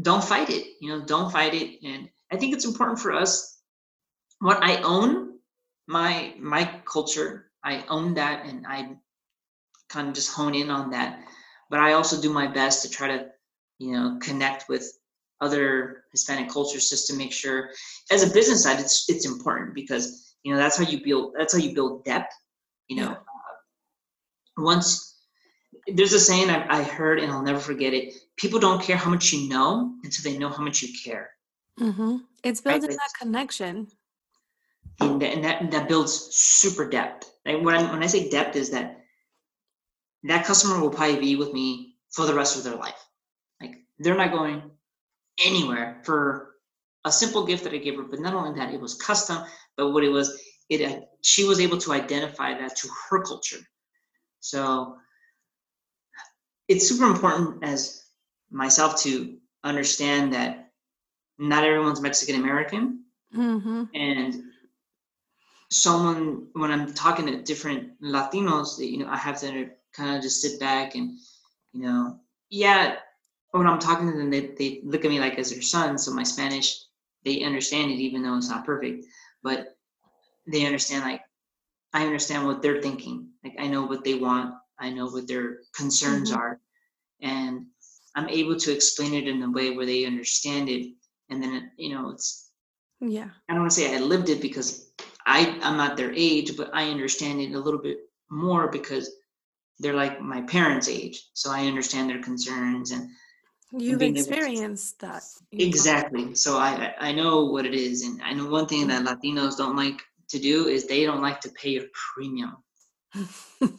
don't 0.00 0.22
fight 0.22 0.50
it 0.50 0.66
you 0.80 0.88
know 0.90 1.04
don't 1.04 1.30
fight 1.32 1.54
it 1.54 1.68
and 1.84 2.08
i 2.32 2.36
think 2.36 2.52
it's 2.54 2.64
important 2.64 2.98
for 2.98 3.12
us 3.12 3.58
what 4.40 4.58
i 4.62 4.76
own 4.82 5.38
my 5.88 6.34
my 6.38 6.62
culture 6.84 7.50
i 7.64 7.84
own 7.88 8.14
that 8.14 8.44
and 8.46 8.66
i 8.68 8.78
kind 9.88 10.08
of 10.08 10.14
just 10.14 10.30
hone 10.32 10.54
in 10.54 10.70
on 10.70 10.90
that 10.90 11.24
but 11.70 11.80
i 11.80 11.92
also 11.92 12.20
do 12.20 12.32
my 12.32 12.46
best 12.46 12.82
to 12.82 12.88
try 12.88 13.08
to 13.08 13.26
you 13.78 13.92
know 13.92 14.18
connect 14.20 14.68
with 14.68 14.84
other 15.44 16.04
hispanic 16.10 16.48
cultures 16.48 16.90
just 16.90 17.06
to 17.06 17.14
make 17.14 17.32
sure 17.32 17.70
as 18.10 18.22
a 18.22 18.32
business 18.32 18.62
side 18.64 18.80
it's 18.80 19.08
it's 19.08 19.26
important 19.26 19.74
because 19.74 20.36
you 20.42 20.52
know 20.52 20.58
that's 20.58 20.78
how 20.78 20.84
you 20.84 20.98
build 21.04 21.34
that's 21.36 21.52
how 21.52 21.58
you 21.58 21.74
build 21.74 22.04
depth 22.04 22.32
you 22.88 22.96
know 22.96 23.12
uh, 23.12 23.54
once 24.56 25.14
there's 25.86 26.12
a 26.12 26.20
saying 26.20 26.50
I, 26.50 26.78
I 26.78 26.82
heard 26.82 27.18
and 27.18 27.30
I'll 27.30 27.42
never 27.42 27.58
forget 27.58 27.92
it. 27.92 28.14
People 28.36 28.58
don't 28.58 28.82
care 28.82 28.96
how 28.96 29.10
much 29.10 29.32
you 29.32 29.48
know 29.48 29.94
until 30.02 30.30
they 30.30 30.38
know 30.38 30.48
how 30.48 30.62
much 30.62 30.82
you 30.82 30.88
care, 31.04 31.30
mm-hmm. 31.78 32.16
It's 32.42 32.60
building 32.60 32.90
like- 32.90 32.98
that 32.98 33.12
connection. 33.20 33.88
and 35.00 35.20
that, 35.20 35.32
and 35.34 35.44
that, 35.44 35.70
that 35.70 35.88
builds 35.88 36.12
super 36.34 36.88
depth. 36.88 37.30
Like 37.44 37.62
when 37.62 37.74
I, 37.74 37.92
when 37.92 38.02
I 38.02 38.06
say 38.06 38.28
depth, 38.28 38.56
is 38.56 38.70
that 38.70 39.00
that 40.24 40.46
customer 40.46 40.80
will 40.80 40.90
probably 40.90 41.20
be 41.20 41.36
with 41.36 41.52
me 41.52 41.96
for 42.10 42.26
the 42.26 42.34
rest 42.34 42.56
of 42.56 42.64
their 42.64 42.76
life. 42.76 43.02
Like 43.60 43.76
they're 43.98 44.16
not 44.16 44.32
going 44.32 44.62
anywhere 45.44 46.00
for 46.04 46.54
a 47.04 47.12
simple 47.12 47.46
gift 47.46 47.64
that 47.64 47.72
I 47.72 47.78
gave 47.78 47.96
her. 47.96 48.02
But 48.02 48.20
not 48.20 48.34
only 48.34 48.58
that, 48.58 48.72
it 48.72 48.80
was 48.80 48.94
custom, 48.94 49.44
but 49.76 49.90
what 49.90 50.04
it 50.04 50.10
was, 50.10 50.40
it 50.68 51.04
she 51.22 51.44
was 51.44 51.60
able 51.60 51.78
to 51.78 51.92
identify 51.92 52.58
that 52.58 52.76
to 52.76 52.88
her 53.10 53.22
culture. 53.22 53.60
So 54.40 54.96
it's 56.68 56.88
super 56.88 57.04
important 57.06 57.64
as 57.64 58.04
myself 58.50 59.00
to 59.02 59.36
understand 59.62 60.32
that 60.34 60.70
not 61.38 61.64
everyone's 61.64 62.00
Mexican 62.00 62.36
American 62.36 63.04
hmm 63.32 63.84
and 63.94 64.44
someone 65.70 66.46
when 66.52 66.70
i'm 66.70 66.92
talking 66.94 67.26
to 67.26 67.42
different 67.42 68.00
latinos 68.00 68.78
you 68.78 68.98
know 68.98 69.08
i 69.08 69.16
have 69.16 69.40
to 69.40 69.68
kind 69.92 70.16
of 70.16 70.22
just 70.22 70.40
sit 70.40 70.60
back 70.60 70.94
and 70.94 71.18
you 71.72 71.82
know 71.82 72.18
yeah 72.50 72.96
when 73.58 73.66
i'm 73.66 73.78
talking 73.78 74.10
to 74.10 74.16
them 74.16 74.30
they, 74.30 74.48
they 74.58 74.80
look 74.84 75.04
at 75.04 75.10
me 75.10 75.20
like 75.20 75.38
as 75.38 75.50
their 75.50 75.62
son 75.62 75.96
so 75.98 76.12
my 76.12 76.22
spanish 76.22 76.84
they 77.24 77.42
understand 77.42 77.90
it 77.90 77.94
even 77.94 78.22
though 78.22 78.36
it's 78.36 78.50
not 78.50 78.64
perfect 78.64 79.06
but 79.42 79.76
they 80.52 80.66
understand 80.66 81.04
like 81.04 81.22
i 81.92 82.04
understand 82.04 82.44
what 82.46 82.60
they're 82.62 82.82
thinking 82.82 83.28
like 83.44 83.54
i 83.58 83.66
know 83.66 83.84
what 83.86 84.04
they 84.04 84.14
want 84.14 84.54
i 84.78 84.90
know 84.90 85.06
what 85.06 85.28
their 85.28 85.58
concerns 85.76 86.30
Mhm. 86.30 86.36
are 86.36 86.60
and 87.22 87.66
i'm 88.16 88.28
able 88.28 88.56
to 88.56 88.72
explain 88.72 89.14
it 89.14 89.28
in 89.28 89.42
a 89.42 89.50
way 89.50 89.70
where 89.70 89.86
they 89.86 90.04
understand 90.04 90.68
it 90.68 90.92
and 91.30 91.42
then 91.42 91.70
you 91.76 91.90
know 91.94 92.10
it's 92.10 92.50
Yeah. 93.00 93.30
I 93.48 93.52
don't 93.52 93.62
want 93.62 93.72
to 93.72 93.80
say 93.80 93.94
I 93.94 93.98
lived 94.00 94.28
it 94.30 94.40
because 94.40 94.92
I 95.26 95.58
I'm 95.62 95.76
not 95.76 95.96
their 95.96 96.12
age, 96.12 96.56
but 96.56 96.70
I 96.72 96.90
understand 96.90 97.40
it 97.40 97.52
a 97.52 97.60
little 97.60 97.82
bit 97.88 97.98
more 98.30 98.68
because 98.70 99.10
they're 99.78 100.00
like 100.02 100.20
my 100.20 100.40
parents' 100.42 100.88
age, 100.88 101.16
so 101.34 101.50
I 101.50 101.66
understand 101.66 102.08
their 102.08 102.22
concerns 102.22 102.90
and 102.92 103.10
You've 103.78 104.02
experienced 104.02 105.00
that. 105.00 105.22
Exactly. 105.52 106.34
So 106.34 106.58
I 106.58 106.94
I 106.98 107.12
know 107.12 107.46
what 107.46 107.66
it 107.66 107.74
is, 107.74 108.02
and 108.02 108.20
I 108.22 108.32
know 108.32 108.46
one 108.46 108.66
thing 108.66 108.86
that 108.88 109.04
Latinos 109.04 109.56
don't 109.56 109.76
like 109.76 110.00
to 110.28 110.38
do 110.38 110.68
is 110.68 110.86
they 110.86 111.04
don't 111.04 111.22
like 111.22 111.40
to 111.42 111.50
pay 111.50 111.76
a 111.76 111.84
premium. 111.92 112.56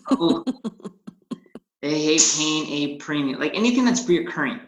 Oh, 0.09 0.43
they 1.81 2.01
hate 2.01 2.23
paying 2.37 2.67
a 2.67 2.97
premium, 2.97 3.39
like 3.39 3.55
anything 3.55 3.85
that's 3.85 4.05
reoccurring, 4.05 4.61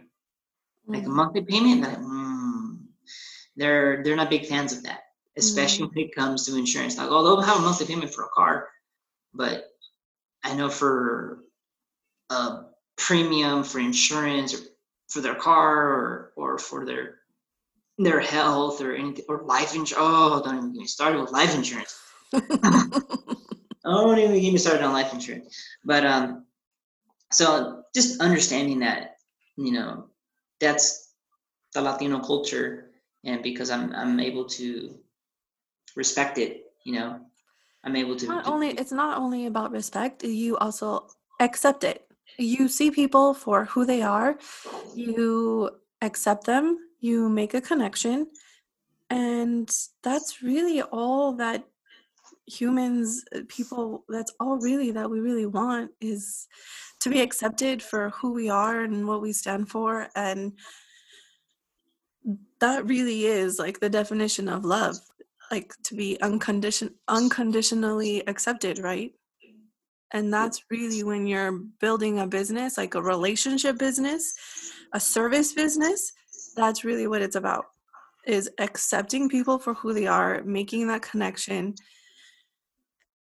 like 0.87 1.03
a 1.03 1.07
Mhm. 1.07 1.15
monthly 1.15 1.43
payment. 1.43 1.81
That 1.83 1.99
mm, 1.99 2.77
they're 3.55 4.03
they're 4.03 4.15
not 4.15 4.29
big 4.29 4.45
fans 4.45 4.73
of 4.73 4.83
that, 4.83 5.01
especially 5.37 5.87
when 5.87 6.05
it 6.05 6.15
comes 6.15 6.45
to 6.45 6.55
insurance. 6.57 6.97
Like, 6.97 7.09
oh, 7.09 7.23
they'll 7.23 7.41
have 7.41 7.57
a 7.59 7.61
monthly 7.61 7.85
payment 7.85 8.13
for 8.13 8.23
a 8.23 8.29
car, 8.29 8.69
but 9.33 9.65
I 10.43 10.55
know 10.55 10.69
for 10.69 11.39
a 12.29 12.63
premium 12.97 13.63
for 13.63 13.79
insurance 13.79 14.53
or 14.53 14.59
for 15.07 15.21
their 15.21 15.35
car 15.35 15.77
or 15.87 16.33
or 16.35 16.57
for 16.57 16.85
their 16.85 17.19
their 17.97 18.19
health 18.19 18.81
or 18.81 18.93
anything 18.93 19.25
or 19.27 19.43
life 19.43 19.73
insurance. 19.75 19.95
Oh, 19.97 20.41
don't 20.43 20.57
even 20.57 20.73
get 20.73 20.81
me 20.81 20.87
started 20.87 21.19
with 21.19 21.31
life 21.31 21.55
insurance. 21.55 21.99
Don't 23.83 24.19
even 24.19 24.41
get 24.41 24.51
me 24.51 24.57
started 24.57 24.83
on 24.83 24.91
life 24.91 25.13
insurance. 25.13 25.55
But 25.85 26.05
um, 26.05 26.45
so 27.31 27.83
just 27.95 28.19
understanding 28.19 28.79
that, 28.79 29.15
you 29.55 29.71
know, 29.71 30.09
that's 30.59 31.13
the 31.73 31.81
Latino 31.81 32.19
culture, 32.19 32.91
and 33.23 33.41
because 33.41 33.69
I'm 33.69 33.93
I'm 33.93 34.19
able 34.19 34.45
to 34.59 34.99
respect 35.95 36.37
it, 36.37 36.65
you 36.83 36.93
know, 36.93 37.19
I'm 37.83 37.95
able 37.95 38.15
to. 38.17 38.27
not 38.27 38.43
to- 38.43 38.51
only 38.51 38.69
it's 38.69 38.91
not 38.91 39.17
only 39.17 39.45
about 39.45 39.71
respect 39.71 40.23
you 40.23 40.57
also 40.57 41.07
accept 41.39 41.83
it 41.83 42.06
you 42.37 42.67
see 42.67 42.91
people 42.91 43.33
for 43.33 43.65
who 43.65 43.85
they 43.85 44.01
are 44.01 44.37
you 44.95 45.69
accept 46.01 46.45
them 46.45 46.77
you 46.99 47.29
make 47.29 47.53
a 47.53 47.61
connection 47.61 48.27
and 49.09 49.71
that's 50.03 50.41
really 50.41 50.81
all 50.81 51.33
that 51.33 51.63
humans 52.45 53.23
uh, 53.35 53.39
people 53.47 54.03
that's 54.09 54.33
all 54.39 54.57
really 54.59 54.91
that 54.91 55.09
we 55.09 55.19
really 55.19 55.45
want 55.45 55.91
is 55.99 56.47
to 56.99 57.09
be 57.09 57.21
accepted 57.21 57.81
for 57.81 58.09
who 58.11 58.33
we 58.33 58.49
are 58.49 58.81
and 58.81 59.07
what 59.07 59.21
we 59.21 59.33
stand 59.33 59.69
for 59.69 60.07
and 60.15 60.53
that 62.59 62.85
really 62.85 63.25
is 63.25 63.59
like 63.59 63.79
the 63.79 63.89
definition 63.89 64.47
of 64.47 64.65
love 64.65 64.97
like 65.51 65.73
to 65.83 65.95
be 65.95 66.17
uncondition 66.21 66.91
unconditionally 67.07 68.25
accepted 68.27 68.79
right 68.79 69.13
and 70.13 70.33
that's 70.33 70.63
really 70.69 71.03
when 71.03 71.27
you're 71.27 71.59
building 71.79 72.19
a 72.19 72.27
business 72.27 72.77
like 72.77 72.95
a 72.95 73.01
relationship 73.01 73.77
business 73.77 74.33
a 74.93 74.99
service 74.99 75.53
business 75.53 76.13
that's 76.55 76.83
really 76.83 77.07
what 77.07 77.21
it's 77.21 77.35
about 77.35 77.65
is 78.25 78.49
accepting 78.59 79.29
people 79.29 79.57
for 79.57 79.73
who 79.73 79.93
they 79.93 80.07
are 80.07 80.43
making 80.43 80.87
that 80.87 81.01
connection 81.01 81.73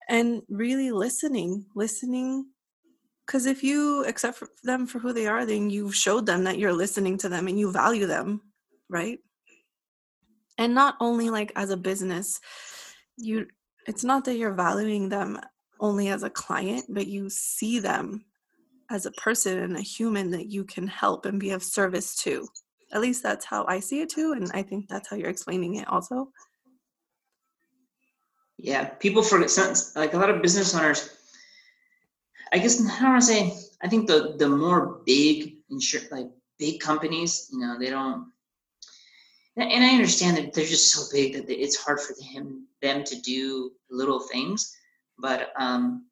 and 0.09 0.41
really 0.49 0.91
listening 0.91 1.65
listening 1.75 2.45
because 3.25 3.45
if 3.45 3.63
you 3.63 4.03
accept 4.05 4.43
them 4.63 4.86
for 4.86 4.99
who 4.99 5.13
they 5.13 5.27
are 5.27 5.45
then 5.45 5.69
you've 5.69 5.95
showed 5.95 6.25
them 6.25 6.43
that 6.43 6.57
you're 6.57 6.73
listening 6.73 7.17
to 7.17 7.29
them 7.29 7.47
and 7.47 7.59
you 7.59 7.71
value 7.71 8.05
them 8.05 8.41
right? 8.89 9.19
And 10.57 10.75
not 10.75 10.95
only 10.99 11.29
like 11.29 11.51
as 11.55 11.69
a 11.69 11.77
business 11.77 12.39
you 13.17 13.47
it's 13.88 14.03
not 14.03 14.25
that 14.25 14.36
you're 14.36 14.53
valuing 14.53 15.09
them 15.09 15.39
only 15.82 16.07
as 16.07 16.23
a 16.23 16.29
client 16.29 16.86
but 16.89 17.07
you 17.07 17.29
see 17.29 17.79
them 17.79 18.23
as 18.89 19.05
a 19.05 19.11
person 19.11 19.57
and 19.59 19.75
a 19.75 19.82
human 19.82 20.32
that 20.32 20.47
you 20.47 20.63
can 20.63 20.88
help 20.88 21.25
and 21.25 21.39
be 21.39 21.51
of 21.51 21.63
service 21.63 22.15
to 22.15 22.47
at 22.93 23.01
least 23.01 23.23
that's 23.23 23.45
how 23.45 23.65
i 23.67 23.79
see 23.79 24.01
it 24.01 24.09
too 24.09 24.34
and 24.34 24.49
i 24.53 24.61
think 24.61 24.88
that's 24.88 25.09
how 25.09 25.15
you're 25.15 25.29
explaining 25.29 25.75
it 25.75 25.88
also 25.88 26.29
yeah, 28.61 28.86
people 28.86 29.23
forget 29.23 29.49
like 29.95 30.13
a 30.13 30.17
lot 30.17 30.29
of 30.29 30.41
business 30.41 30.75
owners. 30.75 31.09
I 32.53 32.59
guess 32.59 32.79
I 32.79 33.01
don't 33.01 33.11
want 33.11 33.21
to 33.21 33.27
say 33.27 33.53
I 33.82 33.88
think 33.88 34.07
the 34.07 34.36
the 34.38 34.47
more 34.47 35.01
big 35.05 35.55
insure 35.71 36.01
like 36.11 36.29
big 36.59 36.79
companies, 36.79 37.49
you 37.51 37.59
know, 37.59 37.79
they 37.79 37.89
don't. 37.89 38.32
And 39.57 39.84
I 39.84 39.89
understand 39.89 40.38
that 40.38 40.53
they're 40.53 40.65
just 40.65 40.93
so 40.93 41.03
big 41.11 41.34
that 41.34 41.49
it's 41.49 41.75
hard 41.75 41.99
for 41.99 42.13
him 42.23 42.67
them 42.82 43.03
to 43.03 43.19
do 43.21 43.71
little 43.89 44.19
things, 44.19 44.77
but 45.22 45.53
um, 45.55 46.05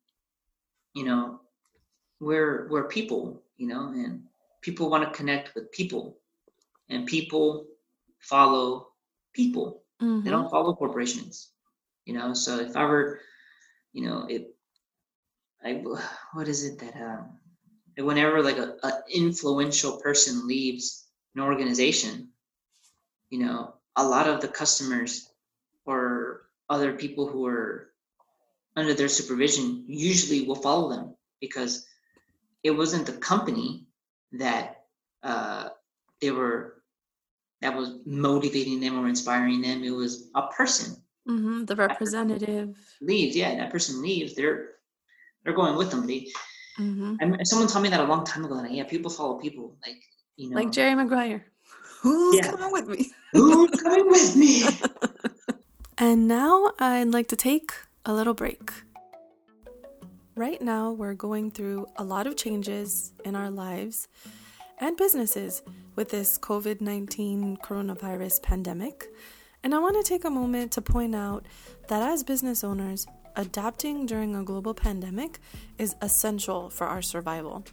you 0.94 1.04
know, 1.04 1.42
we're 2.20 2.68
we're 2.70 2.88
people, 2.88 3.42
you 3.58 3.68
know, 3.68 3.90
and 3.90 4.24
people 4.62 4.90
want 4.90 5.04
to 5.04 5.18
connect 5.18 5.56
with 5.56 5.72
people, 5.72 6.18
and 6.90 7.06
people 7.06 7.66
follow 8.20 8.88
people. 9.34 9.84
Mm-hmm. 10.02 10.24
They 10.24 10.32
don't 10.32 10.50
follow 10.50 10.74
corporations, 10.76 11.52
you 12.06 12.14
know. 12.14 12.34
So 12.34 12.60
if 12.60 12.76
I 12.76 12.86
were, 12.86 13.20
you 13.94 14.06
know, 14.06 14.26
if 14.30 14.44
I 15.64 15.84
what 16.34 16.48
is 16.48 16.66
it 16.66 16.80
that 16.80 16.96
um 16.96 17.40
whenever 17.98 18.42
like 18.42 18.58
a, 18.58 18.76
a 18.84 18.92
influential 19.14 19.98
person 19.98 20.48
leaves 20.48 21.08
an 21.36 21.42
organization, 21.42 22.30
you 23.30 23.40
know, 23.40 23.74
a 23.96 24.06
lot 24.06 24.28
of 24.28 24.42
the 24.42 24.48
customers 24.48 25.30
or 25.86 26.44
other 26.70 26.94
people 26.94 27.28
who 27.28 27.46
are 27.46 27.90
under 28.80 28.94
their 28.94 29.10
supervision 29.10 29.84
usually 29.88 30.48
will 30.48 30.56
follow 30.56 30.90
them 30.90 31.16
because 31.42 31.86
it 32.64 32.72
wasn't 32.72 33.06
the 33.06 33.14
company 33.14 33.86
that 34.34 34.84
uh, 35.24 35.70
they 36.22 36.32
were 36.32 36.76
that 37.62 37.76
was 37.76 37.98
motivating 38.06 38.80
them 38.80 38.98
or 38.98 39.10
inspiring 39.10 39.62
them. 39.62 39.84
It 39.84 39.92
was 39.92 40.30
a 40.36 40.48
person. 40.48 40.96
Mm-hmm, 41.28 41.66
the 41.66 41.76
representative 41.76 42.78
leaves. 43.02 43.36
Yeah, 43.36 43.56
that 43.56 43.72
person 43.72 44.02
leaves. 44.02 44.36
They're 44.36 44.70
they're 45.44 45.54
going 45.54 45.76
with 45.76 45.92
them. 45.92 46.08
They 46.08 46.32
Mm-hmm. 46.80 47.16
And 47.20 47.48
someone 47.48 47.68
told 47.68 47.84
me 47.84 47.90
that 47.90 48.00
a 48.00 48.06
long 48.06 48.24
time 48.24 48.46
ago. 48.46 48.56
Like, 48.56 48.72
yeah, 48.72 48.86
people 48.86 49.12
follow 49.12 49.38
people. 49.38 49.76
Like, 49.86 50.02
you 50.38 50.50
know, 50.50 50.56
like 50.56 50.72
Jerry 50.72 50.96
Maguire. 50.96 51.46
Who's 52.02 52.38
yeah. 52.38 52.52
coming 52.52 52.72
with 52.72 52.88
me? 52.88 53.12
Who's 53.34 53.82
coming 53.82 54.08
with 54.08 54.36
me? 54.38 54.64
and 55.98 56.28
now 56.28 56.72
I'd 56.80 57.10
like 57.10 57.28
to 57.30 57.36
take 57.36 57.74
a 58.06 58.14
little 58.14 58.34
break. 58.34 58.72
Right 60.36 60.62
now, 60.62 60.92
we're 60.92 61.16
going 61.16 61.52
through 61.52 61.88
a 61.98 62.04
lot 62.04 62.28
of 62.28 62.38
changes 62.38 63.12
in 63.26 63.36
our 63.36 63.52
lives 63.52 64.08
and 64.80 64.96
businesses 64.96 65.62
with 65.96 66.10
this 66.10 66.38
COVID 66.38 66.80
19 66.80 67.58
coronavirus 67.58 68.42
pandemic. 68.42 69.08
And 69.64 69.76
I 69.76 69.80
want 69.80 69.98
to 69.98 70.10
take 70.10 70.24
a 70.24 70.30
moment 70.30 70.72
to 70.74 70.82
point 70.82 71.14
out 71.14 71.46
that 71.90 72.02
as 72.02 72.24
business 72.24 72.64
owners, 72.64 73.06
adapting 73.36 74.06
during 74.06 74.36
a 74.36 74.44
global 74.44 74.74
pandemic 74.74 75.40
is 75.78 75.96
essential 76.02 76.70
for 76.70 76.88
our 76.88 77.02
survival. 77.02 77.66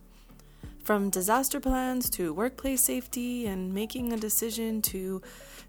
From 0.83 1.11
disaster 1.11 1.61
plans 1.61 2.11
to 2.11 2.35
workplace 2.35 2.83
safety 2.83 3.47
and 3.47 3.73
making 3.73 4.13
a 4.13 4.17
decision 4.17 4.83
to 4.83 5.23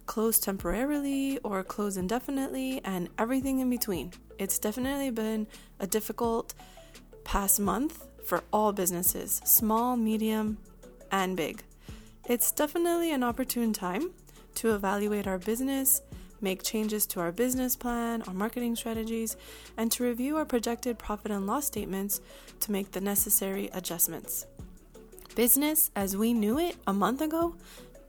close 0.08 0.40
temporarily 0.40 1.38
or 1.40 1.64
close 1.64 1.98
indefinitely 1.98 2.82
and 2.84 3.10
everything 3.18 3.60
in 3.60 3.70
between. 3.70 4.12
It's 4.40 4.60
definitely 4.60 5.12
been 5.12 5.48
a 5.80 5.88
difficult 5.88 6.54
past 7.24 7.60
month 7.60 8.08
for 8.26 8.44
all 8.52 8.74
businesses, 8.74 9.42
small, 9.46 9.98
medium, 9.98 10.58
and 11.12 11.36
big. 11.36 11.64
It's 12.26 12.52
definitely 12.52 13.12
an 13.12 13.24
opportune 13.24 13.74
time 13.74 14.12
to 14.56 14.76
evaluate 14.76 15.28
our 15.28 15.38
business 15.38 16.02
make 16.42 16.64
changes 16.64 17.06
to 17.08 17.20
our 17.20 17.32
business 17.32 17.76
plan, 17.76 18.22
our 18.24 18.34
marketing 18.34 18.76
strategies, 18.76 19.36
and 19.78 19.92
to 19.92 20.04
review 20.04 20.38
our 20.38 20.46
projected 20.46 20.98
profit 20.98 21.32
and 21.32 21.48
loss 21.48 21.66
statements 21.66 22.22
to 22.60 22.72
make 22.72 22.92
the 22.92 23.02
necessary 23.02 23.70
adjustments. 23.74 24.46
Business 25.36 25.92
as 25.96 26.18
we 26.18 26.34
knew 26.34 26.58
it 26.60 26.76
a 26.88 26.94
month 26.94 27.22
ago 27.22 27.56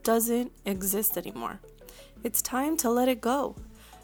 doesn't 0.03 0.51
exist 0.65 1.17
anymore. 1.17 1.59
It's 2.23 2.41
time 2.41 2.75
to 2.77 2.89
let 2.89 3.07
it 3.07 3.21
go 3.21 3.55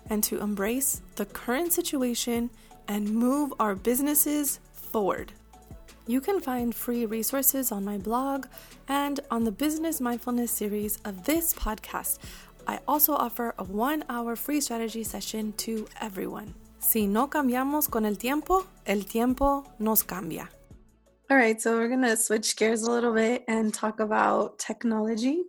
and 0.10 0.24
to 0.24 0.39
embrace 0.39 1.01
the 1.16 1.26
current 1.26 1.74
situation 1.74 2.49
and 2.88 3.10
move 3.10 3.53
our 3.60 3.76
businesses 3.76 4.60
forward. 4.74 5.32
You 6.08 6.22
can 6.22 6.39
find 6.39 6.74
free 6.74 7.06
resources 7.06 7.72
on 7.72 7.84
my 7.84 7.97
blog 7.97 8.45
and 8.88 9.20
on 9.32 9.43
the 9.43 9.51
Business 9.51 9.99
Mindfulness 9.99 10.51
series 10.51 10.97
of 11.03 11.24
this 11.26 11.53
podcast, 11.53 12.20
I 12.68 12.80
also 12.88 13.14
offer 13.14 13.53
a 13.58 13.64
one 13.64 14.03
hour 14.10 14.36
free 14.36 14.62
strategy 14.62 15.03
session 15.03 15.53
to 15.58 15.88
everyone. 16.01 16.53
Si 16.80 17.08
no 17.08 17.28
cambiamos 17.28 17.89
con 17.89 18.06
el 18.06 18.16
tiempo, 18.16 18.66
el 18.86 19.03
tiempo 19.03 19.66
nos 19.80 20.03
cambia. 20.03 20.47
All 21.30 21.38
right, 21.38 21.60
so 21.60 21.76
we're 21.76 21.88
going 21.88 22.03
to 22.03 22.16
switch 22.16 22.56
gears 22.56 22.84
a 22.84 22.91
little 22.91 23.14
bit 23.14 23.43
and 23.47 23.74
talk 23.74 23.99
about 23.99 24.60
technology. 24.60 25.43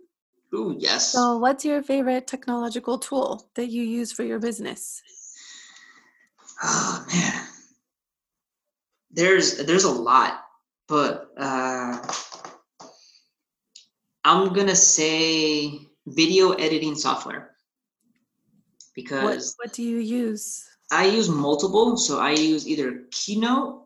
Ooh, 0.53 0.75
yes. 0.79 1.11
So, 1.11 1.37
what's 1.37 1.65
your 1.65 1.81
favorite 1.83 2.27
technological 2.27 2.97
tool 2.97 3.49
that 3.55 3.67
you 3.67 3.83
use 3.83 4.11
for 4.11 4.23
your 4.23 4.39
business? 4.39 5.01
Oh 6.63 7.05
man, 7.13 7.47
there's 9.11 9.57
there's 9.65 9.83
a 9.83 9.91
lot, 9.91 10.45
but 10.87 11.31
uh, 11.37 12.01
I'm 14.23 14.53
gonna 14.53 14.75
say 14.75 15.87
video 16.07 16.51
editing 16.53 16.95
software 16.95 17.57
because 18.95 19.55
what, 19.57 19.67
what 19.67 19.73
do 19.75 19.83
you 19.83 19.97
use 19.97 20.67
i 20.91 21.05
use 21.05 21.29
multiple 21.29 21.97
so 21.97 22.19
i 22.19 22.31
use 22.31 22.67
either 22.67 23.03
keynote 23.11 23.83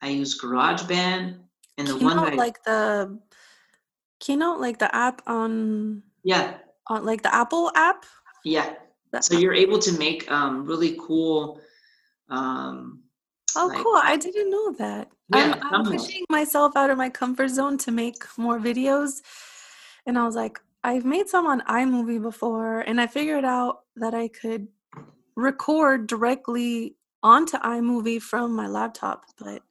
i 0.00 0.08
use 0.08 0.40
garageband 0.40 1.38
and 1.76 1.88
the 1.88 1.94
keynote, 1.94 2.16
one 2.16 2.24
that 2.24 2.36
like 2.36 2.62
the 2.62 3.18
keynote 4.20 4.60
like 4.60 4.78
the 4.78 4.94
app 4.94 5.22
on 5.26 6.02
yeah. 6.24 6.54
on 6.86 7.04
like 7.04 7.22
the 7.22 7.34
apple 7.34 7.70
app? 7.74 8.04
Yeah. 8.44 8.74
So 9.20 9.38
you're 9.38 9.54
able 9.54 9.78
to 9.78 9.98
make 9.98 10.30
um 10.30 10.66
really 10.66 10.96
cool 11.00 11.60
um 12.28 13.00
oh 13.56 13.66
like, 13.66 13.82
cool 13.82 13.98
i 14.02 14.16
didn't 14.16 14.50
know 14.50 14.72
that. 14.72 15.08
Yeah, 15.34 15.58
i'm, 15.62 15.74
I'm 15.74 15.84
pushing 15.84 16.24
myself 16.28 16.76
out 16.76 16.90
of 16.90 16.98
my 16.98 17.08
comfort 17.08 17.48
zone 17.48 17.78
to 17.78 17.90
make 17.90 18.24
more 18.36 18.58
videos 18.58 19.22
and 20.04 20.18
i 20.18 20.26
was 20.26 20.36
like 20.36 20.60
I've 20.84 21.04
made 21.04 21.28
some 21.28 21.46
on 21.46 21.60
iMovie 21.62 22.22
before, 22.22 22.80
and 22.80 23.00
I 23.00 23.06
figured 23.06 23.44
out 23.44 23.80
that 23.96 24.14
I 24.14 24.28
could 24.28 24.68
record 25.36 26.06
directly 26.06 26.96
onto 27.22 27.58
iMovie 27.58 28.22
from 28.22 28.54
my 28.54 28.68
laptop, 28.68 29.24
but 29.38 29.62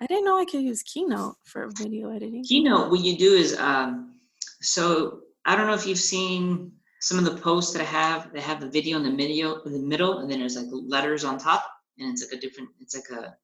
I 0.00 0.06
didn't 0.06 0.24
know 0.24 0.38
I 0.38 0.46
could 0.46 0.62
use 0.62 0.82
Keynote 0.82 1.36
for 1.44 1.68
video 1.76 2.10
editing. 2.10 2.42
Keynote, 2.44 2.90
what 2.90 3.00
you 3.00 3.18
do 3.18 3.34
is, 3.34 3.58
um, 3.58 4.14
so 4.60 5.20
I 5.44 5.54
don't 5.54 5.66
know 5.66 5.74
if 5.74 5.86
you've 5.86 5.98
seen 5.98 6.72
some 7.00 7.18
of 7.18 7.24
the 7.24 7.36
posts 7.40 7.72
that 7.74 7.82
I 7.82 7.86
have. 7.86 8.32
They 8.32 8.40
have 8.40 8.60
the 8.60 8.68
video 8.68 8.96
in 8.96 9.02
the 9.02 9.14
video 9.14 9.60
in 9.62 9.72
the 9.72 9.78
middle, 9.78 10.18
and 10.18 10.30
then 10.30 10.40
there's 10.40 10.56
like 10.56 10.68
letters 10.70 11.24
on 11.24 11.38
top, 11.38 11.66
and 11.98 12.10
it's 12.10 12.24
like 12.24 12.38
a 12.38 12.40
different. 12.40 12.70
It's 12.80 12.94
like 12.94 13.10
a 13.10 13.36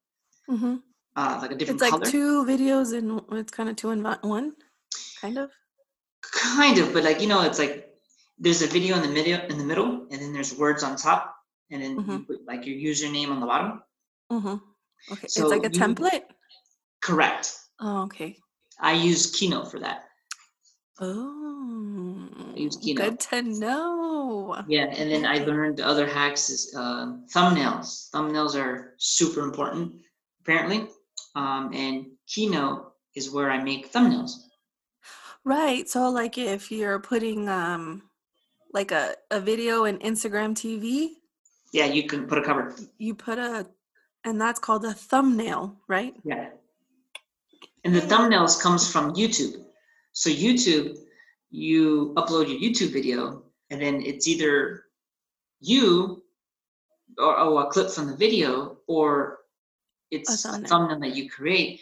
mm-hmm. 0.51 0.75
uh, 1.15 1.39
like 1.41 1.51
a 1.51 1.55
different. 1.55 1.81
It's 1.81 1.91
like 1.91 2.01
color. 2.01 2.11
two 2.11 2.45
videos, 2.45 2.97
and 2.97 3.21
it's 3.37 3.51
kind 3.51 3.69
of 3.69 3.75
two 3.75 3.91
in 3.91 4.03
one, 4.21 4.53
kind 5.21 5.37
of. 5.37 5.51
Kind 6.33 6.79
of, 6.79 6.93
but 6.93 7.03
like 7.03 7.21
you 7.21 7.27
know, 7.27 7.43
it's 7.43 7.59
like 7.59 7.87
there's 8.39 8.61
a 8.61 8.67
video 8.67 8.95
in 8.95 9.03
the 9.03 9.09
middle 9.09 9.45
in 9.47 9.57
the 9.57 9.63
middle, 9.63 10.07
and 10.09 10.21
then 10.21 10.33
there's 10.33 10.55
words 10.55 10.83
on 10.83 10.95
top, 10.95 11.35
and 11.69 11.83
then 11.83 11.97
mm-hmm. 11.97 12.11
you 12.11 12.19
put 12.19 12.45
like 12.47 12.65
your 12.65 12.75
username 12.75 13.29
on 13.29 13.39
the 13.39 13.45
bottom. 13.45 13.83
Mm-hmm. 14.31 15.13
Okay, 15.13 15.27
so 15.27 15.43
it's 15.43 15.51
like 15.51 15.71
a 15.71 15.73
you, 15.73 15.79
template. 15.79 16.23
Correct. 17.01 17.53
Oh, 17.79 18.03
okay. 18.03 18.37
I 18.79 18.93
use 18.93 19.31
Keynote 19.31 19.71
for 19.71 19.79
that. 19.79 20.05
Oh, 20.99 22.27
I 22.53 22.57
use 22.57 22.77
Keynote. 22.77 23.03
Good 23.03 23.19
to 23.19 23.41
know. 23.43 24.63
Yeah, 24.67 24.85
and 24.85 25.11
then 25.11 25.25
I 25.25 25.43
learned 25.45 25.77
the 25.77 25.87
other 25.87 26.07
hacks 26.07 26.49
is 26.49 26.73
uh, 26.75 27.17
thumbnails. 27.33 28.09
Thumbnails 28.11 28.55
are 28.55 28.95
super 28.97 29.41
important, 29.41 29.93
apparently. 30.41 30.87
Um, 31.35 31.71
and 31.73 32.07
Keynote 32.27 32.91
is 33.15 33.31
where 33.31 33.51
I 33.51 33.61
make 33.63 33.91
thumbnails. 33.91 34.31
Right. 35.43 35.87
So 35.87 36.09
like 36.09 36.37
if 36.37 36.71
you're 36.71 36.99
putting 36.99 37.47
um 37.47 38.03
like 38.73 38.91
a, 38.91 39.15
a 39.31 39.39
video 39.39 39.85
in 39.85 39.97
Instagram 39.99 40.53
TV. 40.53 41.09
Yeah, 41.73 41.85
you 41.85 42.07
can 42.07 42.27
put 42.27 42.37
a 42.37 42.41
cover. 42.41 42.75
You 42.97 43.15
put 43.15 43.39
a 43.39 43.67
and 44.23 44.41
that's 44.41 44.59
called 44.59 44.83
a 44.83 44.93
thumbnail, 44.93 45.77
right? 45.87 46.15
Yeah. 46.23 46.49
And 47.83 47.95
the 47.95 48.01
thumbnails 48.01 48.61
comes 48.61 48.91
from 48.91 49.13
YouTube. 49.13 49.63
So 50.13 50.29
YouTube, 50.29 50.97
you 51.49 52.13
upload 52.17 52.49
your 52.49 52.59
YouTube 52.59 52.91
video 52.91 53.43
and 53.69 53.81
then 53.81 54.01
it's 54.01 54.27
either 54.27 54.83
you 55.59 56.23
or 57.17 57.37
oh, 57.37 57.57
a 57.59 57.71
clip 57.71 57.89
from 57.89 58.07
the 58.07 58.15
video 58.15 58.77
or 58.87 59.39
it's 60.11 60.45
a 60.45 60.59
thumbnail. 60.59 60.99
that 60.99 61.15
you 61.15 61.29
create. 61.29 61.81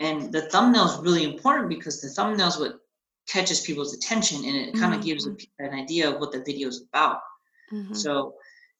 And 0.00 0.32
the 0.32 0.42
thumbnail 0.42 0.86
is 0.86 0.98
really 0.98 1.24
important 1.24 1.68
because 1.68 2.00
the 2.00 2.08
thumbnail 2.08 2.48
is 2.48 2.58
what 2.58 2.80
catches 3.28 3.60
people's 3.60 3.94
attention 3.94 4.44
and 4.44 4.56
it 4.56 4.74
kind 4.74 4.92
of 4.92 5.00
mm-hmm. 5.00 5.08
gives 5.08 5.26
a, 5.26 5.36
an 5.58 5.74
idea 5.74 6.10
of 6.10 6.20
what 6.20 6.32
the 6.32 6.42
video 6.42 6.68
is 6.68 6.84
about. 6.92 7.20
Mm-hmm. 7.72 7.94
So, 7.94 8.34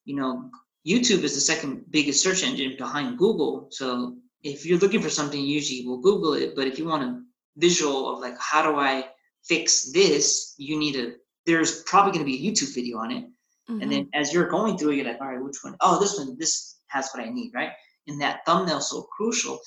you 0.05 0.17
know, 0.17 0.51
YouTube 0.87 1.23
is 1.23 1.35
the 1.35 1.41
second 1.41 1.85
biggest 1.91 2.23
search 2.23 2.43
engine 2.43 2.75
behind 2.77 3.17
Google. 3.17 3.69
So 3.71 4.17
if 4.45 4.65
you're 4.67 4.79
looking 4.79 5.01
for 5.03 5.11
something, 5.11 5.41
usually 5.41 5.85
we'll 5.87 6.01
Google 6.01 6.35
it. 6.35 6.55
But 6.55 6.67
if 6.69 6.79
you 6.79 6.85
want 6.85 7.03
a 7.03 7.21
visual 7.57 8.13
of 8.13 8.21
like 8.21 8.37
how 8.39 8.63
do 8.63 8.79
I 8.79 9.09
fix 9.49 9.91
this, 9.93 10.55
you 10.59 10.79
need 10.79 10.97
a. 10.97 11.15
There's 11.47 11.83
probably 11.83 12.13
going 12.13 12.25
to 12.25 12.31
be 12.33 12.39
a 12.47 12.51
YouTube 12.51 12.75
video 12.75 12.99
on 12.99 13.11
it, 13.11 13.25
Mhm. 13.69 13.83
and 13.83 13.93
then 13.93 14.09
as 14.15 14.33
you're 14.33 14.49
going 14.49 14.77
through, 14.79 14.93
you're 14.93 15.07
like, 15.07 15.21
all 15.21 15.29
right, 15.29 15.43
which 15.43 15.63
one? 15.63 15.77
Oh, 15.81 15.99
this 16.01 16.17
one. 16.19 16.37
This 16.39 16.77
has 16.89 17.11
what 17.13 17.25
I 17.25 17.31
need, 17.31 17.53
right? 17.55 17.73
And 18.07 18.21
that 18.21 18.41
thumbnail's 18.47 18.91
so 18.91 19.03
crucial. 19.17 19.59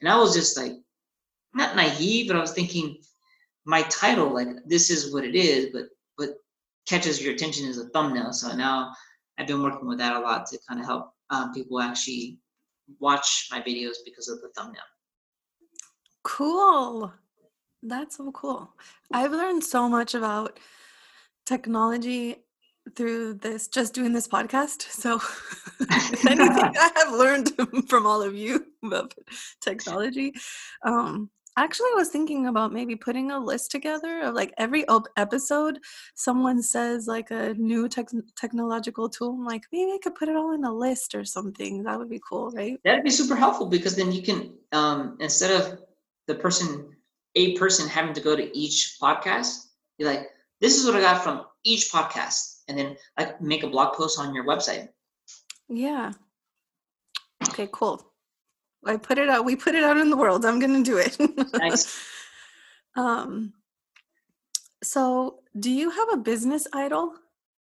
And 0.00 0.08
I 0.08 0.16
was 0.18 0.34
just 0.34 0.56
like, 0.56 0.72
not 1.54 1.74
naive, 1.76 2.28
but 2.28 2.36
I 2.36 2.40
was 2.40 2.52
thinking, 2.52 2.98
my 3.64 3.82
title, 3.84 4.32
like 4.32 4.48
this 4.66 4.90
is 4.90 5.12
what 5.12 5.24
it 5.24 5.34
is, 5.34 5.70
but 5.72 5.84
but 6.18 6.30
catches 6.86 7.22
your 7.22 7.34
attention 7.34 7.66
is 7.66 7.78
a 7.78 7.88
thumbnail. 7.88 8.32
So 8.32 8.54
now 8.54 8.92
I've 9.38 9.46
been 9.46 9.62
working 9.62 9.88
with 9.88 9.98
that 9.98 10.14
a 10.16 10.20
lot 10.20 10.46
to 10.46 10.58
kind 10.68 10.80
of 10.80 10.86
help 10.86 11.10
um, 11.30 11.52
people 11.52 11.80
actually 11.80 12.38
watch 13.00 13.48
my 13.50 13.60
videos 13.60 13.96
because 14.04 14.28
of 14.28 14.40
the 14.40 14.48
thumbnail. 14.56 14.82
Cool. 16.22 17.12
That's 17.82 18.16
so 18.16 18.32
cool. 18.32 18.74
I've 19.12 19.32
learned 19.32 19.62
so 19.62 19.88
much 19.88 20.14
about 20.14 20.58
technology 21.44 22.36
through 22.94 23.34
this 23.34 23.68
just 23.68 23.94
doing 23.94 24.12
this 24.12 24.28
podcast. 24.28 24.82
So 24.82 25.16
if 25.80 26.26
anything 26.26 26.48
I 26.76 26.90
have 26.96 27.12
learned 27.12 27.52
from 27.88 28.06
all 28.06 28.22
of 28.22 28.34
you 28.34 28.66
about 28.82 29.14
technology. 29.60 30.34
Um 30.82 31.30
actually 31.56 31.88
I 31.94 31.96
was 31.96 32.08
thinking 32.08 32.46
about 32.46 32.72
maybe 32.72 32.96
putting 32.96 33.30
a 33.30 33.38
list 33.38 33.70
together 33.70 34.20
of 34.22 34.34
like 34.34 34.52
every 34.58 34.86
op- 34.88 35.08
episode 35.16 35.78
someone 36.14 36.62
says 36.62 37.06
like 37.06 37.30
a 37.30 37.54
new 37.54 37.88
tech 37.88 38.08
technological 38.36 39.08
tool. 39.08 39.30
I'm 39.30 39.44
like 39.44 39.64
maybe 39.72 39.92
I 39.92 39.98
could 40.02 40.14
put 40.14 40.28
it 40.28 40.36
all 40.36 40.52
in 40.54 40.64
a 40.64 40.72
list 40.72 41.14
or 41.14 41.24
something. 41.24 41.82
That 41.82 41.98
would 41.98 42.10
be 42.10 42.20
cool, 42.28 42.50
right? 42.50 42.78
That'd 42.84 43.04
be 43.04 43.10
super 43.10 43.36
helpful 43.36 43.66
because 43.66 43.96
then 43.96 44.12
you 44.12 44.22
can 44.22 44.54
um, 44.72 45.16
instead 45.20 45.60
of 45.60 45.80
the 46.26 46.34
person 46.34 46.96
a 47.34 47.56
person 47.56 47.88
having 47.88 48.14
to 48.14 48.20
go 48.20 48.34
to 48.34 48.56
each 48.56 48.96
podcast, 49.00 49.66
you're 49.98 50.08
like, 50.08 50.28
this 50.60 50.78
is 50.78 50.86
what 50.86 50.96
I 50.96 51.00
got 51.00 51.22
from 51.22 51.44
each 51.64 51.92
podcast, 51.92 52.62
and 52.68 52.78
then 52.78 52.96
like 53.18 53.40
make 53.40 53.62
a 53.62 53.68
blog 53.68 53.94
post 53.94 54.18
on 54.18 54.34
your 54.34 54.44
website. 54.44 54.88
Yeah. 55.68 56.12
Okay, 57.48 57.68
cool. 57.72 58.12
I 58.86 58.96
put 58.96 59.18
it 59.18 59.28
out. 59.28 59.44
We 59.44 59.56
put 59.56 59.74
it 59.74 59.84
out 59.84 59.96
in 59.96 60.10
the 60.10 60.16
world. 60.16 60.44
I'm 60.44 60.58
gonna 60.58 60.82
do 60.82 60.98
it. 60.98 61.16
Nice. 61.54 61.98
um. 62.96 63.52
So, 64.82 65.40
do 65.58 65.70
you 65.70 65.90
have 65.90 66.12
a 66.12 66.18
business 66.18 66.66
idol? 66.72 67.14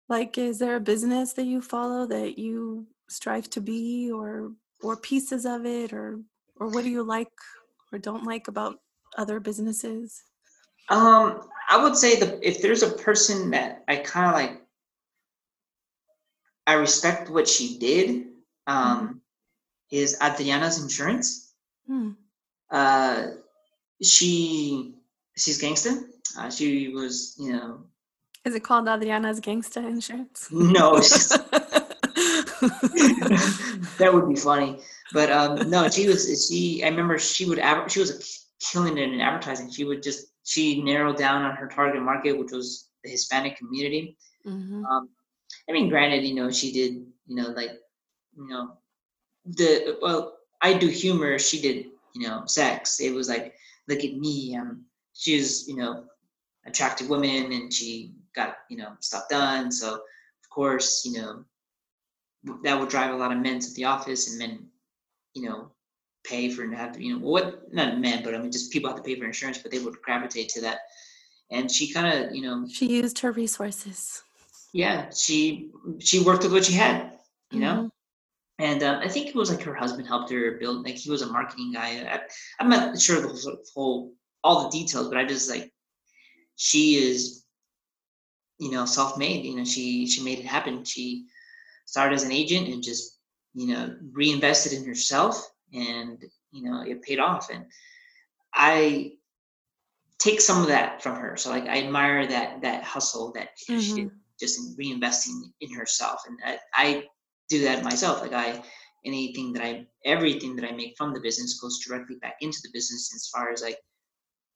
Like, 0.10 0.38
is 0.38 0.60
there 0.60 0.76
a 0.76 0.82
business 0.82 1.34
that 1.34 1.46
you 1.46 1.62
follow 1.62 2.06
that 2.08 2.38
you 2.38 2.88
strive 3.10 3.50
to 3.52 3.62
be, 3.62 4.12
or 4.12 4.52
or 4.82 4.98
pieces 4.98 5.46
of 5.46 5.66
it, 5.66 5.94
or 5.94 6.20
or 6.58 6.68
what 6.68 6.84
do 6.84 6.90
you 6.90 7.04
like 7.04 7.30
or 7.92 8.00
don't 8.00 8.24
like 8.24 8.48
about 8.48 8.80
other 9.18 9.40
businesses? 9.40 10.24
Um, 10.90 11.48
I 11.70 11.82
would 11.82 11.96
say 11.96 12.20
that 12.20 12.40
if 12.42 12.62
there's 12.62 12.84
a 12.84 12.92
person 12.92 13.52
that 13.52 13.84
I 13.88 13.98
kind 13.98 14.28
of 14.28 14.34
like, 14.34 14.62
I 16.68 16.74
respect 16.74 17.30
what 17.30 17.48
she 17.48 17.78
did. 17.78 18.28
Um, 18.68 19.21
is 19.92 20.18
Adriana's 20.22 20.82
insurance. 20.82 21.54
Hmm. 21.88 22.12
Uh, 22.70 23.28
she 24.02 24.96
she's 25.38 25.60
gangster. 25.60 25.92
Uh, 26.38 26.50
she 26.50 26.88
was, 26.90 27.36
you 27.38 27.52
know, 27.54 27.84
Is 28.46 28.56
it 28.56 28.64
called 28.64 28.88
Adriana's 28.88 29.40
gangster 29.42 29.82
Insurance? 29.82 30.48
no, 30.52 30.98
that 33.98 34.10
would 34.14 34.30
be 34.30 34.36
funny. 34.36 34.80
But 35.14 35.32
um, 35.32 35.70
no, 35.70 35.90
she 35.90 36.08
was. 36.08 36.48
She. 36.48 36.84
I 36.84 36.88
remember 36.90 37.18
she 37.20 37.46
would. 37.46 37.60
Adver- 37.60 37.90
she 37.90 38.00
was 38.00 38.48
killing 38.72 38.98
it 38.98 39.12
in 39.12 39.20
advertising. 39.20 39.70
She 39.72 39.84
would 39.84 40.02
just. 40.04 40.28
She 40.44 40.82
narrowed 40.82 41.18
down 41.18 41.44
on 41.44 41.56
her 41.56 41.68
target 41.68 42.02
market, 42.02 42.38
which 42.38 42.52
was 42.52 42.90
the 43.04 43.10
Hispanic 43.10 43.58
community. 43.58 44.18
Mhm. 44.48 44.84
Um, 44.86 45.10
I 45.70 45.74
mean, 45.74 45.90
granted, 45.90 46.24
you 46.24 46.36
know, 46.36 46.50
she 46.52 46.72
did. 46.72 46.94
You 47.28 47.36
know, 47.36 47.50
like, 47.50 47.72
you 48.36 48.48
know, 48.48 48.78
the 49.46 49.98
well, 50.02 50.38
I 50.62 50.74
do 50.74 50.88
humor. 50.88 51.40
She 51.40 51.62
did. 51.62 51.86
You 52.14 52.28
know, 52.28 52.44
sex. 52.46 53.00
It 53.00 53.14
was 53.14 53.30
like, 53.30 53.54
look 53.88 54.04
at 54.04 54.14
me. 54.16 54.56
Um, 54.58 54.86
she 55.14 55.38
was. 55.38 55.68
You 55.68 55.78
know, 55.78 56.04
attractive 56.66 57.10
woman 57.10 57.52
and 57.52 57.74
she 57.74 58.14
got 58.36 58.58
you 58.70 58.78
know 58.78 58.92
stuff 59.00 59.24
done. 59.30 59.72
So 59.72 59.96
of 59.96 60.50
course, 60.50 61.04
you 61.06 61.20
know, 61.22 61.44
that 62.64 62.80
would 62.80 62.90
drive 62.90 63.14
a 63.14 63.18
lot 63.18 63.32
of 63.32 63.40
men 63.40 63.60
to 63.60 63.74
the 63.74 63.86
office 63.86 64.30
and 64.30 64.40
men, 64.40 64.68
you 65.34 65.44
know, 65.50 65.72
pay 66.24 66.50
for 66.50 66.64
and 66.64 66.76
have 66.76 67.00
you 67.02 67.14
know 67.14 67.26
what 67.26 67.74
not 67.74 68.00
men, 68.00 68.24
but 68.24 68.36
I 68.36 68.38
mean 68.38 68.52
just 68.52 68.72
people 68.72 68.90
have 68.90 68.98
to 68.98 69.04
pay 69.04 69.18
for 69.18 69.26
insurance, 69.26 69.58
but 69.58 69.72
they 69.72 69.80
would 69.80 70.02
gravitate 70.02 70.50
to 70.50 70.62
that. 70.62 70.80
And 71.50 71.70
she 71.70 71.92
kind 71.92 72.26
of, 72.26 72.36
you 72.36 72.42
know, 72.44 72.68
She 72.72 72.88
used 72.88 73.20
her 73.20 73.32
resources. 73.32 74.22
yeah, 74.74 75.10
she 75.10 75.72
she 76.00 76.20
worked 76.24 76.44
with 76.44 76.54
what 76.54 76.66
she 76.66 76.74
had, 76.74 77.18
you 77.52 77.60
know. 77.60 77.90
And 78.62 78.84
um, 78.84 79.00
I 79.00 79.08
think 79.08 79.28
it 79.28 79.36
was 79.36 79.50
like 79.50 79.64
her 79.64 79.74
husband 79.74 80.08
helped 80.08 80.32
her 80.32 80.52
build. 80.60 80.86
Like 80.86 80.96
he 80.96 81.10
was 81.10 81.24
a 81.24 81.32
marketing 81.32 81.74
guy. 81.74 82.08
I, 82.08 82.20
I'm 82.60 82.70
not 82.70 83.00
sure 83.02 83.20
the 83.20 83.28
whole, 83.28 83.58
whole 83.74 84.14
all 84.44 84.64
the 84.64 84.78
details, 84.78 85.08
but 85.08 85.18
I 85.18 85.26
just 85.26 85.50
like 85.50 85.72
she 86.58 86.94
is, 86.94 87.44
you 88.60 88.70
know, 88.70 88.86
self-made. 88.86 89.46
You 89.46 89.56
know, 89.56 89.66
she 89.66 90.06
she 90.06 90.24
made 90.24 90.38
it 90.38 90.46
happen. 90.46 90.84
She 90.84 91.26
started 91.86 92.14
as 92.14 92.24
an 92.24 92.32
agent 92.32 92.68
and 92.68 92.84
just 92.84 93.18
you 93.56 93.74
know 93.74 93.96
reinvested 94.12 94.74
in 94.74 94.86
herself, 94.86 95.44
and 95.74 96.24
you 96.52 96.62
know 96.62 96.84
it 96.84 97.02
paid 97.02 97.18
off. 97.18 97.50
And 97.52 97.66
I 98.54 99.14
take 100.20 100.40
some 100.40 100.62
of 100.62 100.68
that 100.68 101.02
from 101.02 101.16
her. 101.16 101.36
So 101.36 101.50
like 101.50 101.66
I 101.66 101.80
admire 101.80 102.28
that 102.28 102.62
that 102.62 102.84
hustle 102.84 103.32
that 103.32 103.50
she 103.56 103.96
did 103.96 104.12
just 104.40 104.60
in 104.60 104.76
reinvesting 104.76 105.52
in 105.62 105.72
herself 105.72 106.24
and 106.28 106.40
I, 106.44 106.58
I 106.74 107.04
do 107.52 107.64
that 107.64 107.84
myself 107.84 108.22
like 108.22 108.34
i 108.34 108.48
anything 109.06 109.54
that 109.54 109.64
i 109.64 109.86
everything 110.06 110.56
that 110.56 110.68
i 110.70 110.72
make 110.72 110.94
from 110.98 111.14
the 111.14 111.20
business 111.28 111.60
goes 111.60 111.80
directly 111.86 112.16
back 112.22 112.36
into 112.42 112.60
the 112.64 112.70
business 112.74 113.14
as 113.16 113.30
far 113.34 113.52
as 113.52 113.62
like 113.62 113.78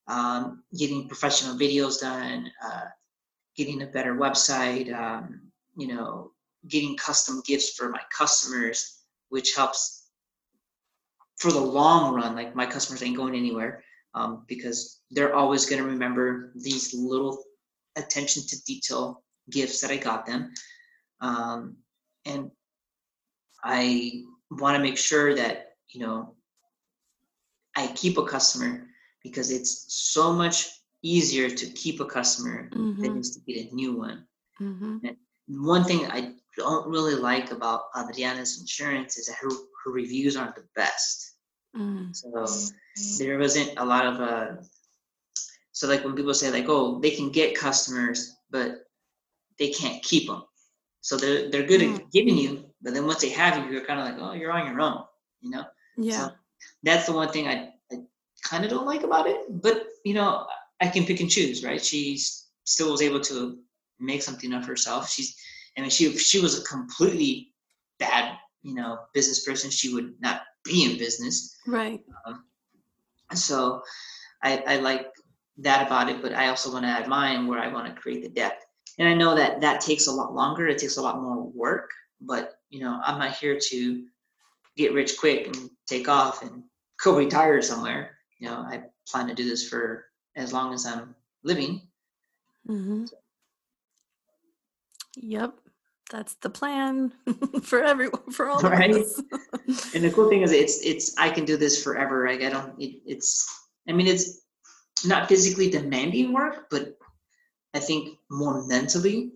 um, 0.07 0.63
getting 0.77 1.07
professional 1.07 1.57
videos 1.57 1.99
done 1.99 2.49
uh, 2.63 2.85
getting 3.57 3.81
a 3.81 3.87
better 3.87 4.15
website 4.15 4.93
um, 4.93 5.41
you 5.75 5.87
know 5.87 6.31
getting 6.67 6.95
custom 6.97 7.41
gifts 7.45 7.75
for 7.75 7.89
my 7.89 8.01
customers 8.15 9.01
which 9.29 9.55
helps 9.55 10.09
for 11.37 11.51
the 11.51 11.67
long 11.79 12.15
run 12.15 12.35
like 12.35 12.55
my 12.55 12.65
customers 12.65 13.03
ain't 13.03 13.17
going 13.17 13.35
anywhere 13.35 13.83
um, 14.15 14.45
because 14.47 15.01
they're 15.11 15.35
always 15.35 15.65
going 15.65 15.81
to 15.81 15.87
remember 15.87 16.53
these 16.55 16.93
little 16.93 17.43
attention 17.95 18.43
to 18.47 18.63
detail 18.63 19.23
gifts 19.51 19.81
that 19.81 19.91
I 19.91 19.97
got 19.97 20.25
them. 20.25 20.51
Um, 21.21 21.77
and 22.25 22.49
I 23.65 24.23
want 24.51 24.77
to 24.77 24.83
make 24.83 24.97
sure 24.97 25.33
that, 25.35 25.73
you 25.89 25.99
know, 25.99 26.35
I 27.75 27.87
keep 27.87 28.17
a 28.17 28.25
customer 28.25 28.87
because 29.23 29.51
it's 29.51 29.85
so 29.89 30.31
much 30.31 30.69
easier 31.01 31.49
to 31.49 31.65
keep 31.71 31.99
a 31.99 32.05
customer 32.05 32.69
than 32.71 32.95
Mhm. 32.95 33.05
it 33.05 33.19
is 33.19 33.31
to 33.35 33.39
get 33.41 33.71
a 33.71 33.75
new 33.75 33.93
one. 33.97 34.27
Mhm. 34.61 35.17
One 35.47 35.83
thing 35.83 36.05
I 36.05 36.35
don't 36.55 36.87
really 36.87 37.15
like 37.15 37.51
about 37.51 37.89
Adriana's 37.97 38.59
insurance 38.59 39.17
is 39.17 39.25
that 39.25 39.35
her, 39.41 39.49
her 39.49 39.91
reviews 39.91 40.37
aren't 40.37 40.55
the 40.55 40.67
best. 40.75 41.33
Mm. 41.75 42.15
So 42.15 42.47
there 43.17 43.37
wasn't 43.37 43.77
a 43.77 43.85
lot 43.85 44.05
of 44.05 44.21
uh 44.21 44.63
so 45.73 45.87
like 45.87 46.05
when 46.05 46.15
people 46.15 46.33
say 46.33 46.49
like 46.49 46.69
oh 46.69 46.99
they 47.01 47.11
can 47.11 47.29
get 47.29 47.53
customers 47.53 48.33
but 48.49 48.87
they 49.59 49.69
can't 49.69 50.01
keep 50.01 50.27
them 50.27 50.43
so 51.01 51.17
they're 51.17 51.49
they're 51.51 51.67
good 51.67 51.81
at 51.81 52.11
giving 52.11 52.37
you 52.37 52.64
but 52.85 52.93
then 52.93 53.05
once 53.05 53.19
they 53.21 53.29
have 53.29 53.57
you 53.57 53.71
you're 53.71 53.83
kind 53.85 53.99
of 53.99 54.05
like 54.05 54.17
oh 54.19 54.33
you're 54.33 54.51
on 54.53 54.65
your 54.71 54.79
own 54.79 55.03
you 55.41 55.49
know 55.49 55.65
Yeah. 55.97 56.29
that's 56.83 57.05
the 57.07 57.13
one 57.13 57.29
thing 57.33 57.47
i, 57.47 57.73
I 57.91 57.95
kind 58.49 58.63
of 58.63 58.69
don't 58.69 58.85
like 58.85 59.03
about 59.03 59.27
it 59.27 59.39
but 59.61 59.87
you 60.05 60.13
know 60.13 60.47
i 60.79 60.87
can 60.87 61.03
pick 61.05 61.19
and 61.19 61.29
choose 61.29 61.63
right 61.65 61.83
she 61.83 62.17
still 62.63 62.91
was 62.91 63.01
able 63.01 63.19
to 63.31 63.57
make 63.99 64.21
something 64.21 64.53
of 64.53 64.65
herself 64.65 65.09
she's 65.09 65.35
i 65.77 65.81
mean 65.81 65.89
she 65.89 66.15
she 66.17 66.39
was 66.39 66.59
a 66.59 66.63
completely 66.63 67.51
bad 67.99 68.37
you 68.61 68.75
know 68.75 68.99
business 69.13 69.43
person 69.45 69.69
she 69.69 69.93
would 69.93 70.13
not 70.21 70.41
be 70.63 70.85
in 70.85 70.97
business 70.97 71.35
Right. 71.67 72.01
Um, 72.25 72.45
so 73.33 73.81
I, 74.43 74.63
I 74.67 74.75
like 74.77 75.07
that 75.59 75.87
about 75.87 76.09
it, 76.09 76.21
but 76.21 76.33
I 76.33 76.49
also 76.49 76.71
want 76.71 76.85
to 76.85 76.89
add 76.89 77.07
mine 77.07 77.47
where 77.47 77.59
I 77.59 77.69
want 77.73 77.87
to 77.87 77.99
create 78.01 78.21
the 78.23 78.29
depth. 78.29 78.63
And 78.99 79.07
I 79.07 79.13
know 79.15 79.33
that 79.35 79.61
that 79.61 79.81
takes 79.81 80.05
a 80.07 80.11
lot 80.11 80.33
longer. 80.33 80.67
It 80.67 80.77
takes 80.77 80.97
a 80.97 81.01
lot 81.01 81.21
more 81.21 81.41
work, 81.63 81.89
but 82.25 82.59
you 82.69 82.79
know, 82.81 82.99
I'm 83.03 83.19
not 83.19 83.35
here 83.35 83.57
to 83.69 84.05
get 84.75 84.93
rich 84.93 85.17
quick 85.17 85.47
and 85.47 85.69
take 85.87 86.09
off 86.09 86.41
and 86.43 86.63
go 87.03 87.17
retire 87.17 87.61
somewhere. 87.61 88.17
You 88.39 88.49
know, 88.49 88.57
I 88.57 88.83
plan 89.07 89.27
to 89.27 89.33
do 89.33 89.47
this 89.47 89.67
for 89.67 90.05
as 90.35 90.51
long 90.53 90.73
as 90.73 90.85
I'm 90.85 91.15
living. 91.43 91.81
hmm 92.67 93.05
Yep. 95.17 95.55
That's 96.11 96.35
the 96.35 96.49
plan 96.49 97.13
for 97.63 97.83
everyone, 97.83 98.29
for 98.31 98.47
all 98.49 98.61
Right. 98.61 98.91
of 98.91 99.01
us. 99.01 99.21
and 99.95 100.03
the 100.03 100.11
cool 100.11 100.29
thing 100.29 100.43
is 100.43 100.51
it's 100.51 100.85
it's 100.85 101.17
I 101.17 101.29
can 101.29 101.45
do 101.45 101.57
this 101.57 101.83
forever. 101.83 102.27
Like 102.27 102.43
I 102.43 102.49
don't 102.49 102.79
it, 102.79 103.01
it's 103.05 103.47
I 103.89 103.93
mean 103.93 104.07
it's 104.07 104.41
not 105.05 105.27
physically 105.27 105.69
demanding 105.69 106.31
work, 106.31 106.67
but 106.69 106.97
I 107.73 107.79
think 107.79 108.17
more 108.29 108.65
mentally 108.67 109.31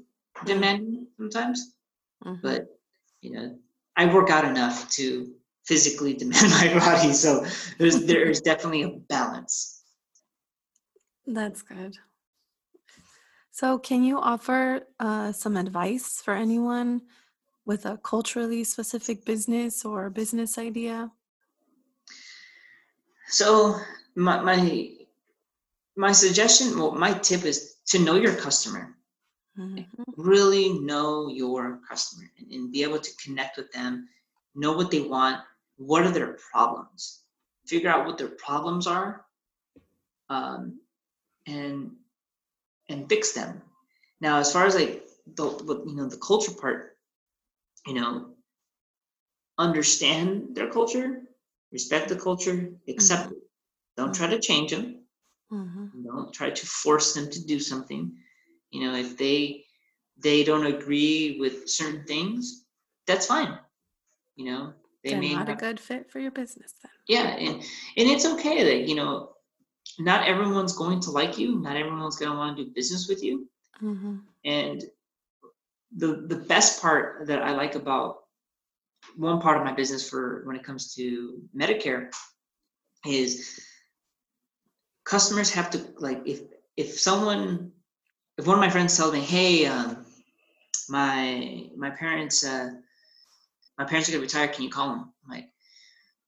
demanding 0.45 1.07
sometimes. 1.17 1.75
Mm-hmm. 2.25 2.41
But 2.43 2.78
you 3.21 3.31
know, 3.31 3.57
I 3.95 4.13
work 4.13 4.29
out 4.29 4.45
enough 4.45 4.89
to 4.91 5.33
physically 5.65 6.13
demand 6.13 6.49
my 6.51 6.79
body, 6.79 7.13
so 7.13 7.45
there's 7.77 8.05
there's 8.05 8.41
definitely 8.41 8.83
a 8.83 8.89
balance. 8.89 9.83
That's 11.27 11.61
good. 11.61 11.97
So, 13.51 13.77
can 13.77 14.03
you 14.03 14.17
offer 14.17 14.87
uh, 14.99 15.31
some 15.33 15.57
advice 15.57 16.21
for 16.21 16.33
anyone 16.33 17.01
with 17.65 17.85
a 17.85 17.97
culturally 17.97 18.63
specific 18.63 19.25
business 19.25 19.83
or 19.83 20.09
business 20.09 20.57
idea? 20.57 21.11
So, 23.27 23.75
my 24.15 24.41
my, 24.41 24.91
my 25.97 26.13
suggestion, 26.13 26.79
well, 26.79 26.93
my 26.93 27.13
tip 27.13 27.43
is 27.43 27.75
to 27.87 27.99
know 27.99 28.15
your 28.15 28.33
customer. 28.33 28.95
Mm-hmm. 29.59 30.03
Really 30.15 30.79
know 30.79 31.27
your 31.27 31.79
customer 31.87 32.29
and, 32.37 32.51
and 32.51 32.71
be 32.71 32.83
able 32.83 32.99
to 32.99 33.11
connect 33.23 33.57
with 33.57 33.71
them, 33.71 34.07
know 34.55 34.73
what 34.73 34.89
they 34.89 35.01
want, 35.01 35.41
what 35.77 36.05
are 36.05 36.11
their 36.11 36.37
problems, 36.51 37.21
figure 37.65 37.89
out 37.89 38.05
what 38.05 38.17
their 38.17 38.29
problems 38.29 38.87
are, 38.87 39.25
um, 40.29 40.79
and 41.45 41.91
and 42.87 43.09
fix 43.09 43.33
them. 43.33 43.61
Now, 44.21 44.39
as 44.39 44.51
far 44.51 44.65
as 44.65 44.75
like 44.75 45.05
the 45.35 45.83
you 45.85 45.95
know 45.95 46.07
the 46.07 46.17
culture 46.17 46.53
part, 46.53 46.97
you 47.85 47.95
know, 47.95 48.29
understand 49.57 50.55
their 50.55 50.69
culture, 50.69 51.21
respect 51.71 52.09
the 52.09 52.15
culture, 52.15 52.71
accept 52.87 53.23
mm-hmm. 53.25 53.33
it. 53.33 53.43
Don't 53.97 54.15
try 54.15 54.27
to 54.27 54.39
change 54.39 54.71
them. 54.71 55.03
Mm-hmm. 55.51 56.03
Don't 56.03 56.33
try 56.33 56.49
to 56.49 56.65
force 56.65 57.13
them 57.13 57.29
to 57.29 57.45
do 57.45 57.59
something. 57.59 58.15
You 58.71 58.85
know, 58.85 58.95
if 58.95 59.17
they 59.17 59.65
they 60.21 60.43
don't 60.43 60.65
agree 60.65 61.37
with 61.39 61.69
certain 61.69 62.05
things, 62.05 62.65
that's 63.07 63.25
fine. 63.25 63.57
You 64.35 64.51
know, 64.51 64.73
they 65.03 65.11
They're 65.11 65.19
may 65.19 65.33
not 65.33 65.47
have, 65.47 65.57
a 65.57 65.59
good 65.59 65.79
fit 65.79 66.11
for 66.11 66.19
your 66.19 66.31
business 66.31 66.73
then. 66.81 66.91
Yeah, 67.07 67.27
and 67.27 67.55
and 67.55 68.09
it's 68.09 68.25
okay 68.25 68.63
that 68.63 68.87
you 68.87 68.95
know 68.95 69.31
not 69.97 70.27
everyone's 70.27 70.75
going 70.75 70.99
to 71.01 71.11
like 71.11 71.37
you. 71.37 71.59
Not 71.59 71.77
everyone's 71.77 72.17
going 72.17 72.31
to 72.31 72.37
want 72.37 72.57
to 72.57 72.65
do 72.65 72.71
business 72.71 73.07
with 73.07 73.23
you. 73.23 73.49
Mm-hmm. 73.81 74.17
And 74.45 74.83
the 75.95 76.25
the 76.27 76.35
best 76.35 76.81
part 76.81 77.27
that 77.27 77.41
I 77.41 77.51
like 77.51 77.75
about 77.75 78.17
one 79.15 79.39
part 79.39 79.57
of 79.57 79.63
my 79.63 79.73
business 79.73 80.07
for 80.07 80.43
when 80.45 80.55
it 80.55 80.63
comes 80.63 80.93
to 80.95 81.41
Medicare 81.55 82.11
is 83.05 83.59
customers 85.05 85.51
have 85.51 85.69
to 85.71 85.85
like 85.97 86.21
if 86.25 86.41
if 86.77 86.99
someone 86.99 87.71
if 88.39 88.47
one 88.47 88.55
of 88.55 88.61
my 88.61 88.69
friends 88.69 88.95
tells 88.95 89.13
me 89.13 89.19
hey 89.19 89.65
um, 89.65 90.05
my 90.87 91.67
my 91.75 91.89
parents 91.89 92.45
uh, 92.45 92.69
my 93.77 93.85
parents 93.85 94.09
are 94.09 94.13
gonna 94.13 94.21
retire 94.21 94.47
can 94.47 94.63
you 94.63 94.69
call 94.69 94.89
them 94.89 95.13
I'm 95.25 95.31
like 95.31 95.49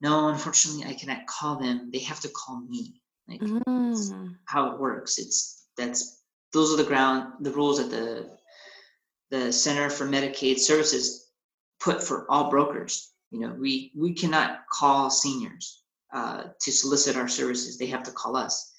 no 0.01 0.28
unfortunately 0.28 0.86
I 0.86 0.93
cannot 0.93 1.26
call 1.26 1.57
them 1.57 1.89
they 1.91 1.99
have 1.99 2.20
to 2.20 2.30
call 2.30 2.62
me 2.62 3.01
like 3.28 3.39
mm. 3.39 4.36
how 4.45 4.72
it 4.72 4.80
works. 4.80 5.18
It's 5.18 5.66
that's 5.78 6.22
those 6.53 6.74
are 6.74 6.78
the 6.78 6.89
ground 6.89 7.34
the 7.39 7.51
rules 7.51 7.78
that 7.78 7.89
the 7.89 8.30
the 9.30 9.53
Center 9.53 9.89
for 9.89 10.05
Medicaid 10.05 10.59
Services 10.59 11.30
put 11.80 12.03
for 12.03 12.30
all 12.30 12.49
brokers. 12.49 13.12
You 13.32 13.39
know, 13.39 13.55
we 13.57 13.91
we 13.95 14.14
cannot 14.14 14.68
call 14.72 15.09
seniors 15.09 15.84
uh, 16.14 16.43
to 16.59 16.72
solicit 16.72 17.16
our 17.16 17.30
services. 17.30 17.78
They 17.78 17.88
have 17.88 18.03
to 18.03 18.12
call 18.12 18.36
us. 18.36 18.74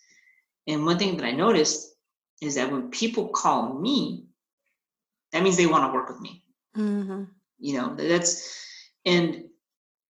And 0.66 0.84
one 0.84 0.98
thing 0.98 1.16
that 1.16 1.26
I 1.26 1.32
noticed 1.32 1.91
is 2.42 2.56
that 2.56 2.70
when 2.70 2.90
people 2.90 3.28
call 3.28 3.78
me, 3.78 4.26
that 5.32 5.42
means 5.42 5.56
they 5.56 5.66
want 5.66 5.88
to 5.88 5.94
work 5.94 6.08
with 6.08 6.20
me. 6.20 6.42
Mm-hmm. 6.76 7.24
You 7.58 7.76
know, 7.76 7.94
that's 7.94 8.66
and 9.06 9.44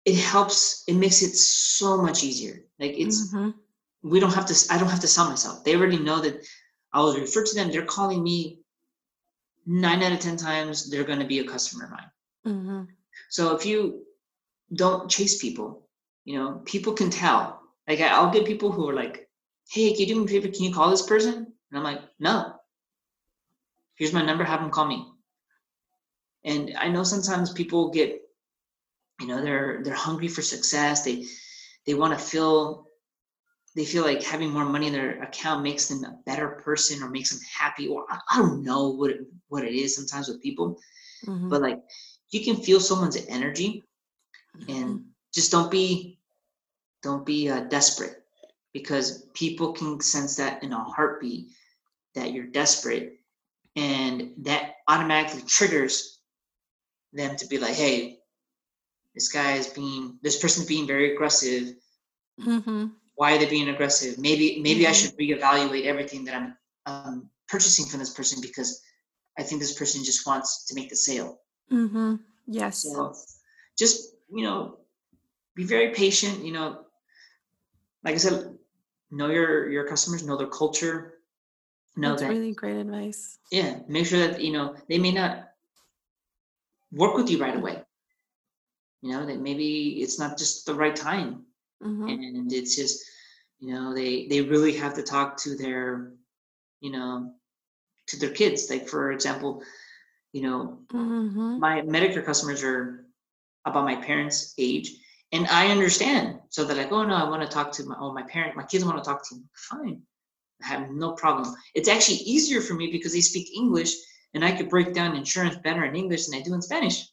it 0.04 0.16
helps. 0.16 0.82
It 0.88 0.94
makes 0.94 1.22
it 1.22 1.36
so 1.36 2.02
much 2.02 2.24
easier. 2.24 2.64
Like 2.80 2.94
it's 2.98 3.32
mm-hmm 3.32 3.50
we 4.02 4.20
don't 4.20 4.34
have 4.34 4.46
to 4.46 4.72
i 4.72 4.78
don't 4.78 4.88
have 4.88 5.00
to 5.00 5.08
sell 5.08 5.28
myself 5.28 5.62
they 5.64 5.76
already 5.76 5.98
know 5.98 6.20
that 6.20 6.44
i 6.92 7.00
was 7.00 7.18
referred 7.18 7.46
to 7.46 7.54
them 7.54 7.70
they're 7.70 7.84
calling 7.84 8.22
me 8.22 8.58
nine 9.66 10.02
out 10.02 10.12
of 10.12 10.20
ten 10.20 10.36
times 10.36 10.90
they're 10.90 11.04
going 11.04 11.18
to 11.18 11.26
be 11.26 11.38
a 11.38 11.44
customer 11.44 11.84
of 11.84 11.90
mine 11.90 12.10
mm-hmm. 12.46 12.82
so 13.28 13.54
if 13.54 13.64
you 13.64 14.02
don't 14.74 15.10
chase 15.10 15.40
people 15.40 15.86
you 16.24 16.38
know 16.38 16.62
people 16.64 16.92
can 16.92 17.10
tell 17.10 17.60
like 17.88 18.00
i'll 18.00 18.30
get 18.30 18.44
people 18.44 18.72
who 18.72 18.88
are 18.88 18.94
like 18.94 19.28
hey 19.70 19.90
can 19.92 20.00
you 20.00 20.06
do 20.06 20.20
me 20.20 20.24
a 20.24 20.28
favor 20.28 20.48
can 20.48 20.64
you 20.64 20.74
call 20.74 20.90
this 20.90 21.06
person 21.06 21.51
and 21.72 21.78
i'm 21.78 21.84
like 21.84 22.02
no. 22.20 22.54
Here's 23.96 24.12
my 24.12 24.22
number 24.22 24.44
have 24.44 24.60
them 24.60 24.70
call 24.70 24.86
me. 24.86 25.06
And 26.44 26.74
i 26.78 26.88
know 26.88 27.02
sometimes 27.02 27.52
people 27.52 27.90
get 27.90 28.20
you 29.20 29.26
know 29.26 29.42
they're 29.42 29.80
they're 29.82 29.94
hungry 29.94 30.28
for 30.28 30.42
success. 30.42 31.04
They 31.04 31.24
they 31.86 31.94
want 31.94 32.16
to 32.18 32.24
feel 32.24 32.86
they 33.74 33.84
feel 33.84 34.04
like 34.04 34.22
having 34.22 34.50
more 34.50 34.66
money 34.66 34.88
in 34.88 34.92
their 34.92 35.22
account 35.22 35.62
makes 35.62 35.86
them 35.86 36.04
a 36.04 36.18
better 36.26 36.48
person 36.48 37.02
or 37.02 37.08
makes 37.08 37.30
them 37.30 37.40
happy. 37.58 37.88
Or 37.88 38.04
I, 38.10 38.18
I 38.30 38.38
don't 38.38 38.62
know 38.62 38.90
what 38.90 39.10
it, 39.10 39.20
what 39.48 39.64
it 39.64 39.74
is 39.74 39.96
sometimes 39.96 40.28
with 40.28 40.42
people 40.42 40.78
mm-hmm. 41.26 41.48
but 41.48 41.62
like 41.62 41.82
you 42.30 42.42
can 42.42 42.56
feel 42.56 42.80
someone's 42.80 43.18
energy 43.28 43.84
mm-hmm. 44.56 44.72
and 44.72 45.04
just 45.32 45.50
don't 45.50 45.70
be 45.70 46.18
don't 47.02 47.26
be 47.26 47.48
uh, 47.48 47.60
desperate 47.64 48.22
because 48.72 49.26
people 49.34 49.72
can 49.72 50.00
sense 50.00 50.36
that 50.36 50.62
in 50.62 50.72
a 50.72 50.84
heartbeat 50.84 51.48
that 52.14 52.32
you're 52.32 52.46
desperate 52.46 53.14
and 53.76 54.32
that 54.38 54.74
automatically 54.88 55.42
triggers 55.46 56.20
them 57.12 57.36
to 57.36 57.46
be 57.46 57.58
like 57.58 57.74
hey 57.74 58.18
this 59.14 59.28
guy 59.28 59.52
is 59.52 59.66
being 59.68 60.18
this 60.22 60.40
person's 60.40 60.66
being 60.66 60.86
very 60.86 61.14
aggressive. 61.14 61.74
Mm-hmm. 62.40 62.86
Why 63.14 63.36
are 63.36 63.38
they 63.38 63.46
being 63.46 63.68
aggressive? 63.68 64.18
Maybe 64.18 64.60
maybe 64.62 64.82
mm-hmm. 64.82 64.90
i 64.90 64.92
should 64.92 65.16
reevaluate 65.18 65.84
everything 65.84 66.24
that 66.24 66.34
i'm 66.34 66.56
um, 66.86 67.30
purchasing 67.48 67.86
from 67.86 68.00
this 68.00 68.12
person 68.12 68.40
because 68.40 68.82
i 69.38 69.42
think 69.42 69.60
this 69.60 69.78
person 69.78 70.04
just 70.04 70.26
wants 70.26 70.66
to 70.66 70.74
make 70.74 70.88
the 70.88 70.96
sale. 70.96 71.40
Mm-hmm. 71.70 72.16
yes. 72.46 72.82
So 72.82 73.14
just 73.78 74.14
you 74.30 74.44
know 74.44 74.78
be 75.54 75.64
very 75.64 75.90
patient 75.90 76.44
you 76.44 76.52
know. 76.52 76.84
Like 78.04 78.14
i 78.14 78.18
said 78.18 78.58
know 79.10 79.28
your 79.28 79.70
your 79.70 79.86
customers 79.86 80.24
know 80.24 80.36
their 80.36 80.48
culture 80.48 81.14
know 81.96 82.10
That's 82.10 82.22
that 82.22 82.28
really 82.28 82.52
great 82.52 82.76
advice. 82.76 83.38
Yeah 83.50 83.80
make 83.88 84.06
sure 84.06 84.26
that 84.26 84.40
you 84.40 84.52
know 84.52 84.74
they 84.88 84.98
may 84.98 85.12
not 85.12 85.48
work 86.92 87.16
with 87.16 87.30
you 87.30 87.38
right 87.38 87.56
away. 87.56 87.82
You 89.02 89.12
know 89.12 89.26
that 89.26 89.40
maybe 89.40 90.02
it's 90.02 90.18
not 90.18 90.38
just 90.38 90.66
the 90.66 90.74
right 90.74 90.94
time. 90.94 91.46
Mm-hmm. 91.82 92.08
and 92.08 92.52
it's 92.52 92.76
just 92.76 93.02
you 93.58 93.74
know 93.74 93.92
they 93.92 94.28
they 94.28 94.40
really 94.40 94.72
have 94.76 94.94
to 94.94 95.02
talk 95.02 95.36
to 95.38 95.56
their 95.56 96.12
you 96.80 96.92
know 96.92 97.32
to 98.08 98.18
their 98.18 98.30
kids. 98.30 98.70
Like 98.70 98.88
for 98.88 99.12
example 99.12 99.62
you 100.32 100.42
know 100.42 100.78
mm-hmm. 100.92 101.58
my 101.58 101.82
medicare 101.82 102.24
customers 102.24 102.62
are 102.62 103.04
about 103.64 103.84
my 103.84 103.96
parents 103.96 104.54
age 104.58 104.92
and 105.32 105.46
i 105.48 105.68
understand. 105.68 106.38
So 106.50 106.64
they're 106.64 106.76
like 106.76 106.92
oh 106.92 107.04
no 107.04 107.16
i 107.16 107.28
want 107.28 107.42
to 107.42 107.48
talk 107.48 107.72
to 107.72 107.84
my 107.84 107.96
oh 107.98 108.12
my 108.12 108.22
parent 108.22 108.56
my 108.56 108.64
kids 108.64 108.84
want 108.84 109.02
to 109.02 109.04
talk 109.04 109.28
to 109.28 109.34
you. 109.34 109.44
Fine 109.54 110.02
i 110.64 110.68
have 110.68 110.90
no 110.90 111.12
problem 111.12 111.54
it's 111.74 111.88
actually 111.88 112.18
easier 112.18 112.60
for 112.60 112.74
me 112.74 112.90
because 112.90 113.12
they 113.12 113.20
speak 113.20 113.48
english 113.56 113.92
and 114.34 114.44
i 114.44 114.52
could 114.52 114.68
break 114.68 114.92
down 114.92 115.16
insurance 115.16 115.56
better 115.64 115.84
in 115.84 115.96
english 115.96 116.26
than 116.26 116.38
i 116.38 116.42
do 116.42 116.54
in 116.54 116.62
spanish 116.62 117.08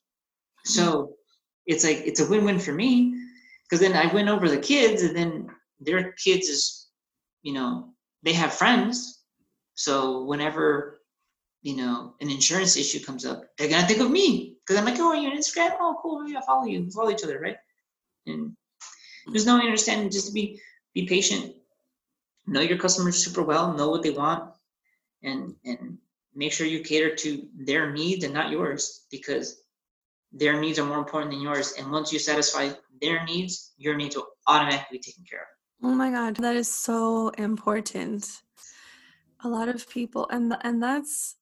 so 0.65 0.83
mm-hmm. 0.83 1.11
it's 1.67 1.83
like 1.83 2.01
it's 2.05 2.19
a 2.19 2.29
win-win 2.29 2.59
for 2.59 2.73
me 2.73 3.15
because 3.69 3.79
then 3.81 3.95
I 3.95 4.11
went 4.13 4.29
over 4.29 4.49
the 4.49 4.57
kids, 4.57 5.03
and 5.03 5.15
then 5.15 5.47
their 5.79 6.13
kids 6.13 6.47
is, 6.47 6.87
you 7.43 7.53
know, 7.53 7.93
they 8.23 8.33
have 8.33 8.53
friends, 8.53 9.21
so 9.75 10.23
whenever 10.25 11.01
you 11.61 11.75
know 11.75 12.15
an 12.21 12.29
insurance 12.29 12.77
issue 12.77 13.03
comes 13.03 13.25
up, 13.25 13.43
they're 13.57 13.69
gonna 13.69 13.87
think 13.87 14.01
of 14.01 14.11
me 14.11 14.57
because 14.59 14.79
I'm 14.79 14.85
like, 14.85 14.99
oh, 14.99 15.09
are 15.09 15.15
you 15.15 15.29
on 15.29 15.37
Instagram? 15.37 15.77
Oh, 15.79 15.95
cool, 16.01 16.27
yeah, 16.27 16.41
follow 16.41 16.65
you, 16.65 16.89
follow 16.91 17.11
each 17.11 17.23
other, 17.23 17.39
right? 17.39 17.57
And 18.25 18.55
there's 19.27 19.45
no 19.45 19.59
understanding. 19.59 20.09
Just 20.09 20.27
to 20.27 20.33
be 20.33 20.59
be 20.93 21.05
patient, 21.05 21.53
know 22.49 22.61
your 22.61 22.77
customers 22.77 23.23
super 23.23 23.43
well, 23.43 23.73
know 23.73 23.89
what 23.89 24.03
they 24.03 24.11
want, 24.11 24.51
and 25.23 25.55
and 25.65 25.97
make 26.35 26.51
sure 26.51 26.67
you 26.67 26.81
cater 26.81 27.15
to 27.15 27.47
their 27.55 27.91
needs 27.91 28.23
and 28.23 28.33
not 28.33 28.49
yours 28.49 29.05
because 29.11 29.61
their 30.31 30.59
needs 30.59 30.77
are 30.79 30.85
more 30.85 30.99
important 30.99 31.31
than 31.31 31.41
yours. 31.41 31.73
And 31.77 31.91
once 31.91 32.13
you 32.13 32.19
satisfy 32.19 32.71
their 33.01 33.23
needs, 33.25 33.73
your 33.77 33.95
needs 33.95 34.15
will 34.15 34.27
automatically 34.47 34.97
be 34.97 35.01
taken 35.01 35.23
care 35.29 35.41
of. 35.41 35.47
Oh 35.83 35.95
my 35.95 36.11
God, 36.11 36.35
that 36.37 36.55
is 36.55 36.71
so 36.71 37.29
important. 37.29 38.27
A 39.43 39.47
lot 39.47 39.69
of 39.69 39.89
people, 39.89 40.27
and 40.29 40.55
and 40.61 40.83
that's 40.83 41.35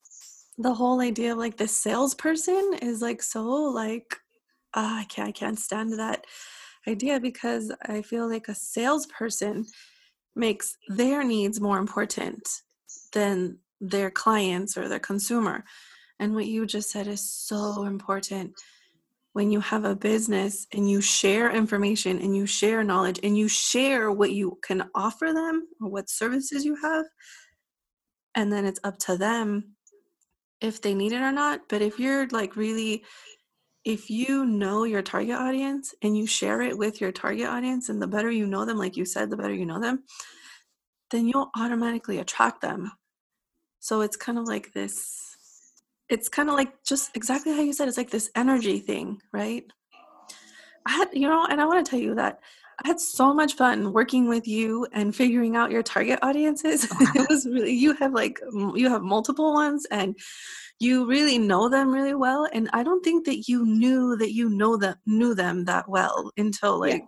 the 0.58 0.74
whole 0.74 1.02
idea 1.02 1.34
of 1.34 1.38
like 1.38 1.58
the 1.58 1.68
salesperson 1.68 2.78
is 2.82 3.02
like 3.02 3.22
so 3.22 3.44
like 3.44 4.18
oh, 4.74 5.00
I 5.02 5.06
can't 5.06 5.30
I 5.30 5.32
can't 5.32 5.60
stand 5.60 5.94
that 6.00 6.26
idea 6.88 7.20
because 7.20 7.72
I 7.86 8.02
feel 8.02 8.30
like 8.30 8.48
a 8.48 8.56
salesperson 8.56 9.66
makes 10.38 10.78
their 10.88 11.24
needs 11.24 11.60
more 11.60 11.78
important 11.78 12.48
than 13.14 13.58
their 13.82 14.10
clients 14.10 14.78
or 14.78 14.88
their 14.88 15.00
consumer. 15.00 15.64
And 16.20 16.34
what 16.34 16.48
you 16.48 16.66
just 16.66 16.90
said 16.90 17.08
is 17.08 17.22
so 17.22 17.84
important. 17.86 18.54
When 19.34 19.52
you 19.52 19.60
have 19.60 19.86
a 19.86 19.96
business 19.96 20.66
and 20.74 20.90
you 20.90 21.00
share 21.00 21.52
information 21.52 22.20
and 22.20 22.36
you 22.36 22.48
share 22.48 22.84
knowledge 22.84 23.20
and 23.22 23.38
you 23.38 23.48
share 23.48 24.12
what 24.12 24.32
you 24.32 24.58
can 24.64 24.90
offer 24.96 25.32
them 25.32 25.68
or 25.80 25.90
what 25.90 26.10
services 26.10 26.66
you 26.66 26.76
have, 26.82 27.06
and 28.34 28.52
then 28.52 28.66
it's 28.66 28.80
up 28.84 28.98
to 29.00 29.16
them 29.16 29.76
if 30.60 30.82
they 30.82 30.96
need 30.96 31.12
it 31.12 31.22
or 31.22 31.32
not. 31.32 31.62
But 31.70 31.84
if 31.84 32.00
you're 32.00 32.28
like 32.30 32.56
really, 32.56 33.04
if 33.88 34.10
you 34.10 34.46
know 34.46 34.84
your 34.84 35.02
target 35.02 35.36
audience 35.36 35.96
and 36.02 36.18
you 36.18 36.28
share 36.28 36.62
it 36.62 36.78
with 36.78 37.00
your 37.00 37.14
target 37.14 37.48
audience, 37.48 37.88
and 37.88 38.02
the 38.02 38.08
better 38.08 38.30
you 38.30 38.46
know 38.46 38.66
them, 38.66 38.78
like 38.78 38.98
you 38.98 39.06
said, 39.06 39.30
the 39.30 39.38
better 39.38 39.54
you 39.54 39.66
know 39.66 39.80
them, 39.80 40.04
then 41.10 41.26
you'll 41.26 41.50
automatically 41.56 42.18
attract 42.18 42.62
them. 42.62 42.92
So 43.80 44.02
it's 44.02 44.18
kind 44.18 44.38
of 44.38 44.46
like 44.46 44.74
this 44.74 45.24
it's 46.10 46.30
kind 46.30 46.50
of 46.50 46.56
like 46.56 46.84
just 46.84 47.16
exactly 47.16 47.54
how 47.54 47.62
you 47.62 47.74
said 47.74 47.88
it's 47.88 47.98
like 47.98 48.10
this 48.10 48.30
energy 48.36 48.80
thing, 48.80 49.22
right? 49.34 49.66
I 50.86 50.92
had, 50.92 51.10
you 51.12 51.28
know, 51.28 51.46
and 51.50 51.60
I 51.60 51.66
want 51.66 51.86
to 51.86 51.90
tell 51.90 52.00
you 52.00 52.16
that 52.16 52.40
I 52.84 52.88
had 52.88 53.00
so 53.00 53.34
much 53.34 53.54
fun 53.54 53.92
working 53.92 54.28
with 54.28 54.48
you 54.48 54.88
and 54.92 55.16
figuring 55.16 55.56
out 55.56 55.72
your 55.72 55.84
target 55.84 56.20
audiences. 56.22 56.88
it 57.16 57.28
was 57.30 57.46
really 57.46 57.74
you 57.74 57.94
have 57.94 58.14
like 58.14 58.40
you 58.76 58.90
have 58.90 59.02
multiple 59.02 59.54
ones 59.54 59.86
and 59.90 60.16
you 60.80 61.08
really 61.08 61.40
know 61.40 61.70
them 61.70 61.92
really 61.92 62.14
well 62.14 62.48
and 62.54 62.70
I 62.72 62.84
don't 62.84 63.04
think 63.04 63.26
that 63.26 63.48
you 63.48 63.66
knew 63.66 64.16
that 64.18 64.34
you 64.34 64.50
know 64.50 64.78
them 64.78 64.96
knew 65.08 65.34
them 65.34 65.66
that 65.66 65.90
well 65.90 66.32
until 66.38 66.80
like 66.80 67.04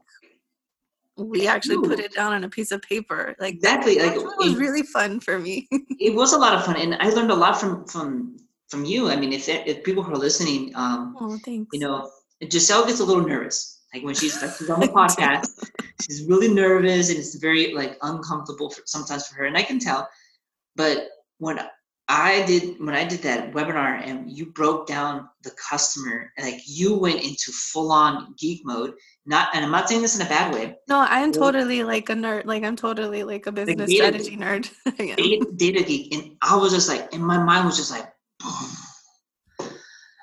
yeah. 1.18 1.24
we 1.24 1.48
actually 1.48 1.76
Ooh. 1.76 1.84
put 1.84 2.00
it 2.00 2.14
down 2.16 2.34
on 2.34 2.44
a 2.44 2.50
piece 2.50 2.72
of 2.72 2.82
paper. 2.82 3.36
Like 3.40 3.56
exactly, 3.56 3.98
that, 4.00 4.18
like 4.18 4.18
it 4.18 4.38
was 4.38 4.56
really 4.56 4.84
fun 4.84 5.20
for 5.20 5.38
me. 5.38 5.68
it 5.72 6.16
was 6.16 6.34
a 6.34 6.38
lot 6.38 6.56
of 6.56 6.66
fun, 6.66 6.78
and 6.78 6.96
I 6.96 7.10
learned 7.10 7.32
a 7.32 7.36
lot 7.36 7.60
from 7.60 7.86
from 7.86 8.38
from 8.70 8.86
you. 8.86 9.10
I 9.10 9.16
mean, 9.16 9.34
if 9.34 9.48
if 9.50 9.84
people 9.84 10.02
who 10.02 10.14
are 10.14 10.18
listening, 10.18 10.72
um, 10.76 11.16
oh, 11.20 11.38
thanks. 11.44 11.70
You 11.74 11.80
know, 11.82 12.10
Giselle 12.50 12.86
gets 12.86 13.02
a 13.02 13.06
little 13.06 13.26
nervous. 13.26 13.79
Like 13.94 14.04
when 14.04 14.16
she's 14.16 14.42
like 14.42 14.52
she's 14.58 14.70
on 14.70 14.80
the 14.82 14.88
podcast, 14.88 15.70
she's 16.02 16.26
really 16.28 16.48
nervous 16.48 17.10
and 17.10 17.18
it's 17.18 17.36
very 17.36 17.74
like 17.74 17.98
uncomfortable 18.02 18.70
for, 18.70 18.82
sometimes 18.86 19.28
for 19.28 19.36
her, 19.36 19.46
and 19.46 19.58
I 19.58 19.64
can 19.64 19.80
tell. 19.80 20.08
But 20.76 21.08
when 21.40 21.60
I 22.12 22.44
did 22.48 22.80
when 22.80 22.96
I 22.96 23.04
did 23.04 23.22
that 23.22 23.54
webinar 23.54 24.02
and 24.04 24.32
you 24.32 24.48
broke 24.48 24.88
down 24.88 25.30
the 25.44 25.52
customer, 25.70 26.32
like 26.40 26.60
you 26.66 26.98
went 26.98 27.24
into 27.24 27.52
full 27.52 27.92
on 27.92 28.34
geek 28.38 28.62
mode. 28.66 28.94
Not, 29.28 29.50
and 29.54 29.64
I'm 29.64 29.70
not 29.70 29.88
saying 29.88 30.02
this 30.02 30.20
in 30.20 30.26
a 30.26 30.30
bad 30.30 30.52
way. 30.52 30.76
No, 30.88 30.98
I 30.98 31.20
am 31.20 31.32
totally 31.32 31.84
like 31.84 32.10
a 32.10 32.14
nerd. 32.14 32.46
Like 32.46 32.64
I'm 32.64 32.76
totally 32.76 33.24
like 33.24 33.46
a 33.46 33.52
business 33.52 33.78
like 33.78 33.90
data, 33.90 34.24
strategy 34.24 34.38
nerd. 34.38 34.72
data, 34.98 35.46
data 35.56 35.84
geek, 35.84 36.14
and 36.16 36.36
I 36.42 36.56
was 36.56 36.74
just 36.74 36.90
like, 36.90 37.14
and 37.14 37.24
my 37.24 37.38
mind 37.38 37.66
was 37.66 37.78
just 37.78 37.92
like, 37.92 38.12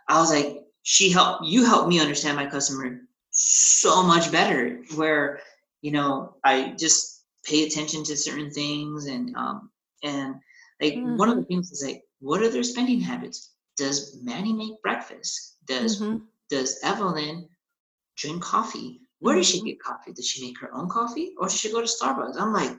I 0.08 0.18
was 0.20 0.32
like, 0.32 0.64
she 0.82 1.10
helped 1.10 1.44
you 1.44 1.64
helped 1.64 1.88
me 1.88 2.00
understand 2.00 2.36
my 2.36 2.46
customer 2.46 3.00
so 3.36 4.02
much 4.02 4.32
better 4.32 4.82
where 4.94 5.40
you 5.82 5.90
know 5.90 6.34
i 6.44 6.74
just 6.78 7.24
pay 7.44 7.64
attention 7.64 8.02
to 8.02 8.16
certain 8.16 8.50
things 8.50 9.06
and 9.06 9.34
um 9.36 9.70
and 10.02 10.34
like 10.80 10.94
mm-hmm. 10.94 11.16
one 11.16 11.28
of 11.28 11.36
the 11.36 11.42
mm-hmm. 11.42 11.48
things 11.48 11.70
is 11.70 11.84
like 11.84 12.02
what 12.20 12.42
are 12.42 12.48
their 12.48 12.62
spending 12.62 13.00
habits 13.00 13.52
does 13.76 14.18
manny 14.22 14.52
make 14.52 14.80
breakfast 14.82 15.56
does 15.66 16.00
mm-hmm. 16.00 16.18
does 16.48 16.78
evelyn 16.82 17.46
drink 18.16 18.42
coffee 18.42 19.00
where 19.20 19.36
does 19.36 19.46
she 19.46 19.58
mm-hmm. 19.58 19.66
get 19.66 19.80
coffee 19.82 20.12
does 20.12 20.26
she 20.26 20.44
make 20.44 20.58
her 20.58 20.74
own 20.74 20.88
coffee 20.88 21.34
or 21.38 21.46
does 21.46 21.58
she 21.58 21.70
go 21.70 21.80
to 21.80 21.86
starbucks 21.86 22.40
i'm 22.40 22.52
like 22.52 22.76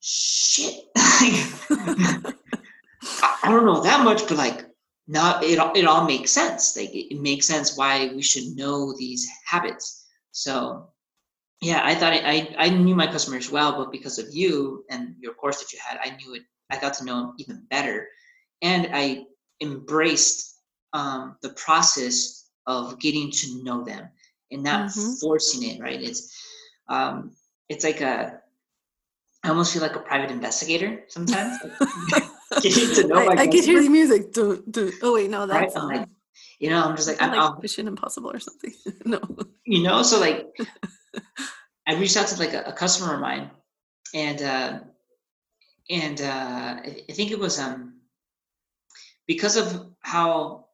shit 0.00 0.84
I 3.44 3.50
don't 3.50 3.66
know 3.66 3.82
that 3.82 4.04
much, 4.04 4.26
but 4.26 4.38
like 4.38 4.64
now 5.06 5.40
it 5.42 5.58
it 5.76 5.86
all 5.86 6.06
makes 6.06 6.30
sense. 6.30 6.76
Like 6.76 6.94
it, 6.94 7.14
it 7.14 7.20
makes 7.20 7.46
sense 7.46 7.76
why 7.76 8.10
we 8.14 8.22
should 8.22 8.56
know 8.56 8.94
these 8.96 9.28
habits. 9.46 10.06
So 10.32 10.88
yeah, 11.60 11.82
I 11.84 11.94
thought 11.94 12.14
it, 12.14 12.24
I 12.24 12.54
I 12.58 12.68
knew 12.70 12.94
my 12.94 13.06
customers 13.06 13.50
well, 13.50 13.76
but 13.76 13.92
because 13.92 14.18
of 14.18 14.26
you 14.32 14.84
and 14.90 15.14
your 15.18 15.34
course 15.34 15.60
that 15.60 15.72
you 15.72 15.78
had, 15.84 15.98
I 16.02 16.16
knew 16.16 16.34
it. 16.34 16.42
I 16.70 16.78
got 16.78 16.94
to 16.94 17.04
know 17.04 17.18
them 17.18 17.34
even 17.38 17.66
better, 17.70 18.08
and 18.62 18.88
I 18.92 19.26
embraced 19.60 20.58
um, 20.92 21.36
the 21.42 21.50
process 21.50 22.48
of 22.66 22.98
getting 22.98 23.30
to 23.30 23.62
know 23.62 23.84
them 23.84 24.08
and 24.50 24.62
not 24.62 24.90
mm-hmm. 24.90 25.12
forcing 25.20 25.68
it. 25.68 25.80
Right? 25.80 26.02
It's 26.02 26.34
um, 26.88 27.32
it's 27.68 27.84
like 27.84 28.00
a 28.00 28.40
I 29.44 29.48
almost 29.50 29.74
feel 29.74 29.82
like 29.82 29.96
a 29.96 30.00
private 30.00 30.30
investigator 30.30 31.04
sometimes. 31.08 31.58
to 32.94 33.06
know 33.06 33.16
I, 33.16 33.42
I 33.42 33.46
can 33.46 33.62
hear 33.62 33.82
the 33.82 33.88
music. 33.88 34.32
Do, 34.32 34.62
do. 34.68 34.92
Oh 35.02 35.14
wait, 35.14 35.30
no, 35.30 35.46
that's 35.46 35.74
right? 35.76 35.98
like, 35.98 36.08
you 36.58 36.70
know, 36.70 36.82
I'm 36.82 36.96
just 36.96 37.08
like, 37.08 37.20
I'm 37.20 37.30
like 37.30 37.40
i 37.40 37.60
Mission 37.60 37.88
Impossible 37.88 38.30
or 38.30 38.40
something. 38.40 38.72
no, 39.04 39.20
you 39.64 39.82
know, 39.82 40.02
so 40.02 40.20
like, 40.20 40.46
I 41.86 41.94
reached 41.96 42.16
out 42.16 42.28
to 42.28 42.38
like 42.38 42.54
a, 42.54 42.62
a 42.62 42.72
customer 42.72 43.14
of 43.14 43.20
mine, 43.20 43.50
and 44.14 44.42
uh, 44.42 44.78
and 45.90 46.20
uh, 46.20 46.80
I 46.84 47.12
think 47.12 47.30
it 47.30 47.38
was 47.38 47.58
um 47.58 48.00
because 49.26 49.56
of 49.56 49.86
how 50.00 50.66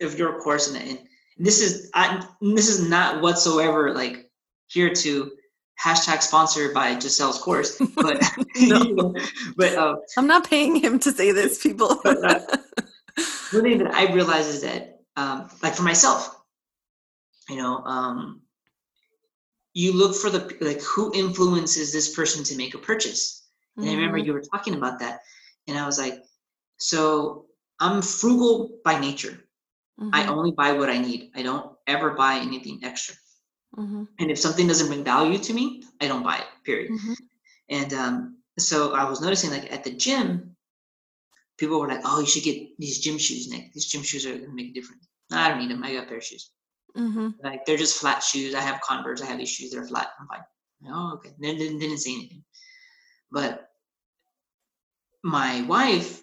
of 0.00 0.18
your 0.18 0.40
course 0.40 0.68
and, 0.68 0.88
and 0.88 0.98
this 1.38 1.60
is 1.60 1.90
I, 1.94 2.24
this 2.40 2.68
is 2.68 2.88
not 2.88 3.22
whatsoever 3.22 3.94
like 3.94 4.30
here 4.68 4.92
to 4.92 5.32
hashtag 5.82 6.22
sponsored 6.22 6.72
by 6.72 6.98
Giselle's 6.98 7.38
course. 7.38 7.80
But 7.94 8.22
no. 8.60 9.14
but 9.56 9.74
uh, 9.74 9.96
I'm 10.16 10.26
not 10.26 10.48
paying 10.48 10.76
him 10.76 10.98
to 11.00 11.12
say 11.12 11.32
this, 11.32 11.62
people. 11.62 12.00
but, 12.04 12.24
uh, 12.24 12.40
one 13.52 13.62
thing 13.62 13.78
that 13.78 13.94
I 13.94 14.12
realize 14.12 14.46
is 14.46 14.62
that, 14.62 15.00
um, 15.16 15.50
like 15.62 15.74
for 15.74 15.82
myself, 15.82 16.34
you 17.48 17.56
know, 17.56 17.78
um, 17.84 18.42
you 19.74 19.92
look 19.92 20.14
for 20.14 20.30
the 20.30 20.56
like 20.60 20.80
who 20.82 21.12
influences 21.14 21.92
this 21.92 22.14
person 22.14 22.44
to 22.44 22.56
make 22.56 22.74
a 22.74 22.78
purchase. 22.78 23.46
And 23.76 23.84
mm-hmm. 23.84 23.92
I 23.92 23.96
remember 23.96 24.18
mm-hmm. 24.18 24.26
you 24.26 24.32
were 24.32 24.42
talking 24.42 24.74
about 24.74 25.00
that, 25.00 25.20
and 25.66 25.76
I 25.78 25.86
was 25.86 25.98
like, 25.98 26.22
so 26.78 27.46
I'm 27.80 28.02
frugal 28.02 28.78
by 28.84 28.98
nature. 28.98 29.38
Mm-hmm. 30.00 30.10
I 30.12 30.26
only 30.26 30.52
buy 30.52 30.72
what 30.72 30.88
I 30.88 30.98
need. 30.98 31.30
I 31.34 31.42
don't 31.42 31.72
ever 31.86 32.10
buy 32.10 32.36
anything 32.36 32.80
extra. 32.82 33.14
Mm-hmm. 33.76 34.04
And 34.18 34.30
if 34.30 34.38
something 34.38 34.66
doesn't 34.66 34.88
bring 34.88 35.04
value 35.04 35.38
to 35.38 35.52
me, 35.52 35.84
I 36.00 36.08
don't 36.08 36.22
buy 36.22 36.38
it, 36.38 36.64
period. 36.64 36.92
Mm-hmm. 36.92 37.12
And 37.70 37.92
um, 37.94 38.36
so 38.58 38.94
I 38.94 39.08
was 39.08 39.20
noticing 39.20 39.50
like 39.50 39.72
at 39.72 39.84
the 39.84 39.92
gym, 39.92 40.56
people 41.56 41.80
were 41.80 41.88
like, 41.88 42.02
oh, 42.04 42.20
you 42.20 42.26
should 42.26 42.42
get 42.42 42.78
these 42.78 42.98
gym 43.00 43.18
shoes, 43.18 43.48
Nick. 43.48 43.72
These 43.72 43.86
gym 43.86 44.02
shoes 44.02 44.26
are 44.26 44.30
going 44.30 44.50
to 44.50 44.54
make 44.54 44.70
a 44.70 44.74
difference. 44.74 45.08
No, 45.30 45.38
I 45.38 45.48
don't 45.48 45.58
need 45.58 45.70
them. 45.70 45.82
I 45.82 45.94
got 45.94 46.04
a 46.04 46.06
pair 46.06 46.18
of 46.18 46.24
shoes. 46.24 46.50
Mm-hmm. 46.96 47.28
Like 47.42 47.64
they're 47.64 47.78
just 47.78 47.98
flat 47.98 48.22
shoes. 48.22 48.54
I 48.54 48.60
have 48.60 48.80
Converse. 48.82 49.22
I 49.22 49.26
have 49.26 49.38
these 49.38 49.48
shoes 49.48 49.70
that 49.70 49.78
are 49.78 49.86
flat. 49.86 50.08
I'm 50.20 50.26
fine. 50.26 50.44
Oh, 50.88 51.14
okay. 51.14 51.30
Then 51.38 51.56
didn't, 51.56 51.78
didn't 51.78 51.98
say 51.98 52.12
anything. 52.12 52.44
But 53.30 53.68
my 55.22 55.62
wife 55.62 56.22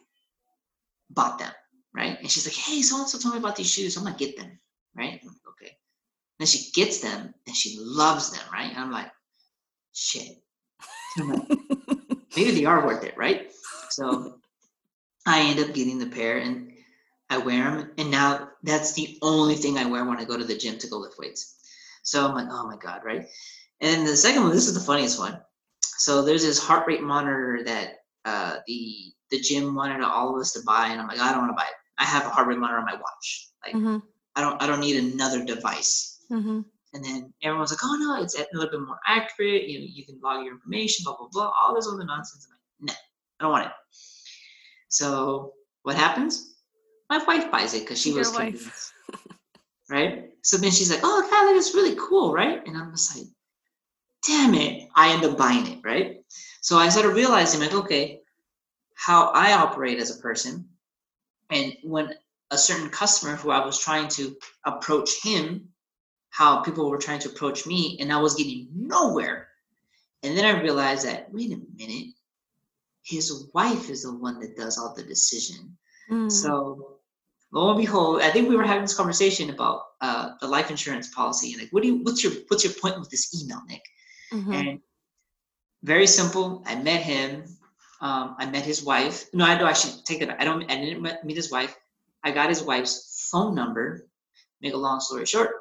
bought 1.09 1.39
them, 1.39 1.51
right? 1.95 2.19
And 2.19 2.29
she's 2.29 2.45
like, 2.45 2.55
hey, 2.55 2.81
so 2.81 2.99
and 2.99 3.09
so 3.09 3.17
told 3.17 3.33
me 3.33 3.39
about 3.39 3.55
these 3.55 3.71
shoes. 3.71 3.97
I'm 3.97 4.03
going 4.03 4.15
to 4.15 4.25
get 4.25 4.37
them, 4.37 4.59
right? 4.95 5.19
okay. 5.49 5.77
Then 6.39 6.47
she 6.47 6.71
gets 6.71 6.99
them 6.99 7.33
and 7.45 7.55
she 7.55 7.77
loves 7.79 8.31
them, 8.31 8.43
right? 8.51 8.71
And 8.71 8.79
I'm 8.79 8.91
like, 8.91 9.11
shit. 9.93 10.37
like, 11.17 11.47
maybe 12.35 12.51
they 12.51 12.65
are 12.65 12.85
worth 12.85 13.03
it, 13.03 13.17
right? 13.17 13.51
So 13.89 14.39
I 15.25 15.41
end 15.41 15.59
up 15.59 15.73
getting 15.73 15.99
the 15.99 16.07
pair 16.07 16.37
and 16.37 16.71
I 17.29 17.37
wear 17.37 17.63
them. 17.63 17.91
And 17.97 18.09
now 18.09 18.49
that's 18.63 18.93
the 18.93 19.17
only 19.21 19.55
thing 19.55 19.77
I 19.77 19.85
wear 19.85 20.05
when 20.05 20.17
I 20.17 20.23
go 20.23 20.37
to 20.37 20.43
the 20.45 20.57
gym 20.57 20.77
to 20.79 20.87
go 20.87 20.97
lift 20.97 21.19
weights. 21.19 21.55
So 22.03 22.25
I'm 22.25 22.33
like, 22.33 22.47
oh 22.49 22.65
my 22.65 22.77
God, 22.77 23.01
right? 23.03 23.27
And 23.81 24.07
the 24.07 24.15
second 24.15 24.43
one, 24.43 24.51
this 24.51 24.67
is 24.67 24.73
the 24.73 24.79
funniest 24.79 25.19
one. 25.19 25.39
So 25.81 26.23
there's 26.23 26.43
this 26.43 26.59
heart 26.59 26.87
rate 26.87 27.03
monitor 27.03 27.61
that 27.65 27.97
uh, 28.25 28.57
the 28.67 29.13
the 29.31 29.39
gym 29.39 29.75
wanted 29.75 30.01
all 30.01 30.33
of 30.33 30.41
us 30.41 30.53
to 30.53 30.61
buy, 30.65 30.87
and 30.87 30.99
I'm 30.99 31.07
like, 31.07 31.19
I 31.19 31.31
don't 31.31 31.41
want 31.41 31.51
to 31.51 31.55
buy 31.55 31.67
it. 31.67 31.75
I 31.99 32.05
have 32.05 32.25
a 32.25 32.29
heart 32.29 32.47
rate 32.47 32.57
monitor 32.57 32.79
on 32.79 32.85
my 32.85 32.93
watch. 32.93 33.49
Like, 33.63 33.75
mm-hmm. 33.75 33.97
I 34.35 34.41
don't 34.41 34.61
I 34.61 34.67
don't 34.67 34.79
need 34.79 34.95
another 34.97 35.43
device. 35.43 36.18
Mm-hmm. 36.31 36.61
And 36.93 37.05
then 37.05 37.33
everyone's 37.43 37.71
like, 37.71 37.83
oh 37.83 37.97
no, 37.99 38.23
it's 38.23 38.37
a 38.37 38.45
little 38.53 38.71
bit 38.71 38.85
more 38.85 38.99
accurate. 39.05 39.67
You 39.67 39.79
know, 39.79 39.85
you 39.89 40.05
can 40.05 40.19
log 40.23 40.43
your 40.43 40.55
information, 40.55 41.03
blah, 41.03 41.15
blah, 41.17 41.27
blah, 41.31 41.51
all 41.61 41.75
this 41.75 41.87
other 41.87 42.03
nonsense. 42.03 42.47
I'm 42.49 42.87
like, 42.87 42.89
no, 42.89 42.93
I 43.39 43.43
don't 43.43 43.51
want 43.51 43.65
it. 43.67 43.71
So 44.87 45.53
what 45.83 45.95
happens? 45.95 46.55
My 47.09 47.23
wife 47.23 47.51
buys 47.51 47.73
it 47.73 47.81
because 47.81 48.01
she 48.01 48.09
your 48.09 48.19
was 48.19 48.31
convinced. 48.31 48.93
right? 49.89 50.31
So 50.43 50.57
then 50.57 50.71
she's 50.71 50.89
like, 50.89 51.01
oh, 51.03 51.27
Kylie, 51.31 51.55
that's 51.55 51.75
really 51.75 51.95
cool, 51.99 52.33
right? 52.33 52.65
And 52.65 52.77
I'm 52.77 52.91
just 52.91 53.15
like, 53.15 53.27
damn 54.25 54.53
it, 54.53 54.89
I 54.95 55.13
end 55.13 55.25
up 55.25 55.37
buying 55.37 55.67
it, 55.67 55.79
right? 55.83 56.23
So 56.61 56.77
I 56.77 56.89
started 56.89 57.09
realizing, 57.15 57.61
like, 57.61 57.73
okay, 57.73 58.21
how 58.95 59.31
I 59.33 59.53
operate 59.53 59.99
as 59.99 60.15
a 60.15 60.21
person. 60.21 60.67
And 61.49 61.73
when 61.83 62.13
a 62.51 62.57
certain 62.57 62.89
customer 62.89 63.35
who 63.35 63.51
I 63.51 63.65
was 63.65 63.79
trying 63.79 64.07
to 64.09 64.35
approach 64.65 65.23
him, 65.23 65.69
how 66.29 66.61
people 66.61 66.89
were 66.89 66.97
trying 66.97 67.19
to 67.19 67.29
approach 67.29 67.65
me, 67.65 67.97
and 67.99 68.11
I 68.11 68.19
was 68.19 68.35
getting 68.35 68.67
nowhere. 68.73 69.47
And 70.23 70.37
then 70.37 70.45
I 70.45 70.61
realized 70.61 71.05
that, 71.05 71.31
wait 71.33 71.51
a 71.51 71.59
minute, 71.77 72.13
his 73.03 73.49
wife 73.53 73.89
is 73.89 74.03
the 74.03 74.13
one 74.13 74.39
that 74.39 74.57
does 74.57 74.77
all 74.77 74.93
the 74.93 75.03
decision. 75.03 75.77
Mm. 76.11 76.31
So 76.31 76.99
lo 77.51 77.69
and 77.69 77.79
behold, 77.79 78.21
I 78.21 78.29
think 78.29 78.49
we 78.49 78.55
were 78.55 78.63
having 78.63 78.83
this 78.83 78.95
conversation 78.95 79.49
about 79.49 79.81
uh, 80.01 80.31
the 80.41 80.47
life 80.47 80.69
insurance 80.69 81.13
policy 81.13 81.53
and 81.53 81.61
like, 81.61 81.71
what 81.71 81.83
do 81.83 81.89
you, 81.89 82.03
what's 82.03 82.23
your, 82.23 82.33
what's 82.47 82.63
your 82.63 82.73
point 82.73 82.99
with 82.99 83.09
this 83.09 83.41
email, 83.41 83.61
Nick? 83.67 83.81
Mm-hmm. 84.33 84.53
And 84.53 84.79
very 85.83 86.07
simple. 86.07 86.63
I 86.65 86.75
met 86.75 87.01
him. 87.01 87.43
Um, 88.01 88.35
I 88.37 88.45
met 88.45 88.63
his 88.63 88.83
wife. 88.83 89.25
No, 89.33 89.45
I 89.45 89.57
do. 89.57 89.65
I 89.65 89.73
should 89.73 90.05
take 90.05 90.21
it. 90.21 90.29
I 90.29 90.43
don't. 90.45 90.69
I 90.71 90.75
didn't 90.75 91.25
meet 91.25 91.35
his 91.35 91.51
wife. 91.51 91.75
I 92.23 92.31
got 92.31 92.49
his 92.49 92.63
wife's 92.63 93.27
phone 93.31 93.55
number. 93.55 94.07
Make 94.61 94.73
a 94.73 94.77
long 94.77 94.99
story 94.99 95.25
short, 95.25 95.51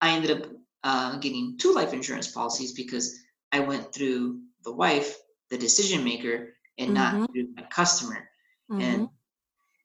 I 0.00 0.10
ended 0.10 0.42
up 0.42 0.50
uh, 0.84 1.18
getting 1.18 1.58
two 1.58 1.72
life 1.74 1.92
insurance 1.92 2.28
policies 2.28 2.72
because 2.72 3.20
I 3.52 3.60
went 3.60 3.92
through 3.92 4.40
the 4.64 4.72
wife, 4.72 5.16
the 5.50 5.58
decision 5.58 6.04
maker, 6.04 6.54
and 6.78 6.96
mm-hmm. 6.96 7.20
not 7.20 7.32
through 7.32 7.48
my 7.56 7.62
customer. 7.62 8.28
Mm-hmm. 8.70 8.80
And 8.80 9.08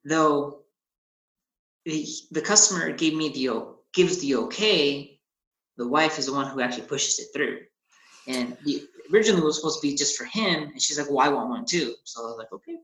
though 0.05 0.59
the, 1.85 2.05
the 2.31 2.41
customer 2.41 2.91
gave 2.91 3.15
me 3.15 3.29
the 3.29 3.73
gives 3.93 4.19
the 4.19 4.35
okay, 4.35 5.19
the 5.77 5.87
wife 5.87 6.19
is 6.19 6.25
the 6.25 6.33
one 6.33 6.47
who 6.47 6.61
actually 6.61 6.87
pushes 6.87 7.19
it 7.19 7.27
through. 7.33 7.59
And 8.27 8.57
the, 8.63 8.87
originally 9.11 9.41
was 9.41 9.57
supposed 9.57 9.81
to 9.81 9.87
be 9.87 9.95
just 9.95 10.17
for 10.17 10.25
him, 10.25 10.63
and 10.63 10.81
she's 10.81 10.97
like, 10.97 11.09
"Well, 11.09 11.19
I 11.19 11.29
want 11.29 11.49
one 11.49 11.65
too." 11.65 11.93
So 12.03 12.21
I 12.21 12.25
was 12.25 12.37
like, 12.37 12.53
"Okay." 12.53 12.77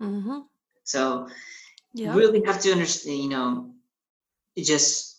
Mm-hmm. 0.00 0.38
So 0.82 1.28
you 1.94 2.12
really 2.12 2.42
have 2.44 2.60
to 2.62 2.72
understand, 2.72 3.18
you 3.18 3.28
know, 3.28 3.70
it 4.56 4.64
just 4.64 5.11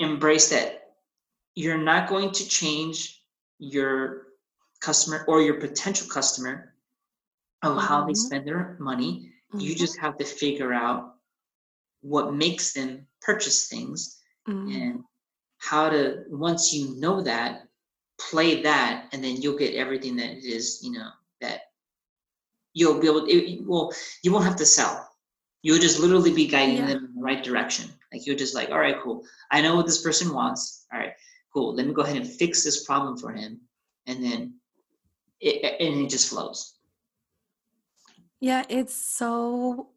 embrace 0.00 0.50
that 0.50 0.94
you're 1.54 1.78
not 1.78 2.08
going 2.08 2.30
to 2.32 2.48
change 2.48 3.22
your 3.58 4.26
customer 4.80 5.24
or 5.26 5.40
your 5.40 5.54
potential 5.54 6.06
customer 6.06 6.74
of 7.62 7.76
mm-hmm. 7.76 7.86
how 7.86 8.04
they 8.04 8.12
mm-hmm. 8.12 8.26
spend 8.26 8.46
their 8.46 8.76
money. 8.78 9.32
Mm-hmm. 9.50 9.60
You 9.60 9.74
just 9.74 9.98
have 9.98 10.18
to 10.18 10.24
figure 10.24 10.72
out 10.72 11.14
what 12.02 12.34
makes 12.34 12.72
them 12.72 13.06
purchase 13.20 13.68
things 13.68 14.20
mm-hmm. 14.48 14.70
and 14.70 15.04
how 15.58 15.88
to 15.88 16.24
once 16.28 16.72
you 16.72 17.00
know 17.00 17.22
that 17.22 17.62
play 18.20 18.62
that 18.62 19.08
and 19.12 19.22
then 19.22 19.40
you'll 19.40 19.58
get 19.58 19.74
everything 19.74 20.16
that 20.16 20.30
it 20.30 20.44
is 20.44 20.80
you 20.82 20.92
know 20.92 21.08
that 21.40 21.60
you'll 22.72 23.00
be 23.00 23.06
able 23.06 23.26
to, 23.26 23.62
well 23.66 23.92
you 24.22 24.32
won't 24.32 24.44
have 24.44 24.56
to 24.56 24.64
sell 24.64 25.10
you'll 25.62 25.78
just 25.78 25.98
literally 25.98 26.32
be 26.32 26.46
guiding 26.46 26.76
yeah. 26.76 26.86
them 26.86 27.04
in 27.04 27.14
the 27.14 27.20
right 27.20 27.42
direction 27.42 27.90
like 28.16 28.26
you're 28.26 28.36
just 28.36 28.54
like 28.54 28.70
all 28.70 28.78
right 28.78 28.96
cool 29.02 29.24
i 29.50 29.60
know 29.60 29.76
what 29.76 29.86
this 29.86 30.02
person 30.02 30.32
wants 30.32 30.86
all 30.92 30.98
right 30.98 31.12
cool 31.52 31.74
let 31.74 31.86
me 31.86 31.92
go 31.92 32.02
ahead 32.02 32.16
and 32.16 32.26
fix 32.26 32.64
this 32.64 32.84
problem 32.84 33.16
for 33.16 33.32
him 33.32 33.60
and 34.06 34.24
then 34.24 34.54
it 35.40 35.62
and 35.80 36.04
it 36.04 36.10
just 36.10 36.30
flows 36.30 36.78
yeah 38.40 38.64
it's 38.68 38.94
so 38.94 39.88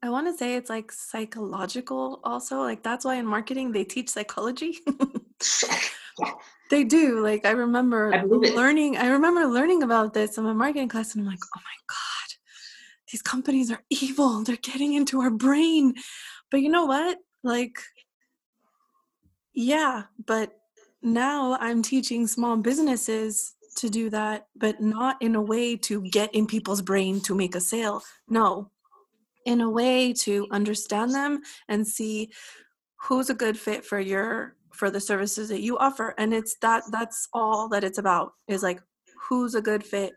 I 0.00 0.10
want 0.10 0.28
to 0.28 0.32
say 0.32 0.54
it's 0.54 0.70
like 0.70 0.92
psychological 0.92 2.20
also. 2.22 2.60
Like 2.60 2.84
that's 2.84 3.04
why 3.04 3.16
in 3.16 3.26
marketing 3.26 3.72
they 3.72 3.82
teach 3.82 4.10
psychology. 4.10 4.78
They 6.70 6.84
do. 6.84 7.20
Like 7.20 7.44
I 7.46 7.50
remember 7.52 8.14
I 8.14 8.22
learning 8.22 8.96
I 8.96 9.08
remember 9.08 9.46
learning 9.46 9.82
about 9.82 10.14
this 10.14 10.36
in 10.36 10.44
my 10.44 10.52
marketing 10.52 10.88
class 10.88 11.14
and 11.14 11.22
I'm 11.22 11.30
like, 11.30 11.40
"Oh 11.42 11.60
my 11.60 11.78
god. 11.86 12.28
These 13.10 13.22
companies 13.22 13.70
are 13.70 13.82
evil. 13.90 14.44
They're 14.44 14.56
getting 14.56 14.92
into 14.92 15.20
our 15.20 15.30
brain." 15.30 15.94
But 16.50 16.62
you 16.62 16.68
know 16.68 16.86
what? 16.86 17.18
Like 17.42 17.78
yeah, 19.54 20.04
but 20.24 20.52
now 21.02 21.56
I'm 21.60 21.82
teaching 21.82 22.26
small 22.26 22.56
businesses 22.56 23.54
to 23.76 23.88
do 23.88 24.10
that, 24.10 24.46
but 24.56 24.80
not 24.80 25.20
in 25.20 25.34
a 25.34 25.42
way 25.42 25.76
to 25.76 26.02
get 26.02 26.34
in 26.34 26.46
people's 26.46 26.82
brain 26.82 27.20
to 27.22 27.34
make 27.34 27.54
a 27.54 27.60
sale. 27.60 28.02
No, 28.28 28.70
in 29.46 29.60
a 29.60 29.70
way 29.70 30.12
to 30.12 30.46
understand 30.50 31.14
them 31.14 31.40
and 31.68 31.86
see 31.86 32.30
who's 33.00 33.30
a 33.30 33.34
good 33.34 33.58
fit 33.58 33.84
for 33.84 33.98
your 33.98 34.56
for 34.72 34.90
the 34.90 35.00
services 35.00 35.48
that 35.48 35.60
you 35.60 35.76
offer 35.78 36.14
and 36.18 36.32
it's 36.32 36.56
that 36.60 36.84
that's 36.92 37.26
all 37.32 37.68
that 37.68 37.82
it's 37.82 37.98
about 37.98 38.34
is 38.46 38.62
like 38.62 38.80
who's 39.28 39.56
a 39.56 39.62
good 39.62 39.82
fit 39.82 40.12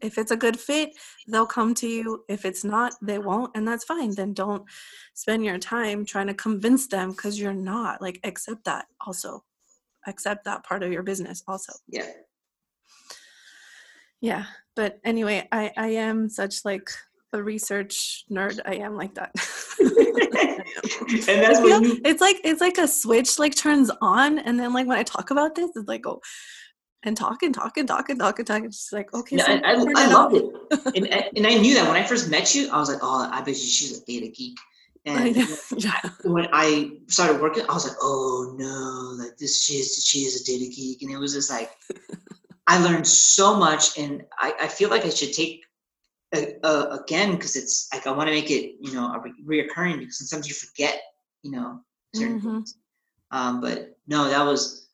if 0.00 0.18
it's 0.18 0.30
a 0.30 0.36
good 0.36 0.58
fit 0.58 0.90
they'll 1.26 1.46
come 1.46 1.74
to 1.74 1.88
you. 1.88 2.24
If 2.28 2.44
it's 2.44 2.64
not 2.64 2.94
they 3.02 3.18
won't 3.18 3.56
and 3.56 3.66
that's 3.66 3.84
fine. 3.84 4.14
Then 4.14 4.32
don't 4.34 4.64
spend 5.14 5.44
your 5.44 5.58
time 5.58 6.04
trying 6.04 6.28
to 6.28 6.34
convince 6.34 6.86
them 6.86 7.10
because 7.10 7.38
you're 7.38 7.52
not. 7.54 8.00
Like 8.00 8.20
accept 8.24 8.64
that 8.64 8.86
also. 9.06 9.44
Accept 10.06 10.44
that 10.44 10.64
part 10.64 10.82
of 10.82 10.92
your 10.92 11.02
business 11.02 11.42
also. 11.46 11.72
Yeah. 11.88 12.10
Yeah 14.20 14.44
but 14.78 15.00
anyway 15.04 15.46
i 15.50 15.72
i 15.76 15.88
am 15.88 16.28
such 16.28 16.64
like 16.64 16.88
a 17.34 17.42
research 17.42 18.24
nerd. 18.30 18.58
I 18.64 18.76
am 18.76 18.96
like 18.96 19.14
that. 19.16 19.32
And 21.28 21.42
that's 21.42 21.60
what 21.60 21.82
you 21.82 22.00
it's 22.04 22.20
like 22.20 22.36
it's 22.44 22.60
like 22.60 22.78
a 22.78 22.86
switch 22.86 23.38
like 23.38 23.54
turns 23.54 23.90
on 24.02 24.38
and 24.38 24.60
then 24.60 24.72
like 24.72 24.86
when 24.86 24.98
i 24.98 25.02
talk 25.02 25.30
about 25.30 25.54
this 25.54 25.70
it's 25.74 25.88
like 25.88 26.06
oh 26.06 26.20
and 27.04 27.16
talk 27.16 27.42
and 27.42 27.54
talk 27.54 27.76
and 27.76 27.86
talk 27.86 28.08
and 28.08 28.18
talk 28.18 28.38
and 28.38 28.46
talk. 28.46 28.64
It's 28.64 28.92
like, 28.92 29.12
okay. 29.14 29.36
Yeah, 29.36 29.46
so 29.46 29.52
I, 29.52 29.72
I, 29.72 30.06
I 30.06 30.12
loved 30.12 30.36
it. 30.36 30.44
and, 30.96 31.06
and 31.36 31.46
I 31.46 31.54
knew 31.54 31.74
that 31.74 31.86
when 31.86 31.96
I 31.96 32.04
first 32.04 32.30
met 32.30 32.54
you, 32.54 32.70
I 32.70 32.78
was 32.78 32.88
like, 32.88 32.98
oh, 33.02 33.28
I 33.30 33.38
bet 33.40 33.48
you 33.48 33.54
she's 33.54 34.00
a 34.00 34.04
data 34.04 34.28
geek. 34.28 34.58
And 35.06 35.36
yeah. 35.76 36.00
when 36.24 36.48
I 36.52 36.98
started 37.06 37.40
working, 37.40 37.64
I 37.68 37.72
was 37.72 37.86
like, 37.86 37.96
oh 38.02 38.54
no, 38.58 39.22
like 39.22 39.38
this, 39.38 39.62
she 39.62 39.74
is, 39.74 40.04
she 40.04 40.20
is 40.20 40.42
a 40.42 40.44
data 40.44 40.70
geek. 40.70 41.02
And 41.02 41.10
it 41.10 41.16
was 41.16 41.32
just 41.32 41.50
like, 41.50 41.70
I 42.66 42.82
learned 42.82 43.06
so 43.06 43.56
much. 43.56 43.98
And 43.98 44.24
I, 44.38 44.52
I 44.62 44.68
feel 44.68 44.90
like 44.90 45.04
I 45.04 45.10
should 45.10 45.32
take 45.32 45.64
uh, 46.34 46.98
again 47.00 47.32
because 47.32 47.56
it's 47.56 47.88
like 47.92 48.06
I 48.06 48.10
want 48.12 48.28
to 48.28 48.34
make 48.34 48.50
it 48.50 48.74
you 48.80 48.92
know 48.92 49.14
a 49.14 49.20
re- 49.20 49.66
reoccurring 49.66 49.98
because 49.98 50.18
sometimes 50.18 50.46
you 50.46 50.54
forget 50.54 51.00
you 51.42 51.50
know 51.50 51.80
certain 52.14 52.38
mm-hmm. 52.38 52.56
things. 52.56 52.76
Um, 53.30 53.60
but 53.60 53.96
no, 54.06 54.28
that 54.28 54.44
was 54.44 54.87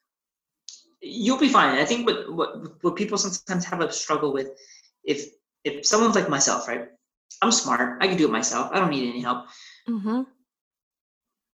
you'll 1.04 1.38
be 1.38 1.48
fine. 1.48 1.78
I 1.78 1.84
think 1.84 2.06
what 2.06 2.32
what 2.32 2.82
what 2.82 2.96
people 2.96 3.18
sometimes 3.18 3.64
have 3.66 3.80
a 3.80 3.92
struggle 3.92 4.32
with 4.32 4.48
if 5.04 5.26
if 5.64 5.86
someone's 5.86 6.14
like 6.14 6.28
myself, 6.28 6.66
right? 6.66 6.88
I'm 7.42 7.52
smart. 7.52 8.02
I 8.02 8.08
can 8.08 8.16
do 8.16 8.26
it 8.26 8.32
myself. 8.32 8.70
I 8.72 8.78
don't 8.78 8.90
need 8.90 9.08
any 9.08 9.20
help. 9.20 9.46
Mm-hmm. 9.88 10.22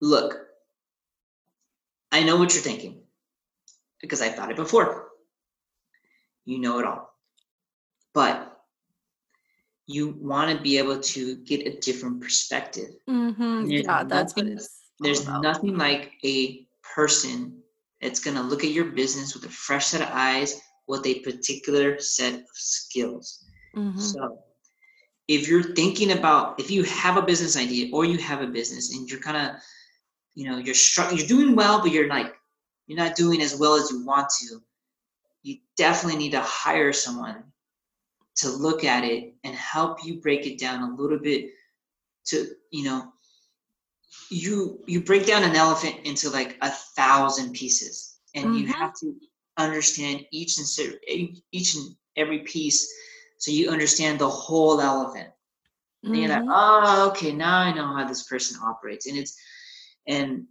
Look, 0.00 0.38
I 2.12 2.22
know 2.22 2.36
what 2.36 2.54
you're 2.54 2.62
thinking 2.62 3.02
because 4.00 4.22
I've 4.22 4.34
thought 4.34 4.50
it 4.50 4.56
before. 4.56 5.08
You 6.44 6.58
know 6.58 6.78
it 6.78 6.86
all. 6.86 7.14
But 8.14 8.56
you 9.86 10.16
want 10.20 10.56
to 10.56 10.62
be 10.62 10.78
able 10.78 11.00
to 11.00 11.36
get 11.36 11.66
a 11.66 11.78
different 11.78 12.20
perspective. 12.20 12.94
Mm-hmm. 13.08 13.66
Yeah, 13.66 14.04
that's 14.04 14.36
nothing, 14.36 14.52
what 14.52 14.52
it's. 14.58 14.78
There's 15.00 15.22
about. 15.22 15.42
nothing 15.42 15.76
like 15.76 16.12
a 16.24 16.66
person 16.94 17.62
that's 18.00 18.20
going 18.20 18.36
to 18.36 18.42
look 18.42 18.64
at 18.64 18.70
your 18.70 18.86
business 18.86 19.34
with 19.34 19.44
a 19.44 19.48
fresh 19.48 19.86
set 19.86 20.02
of 20.02 20.08
eyes 20.12 20.60
with 20.86 21.06
a 21.06 21.20
particular 21.20 21.98
set 21.98 22.34
of 22.34 22.46
skills. 22.52 23.44
Mm-hmm. 23.76 23.98
So, 23.98 24.38
if 25.26 25.46
you're 25.46 25.74
thinking 25.74 26.12
about 26.12 26.58
if 26.58 26.70
you 26.70 26.84
have 26.84 27.18
a 27.18 27.22
business 27.22 27.56
idea 27.56 27.90
or 27.92 28.06
you 28.06 28.16
have 28.16 28.40
a 28.40 28.46
business 28.46 28.94
and 28.94 29.08
you're 29.10 29.20
kind 29.20 29.36
of, 29.36 29.60
you 30.34 30.48
know, 30.48 30.56
you're 30.56 30.74
struggling, 30.74 31.18
you're 31.18 31.26
doing 31.26 31.54
well, 31.54 31.82
but 31.82 31.92
you're 31.92 32.08
like, 32.08 32.34
you're 32.86 32.98
not 32.98 33.14
doing 33.14 33.42
as 33.42 33.54
well 33.54 33.74
as 33.74 33.90
you 33.90 34.06
want 34.06 34.28
to. 34.40 34.62
You 35.42 35.58
definitely 35.76 36.18
need 36.18 36.32
to 36.32 36.40
hire 36.40 36.94
someone 36.94 37.44
to 38.36 38.48
look 38.48 38.84
at 38.84 39.04
it 39.04 39.34
and 39.44 39.54
help 39.54 40.04
you 40.04 40.20
break 40.20 40.46
it 40.46 40.58
down 40.58 40.82
a 40.82 40.94
little 40.94 41.18
bit 41.18 41.50
to 42.26 42.46
you 42.70 42.84
know 42.84 43.12
you 44.30 44.80
you 44.86 45.00
break 45.02 45.26
down 45.26 45.44
an 45.44 45.56
elephant 45.56 45.96
into 46.04 46.30
like 46.30 46.56
a 46.62 46.70
thousand 46.70 47.52
pieces 47.52 48.18
and 48.34 48.46
mm-hmm. 48.46 48.54
you 48.58 48.66
have 48.66 48.92
to 48.94 49.14
understand 49.56 50.24
each 50.32 50.58
and 50.58 50.96
each 51.52 51.74
and 51.74 51.96
every 52.16 52.40
piece 52.40 52.92
so 53.38 53.50
you 53.50 53.70
understand 53.70 54.18
the 54.18 54.28
whole 54.28 54.80
elephant 54.80 55.28
and 56.02 56.12
mm-hmm. 56.12 56.22
you're 56.22 56.30
like 56.30 56.42
mm-hmm. 56.42 56.50
oh 56.50 57.08
okay 57.10 57.32
now 57.32 57.58
i 57.58 57.72
know 57.72 57.96
how 57.96 58.06
this 58.06 58.24
person 58.24 58.58
operates 58.64 59.06
and 59.06 59.16
it's 59.16 59.36
and 60.06 60.44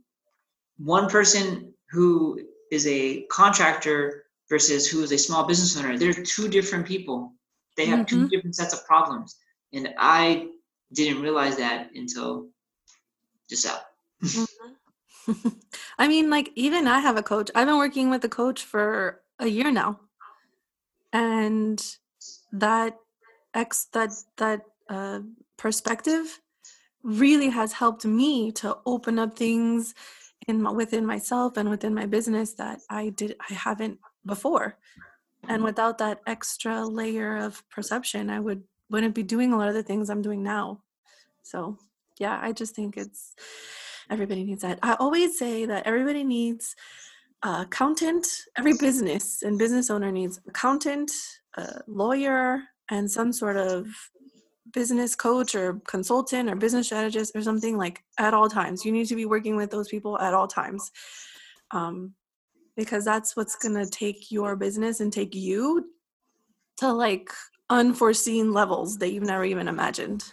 one 0.78 1.10
person 1.10 1.74
who 1.90 2.40
is 2.72 2.86
a 2.88 3.22
contractor 3.24 4.26
versus 4.50 4.88
who 4.88 5.02
is 5.02 5.12
a 5.12 5.18
small 5.18 5.46
business 5.46 5.78
owner 5.78 5.98
they're 5.98 6.14
two 6.14 6.48
different 6.48 6.86
people 6.86 7.34
they 7.78 7.86
have 7.86 8.00
mm-hmm. 8.00 8.24
two 8.24 8.28
different 8.28 8.56
sets 8.56 8.74
of 8.74 8.86
problems. 8.86 9.38
And 9.72 9.94
I 9.98 10.48
didn't 10.92 11.22
realize 11.22 11.58
that 11.58 11.90
until 11.96 12.50
just 13.50 13.66
out. 13.66 13.82
mm-hmm. 14.24 15.50
I 16.00 16.08
mean, 16.08 16.30
like, 16.30 16.52
even 16.56 16.88
I 16.88 17.00
have 17.00 17.18
a 17.18 17.24
coach. 17.24 17.52
I've 17.54 17.68
been 17.68 17.78
working 17.78 18.10
with 18.10 18.24
a 18.24 18.30
coach 18.30 18.64
for 18.64 19.22
a 19.40 19.48
year 19.48 19.72
now. 19.72 20.00
And 21.14 21.84
that 22.52 22.98
ex 23.54 23.86
that 23.94 24.12
that 24.38 24.62
uh 24.90 25.20
perspective 25.58 26.40
really 27.04 27.50
has 27.50 27.74
helped 27.74 28.06
me 28.06 28.52
to 28.52 28.78
open 28.86 29.18
up 29.18 29.38
things 29.38 29.96
in 30.48 30.62
my, 30.62 30.72
within 30.72 31.06
myself 31.06 31.58
and 31.58 31.70
within 31.70 31.94
my 31.94 32.06
business 32.06 32.54
that 32.54 32.80
I 32.90 33.10
did 33.10 33.36
I 33.50 33.54
haven't 33.54 34.00
before. 34.26 34.78
And 35.48 35.64
without 35.64 35.98
that 36.00 36.20
extra 36.28 36.86
layer 36.86 37.38
of 37.38 37.68
perception, 37.70 38.30
I 38.30 38.40
would 38.40 38.64
wouldn't 38.90 39.16
be 39.16 39.24
doing 39.24 39.54
a 39.54 39.58
lot 39.58 39.70
of 39.70 39.74
the 39.74 39.84
things 39.84 40.10
I'm 40.10 40.22
doing 40.22 40.44
now. 40.44 40.82
So, 41.44 41.78
yeah, 42.20 42.40
I 42.42 42.52
just 42.52 42.76
think 42.76 42.98
it's 42.98 43.36
everybody 44.10 44.44
needs 44.44 44.62
that. 44.62 44.80
I 44.82 44.94
always 44.96 45.38
say 45.38 45.66
that 45.66 45.86
everybody 45.86 46.24
needs 46.24 46.76
accountant, 47.44 48.28
every 48.58 48.74
business 48.74 49.44
and 49.44 49.60
business 49.60 49.90
owner 49.90 50.12
needs 50.12 50.40
accountant, 50.48 51.12
a 51.58 51.82
lawyer, 51.88 52.64
and 52.90 53.10
some 53.10 53.32
sort 53.32 53.58
of 53.58 53.88
business 54.74 55.16
coach 55.16 55.56
or 55.56 55.82
consultant 55.88 56.50
or 56.50 56.56
business 56.56 56.88
strategist 56.88 57.36
or 57.36 57.42
something 57.42 57.78
like 57.78 58.04
at 58.18 58.34
all 58.34 58.50
times. 58.50 58.86
You 58.86 58.92
need 58.92 59.08
to 59.08 59.16
be 59.16 59.26
working 59.26 59.56
with 59.56 59.72
those 59.72 59.88
people 59.88 60.20
at 60.20 60.34
all 60.34 60.48
times. 60.48 60.92
Um, 61.72 62.14
because 62.76 63.04
that's 63.04 63.36
what's 63.36 63.56
going 63.56 63.74
to 63.74 63.90
take 63.90 64.32
your 64.32 64.56
business 64.56 65.00
and 65.00 65.12
take 65.12 65.34
you 65.34 65.90
to 66.78 66.94
like 66.94 67.32
unforeseen 67.70 68.54
levels 68.54 69.00
that 69.00 69.12
you've 69.12 69.24
never 69.24 69.44
even 69.44 69.68
imagined. 69.68 70.24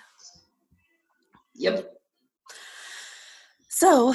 Yep. 1.54 1.90
So, 3.68 4.14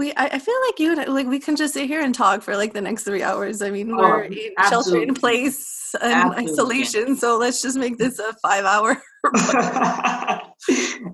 we 0.00 0.12
I, 0.14 0.26
I 0.26 0.38
feel 0.38 0.54
like 0.66 0.80
you 0.80 0.90
and 0.92 1.00
I, 1.00 1.04
like 1.04 1.26
we 1.26 1.38
can 1.38 1.54
just 1.54 1.74
sit 1.74 1.86
here 1.86 2.00
and 2.00 2.14
talk 2.14 2.42
for 2.42 2.56
like 2.56 2.72
the 2.72 2.80
next 2.80 3.04
three 3.04 3.22
hours. 3.22 3.62
I 3.62 3.70
mean, 3.70 3.96
we're 3.96 4.24
oh, 4.24 4.26
in 4.26 4.54
shelter 4.68 5.00
in 5.00 5.14
place 5.14 5.94
and 6.00 6.12
absolutely. 6.12 6.52
isolation, 6.52 7.16
so 7.16 7.38
let's 7.38 7.62
just 7.62 7.76
make 7.76 7.98
this 7.98 8.18
a 8.18 8.32
five 8.42 8.64
hour. 8.64 9.00
I 9.26 10.42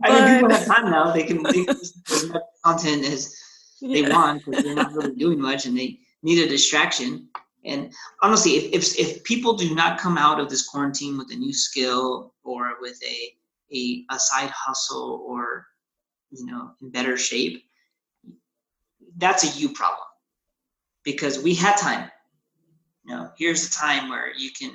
mean, 0.04 0.34
people 0.40 0.56
have 0.56 0.66
time 0.66 0.90
now; 0.90 1.12
they 1.12 1.24
can 1.24 1.42
make 1.42 1.68
as 1.68 1.92
much 2.28 2.42
content 2.64 3.04
as 3.04 3.34
they 3.82 4.02
yeah. 4.02 4.14
want 4.14 4.44
because 4.44 4.64
they're 4.64 4.74
not 4.74 4.92
really 4.92 5.14
doing 5.16 5.40
much 5.40 5.66
and 5.66 5.76
they 5.76 5.98
need 6.22 6.42
a 6.44 6.48
distraction. 6.48 7.28
And 7.64 7.92
honestly, 8.22 8.52
if, 8.52 8.72
if 8.72 8.98
if 8.98 9.24
people 9.24 9.54
do 9.54 9.74
not 9.74 9.98
come 9.98 10.16
out 10.16 10.38
of 10.38 10.48
this 10.48 10.66
quarantine 10.66 11.18
with 11.18 11.32
a 11.32 11.36
new 11.36 11.52
skill 11.52 12.34
or 12.44 12.74
with 12.80 12.98
a 13.04 13.35
a, 13.72 14.04
a 14.10 14.18
side 14.18 14.50
hustle 14.50 15.24
or 15.26 15.66
you 16.30 16.46
know 16.46 16.70
in 16.80 16.90
better 16.90 17.16
shape 17.16 17.62
that's 19.16 19.44
a 19.44 19.58
you 19.58 19.70
problem 19.70 20.06
because 21.04 21.42
we 21.42 21.54
had 21.54 21.76
time. 21.76 22.10
You 23.04 23.14
know, 23.14 23.30
here's 23.38 23.66
a 23.66 23.70
time 23.70 24.08
where 24.08 24.34
you 24.36 24.50
can 24.50 24.72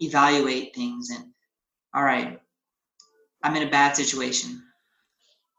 evaluate 0.00 0.74
things 0.74 1.10
and, 1.10 1.24
all 1.94 2.04
right, 2.04 2.40
I'm 3.42 3.56
in 3.56 3.66
a 3.66 3.70
bad 3.70 3.96
situation. 3.96 4.62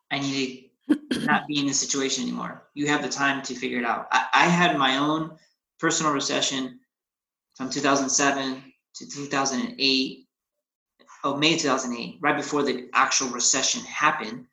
I 0.09 0.19
need 0.19 0.71
to 1.11 1.19
not 1.25 1.47
be 1.47 1.59
in 1.59 1.67
this 1.67 1.79
situation 1.79 2.23
anymore. 2.23 2.63
You 2.73 2.87
have 2.87 3.01
the 3.01 3.09
time 3.09 3.41
to 3.43 3.55
figure 3.55 3.79
it 3.79 3.85
out. 3.85 4.07
I, 4.11 4.25
I 4.33 4.45
had 4.45 4.77
my 4.77 4.97
own 4.97 5.37
personal 5.79 6.13
recession 6.13 6.79
from 7.55 7.69
2007 7.69 8.63
to 8.95 9.07
2008 9.09 10.26
oh 11.23 11.35
may 11.35 11.57
2008 11.57 12.17
right 12.21 12.37
before 12.37 12.63
the 12.63 12.89
actual 12.93 13.29
recession 13.29 13.81
happened 13.81 14.45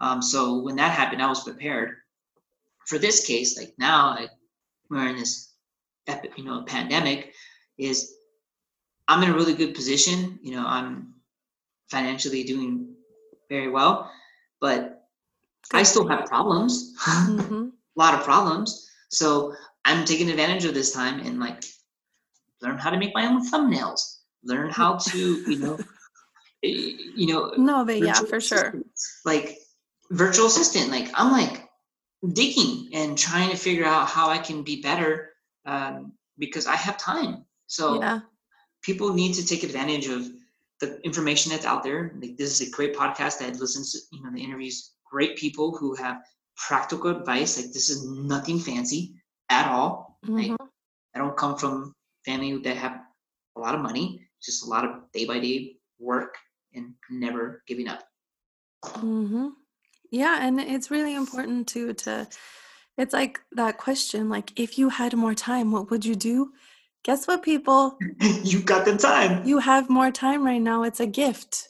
um, 0.00 0.20
so 0.20 0.60
when 0.60 0.76
that 0.76 0.92
happened 0.92 1.22
i 1.22 1.28
was 1.28 1.44
prepared 1.44 1.96
for 2.86 2.98
this 2.98 3.26
case, 3.26 3.58
like 3.58 3.74
now, 3.78 4.14
like 4.14 4.30
we're 4.88 5.08
in 5.08 5.16
this, 5.16 5.52
epic, 6.06 6.32
you 6.36 6.44
know, 6.44 6.62
pandemic, 6.62 7.34
is 7.78 8.14
I'm 9.08 9.22
in 9.24 9.30
a 9.30 9.34
really 9.34 9.54
good 9.54 9.74
position. 9.74 10.38
You 10.40 10.54
know, 10.54 10.64
I'm 10.66 11.14
financially 11.90 12.44
doing 12.44 12.94
very 13.48 13.68
well, 13.68 14.10
but 14.60 15.08
I 15.72 15.82
still 15.82 16.06
have 16.08 16.26
problems, 16.26 16.94
mm-hmm. 17.04 17.54
a 17.64 17.70
lot 17.96 18.14
of 18.14 18.22
problems. 18.22 18.88
So 19.10 19.54
I'm 19.84 20.04
taking 20.04 20.30
advantage 20.30 20.64
of 20.64 20.74
this 20.74 20.92
time 20.92 21.20
and 21.20 21.40
like 21.40 21.64
learn 22.62 22.78
how 22.78 22.90
to 22.90 22.98
make 22.98 23.14
my 23.14 23.26
own 23.26 23.50
thumbnails, 23.50 24.18
learn 24.44 24.70
how 24.70 24.96
to, 24.96 25.18
you 25.18 25.58
know, 25.58 25.78
you 26.62 27.26
know. 27.26 27.52
No, 27.56 27.84
but 27.84 27.98
yeah, 27.98 28.14
for 28.14 28.40
sure. 28.40 28.74
Like 29.24 29.58
virtual 30.10 30.46
assistant, 30.46 30.90
like 30.90 31.08
I'm 31.14 31.32
like 31.32 31.68
digging 32.32 32.90
and 32.92 33.16
trying 33.16 33.50
to 33.50 33.56
figure 33.56 33.84
out 33.84 34.08
how 34.08 34.30
I 34.30 34.38
can 34.38 34.62
be 34.62 34.80
better 34.80 35.30
um, 35.64 36.12
because 36.38 36.66
I 36.66 36.76
have 36.76 36.98
time. 36.98 37.44
So 37.66 38.00
yeah. 38.00 38.20
people 38.82 39.12
need 39.12 39.34
to 39.34 39.46
take 39.46 39.62
advantage 39.62 40.06
of 40.08 40.26
the 40.80 41.00
information 41.04 41.52
that's 41.52 41.66
out 41.66 41.82
there. 41.82 42.14
Like 42.20 42.36
this 42.36 42.60
is 42.60 42.68
a 42.68 42.70
great 42.70 42.94
podcast 42.94 43.38
that 43.38 43.58
listens 43.60 43.92
to 43.92 44.16
you 44.16 44.22
know 44.22 44.30
the 44.32 44.42
interviews 44.42 44.92
great 45.10 45.36
people 45.36 45.76
who 45.76 45.94
have 45.94 46.18
practical 46.56 47.10
advice. 47.10 47.56
Like 47.56 47.72
this 47.72 47.90
is 47.90 48.06
nothing 48.06 48.58
fancy 48.58 49.14
at 49.48 49.70
all. 49.70 50.18
Mm-hmm. 50.24 50.52
Like, 50.52 50.60
I 51.14 51.18
don't 51.18 51.36
come 51.36 51.56
from 51.56 51.94
family 52.24 52.58
that 52.58 52.76
have 52.76 53.00
a 53.56 53.60
lot 53.60 53.74
of 53.74 53.80
money. 53.80 54.20
Just 54.42 54.66
a 54.66 54.68
lot 54.68 54.84
of 54.84 55.10
day 55.12 55.24
by 55.24 55.40
day 55.40 55.76
work 55.98 56.36
and 56.76 56.94
never 57.10 57.62
giving 57.66 57.88
up. 57.88 58.02
Mm-hmm. 58.84 59.48
Yeah, 60.10 60.46
and 60.46 60.60
it's 60.60 60.90
really 60.90 61.14
important 61.14 61.66
too 61.66 61.92
to 61.94 62.28
it's 62.96 63.12
like 63.12 63.40
that 63.52 63.76
question 63.76 64.28
like 64.28 64.52
if 64.56 64.78
you 64.78 64.88
had 64.88 65.14
more 65.14 65.34
time, 65.34 65.72
what 65.72 65.90
would 65.90 66.04
you 66.04 66.14
do? 66.14 66.52
Guess 67.04 67.26
what 67.26 67.42
people? 67.42 67.98
you 68.42 68.60
got 68.60 68.84
the 68.84 68.96
time. 68.96 69.46
You 69.46 69.58
have 69.58 69.90
more 69.90 70.10
time 70.10 70.44
right 70.44 70.62
now. 70.62 70.82
It's 70.82 71.00
a 71.00 71.06
gift. 71.06 71.68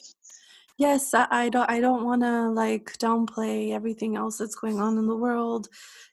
Yes, 0.77 1.13
I, 1.13 1.27
I 1.31 1.49
don't 1.49 1.69
I 1.69 1.79
don't 1.79 2.05
want 2.05 2.21
to 2.21 2.49
like 2.49 2.97
downplay 2.99 3.71
everything 3.71 4.15
else 4.15 4.37
that's 4.37 4.55
going 4.55 4.79
on 4.79 4.97
in 4.99 5.07
the 5.07 5.15
world, 5.15 5.69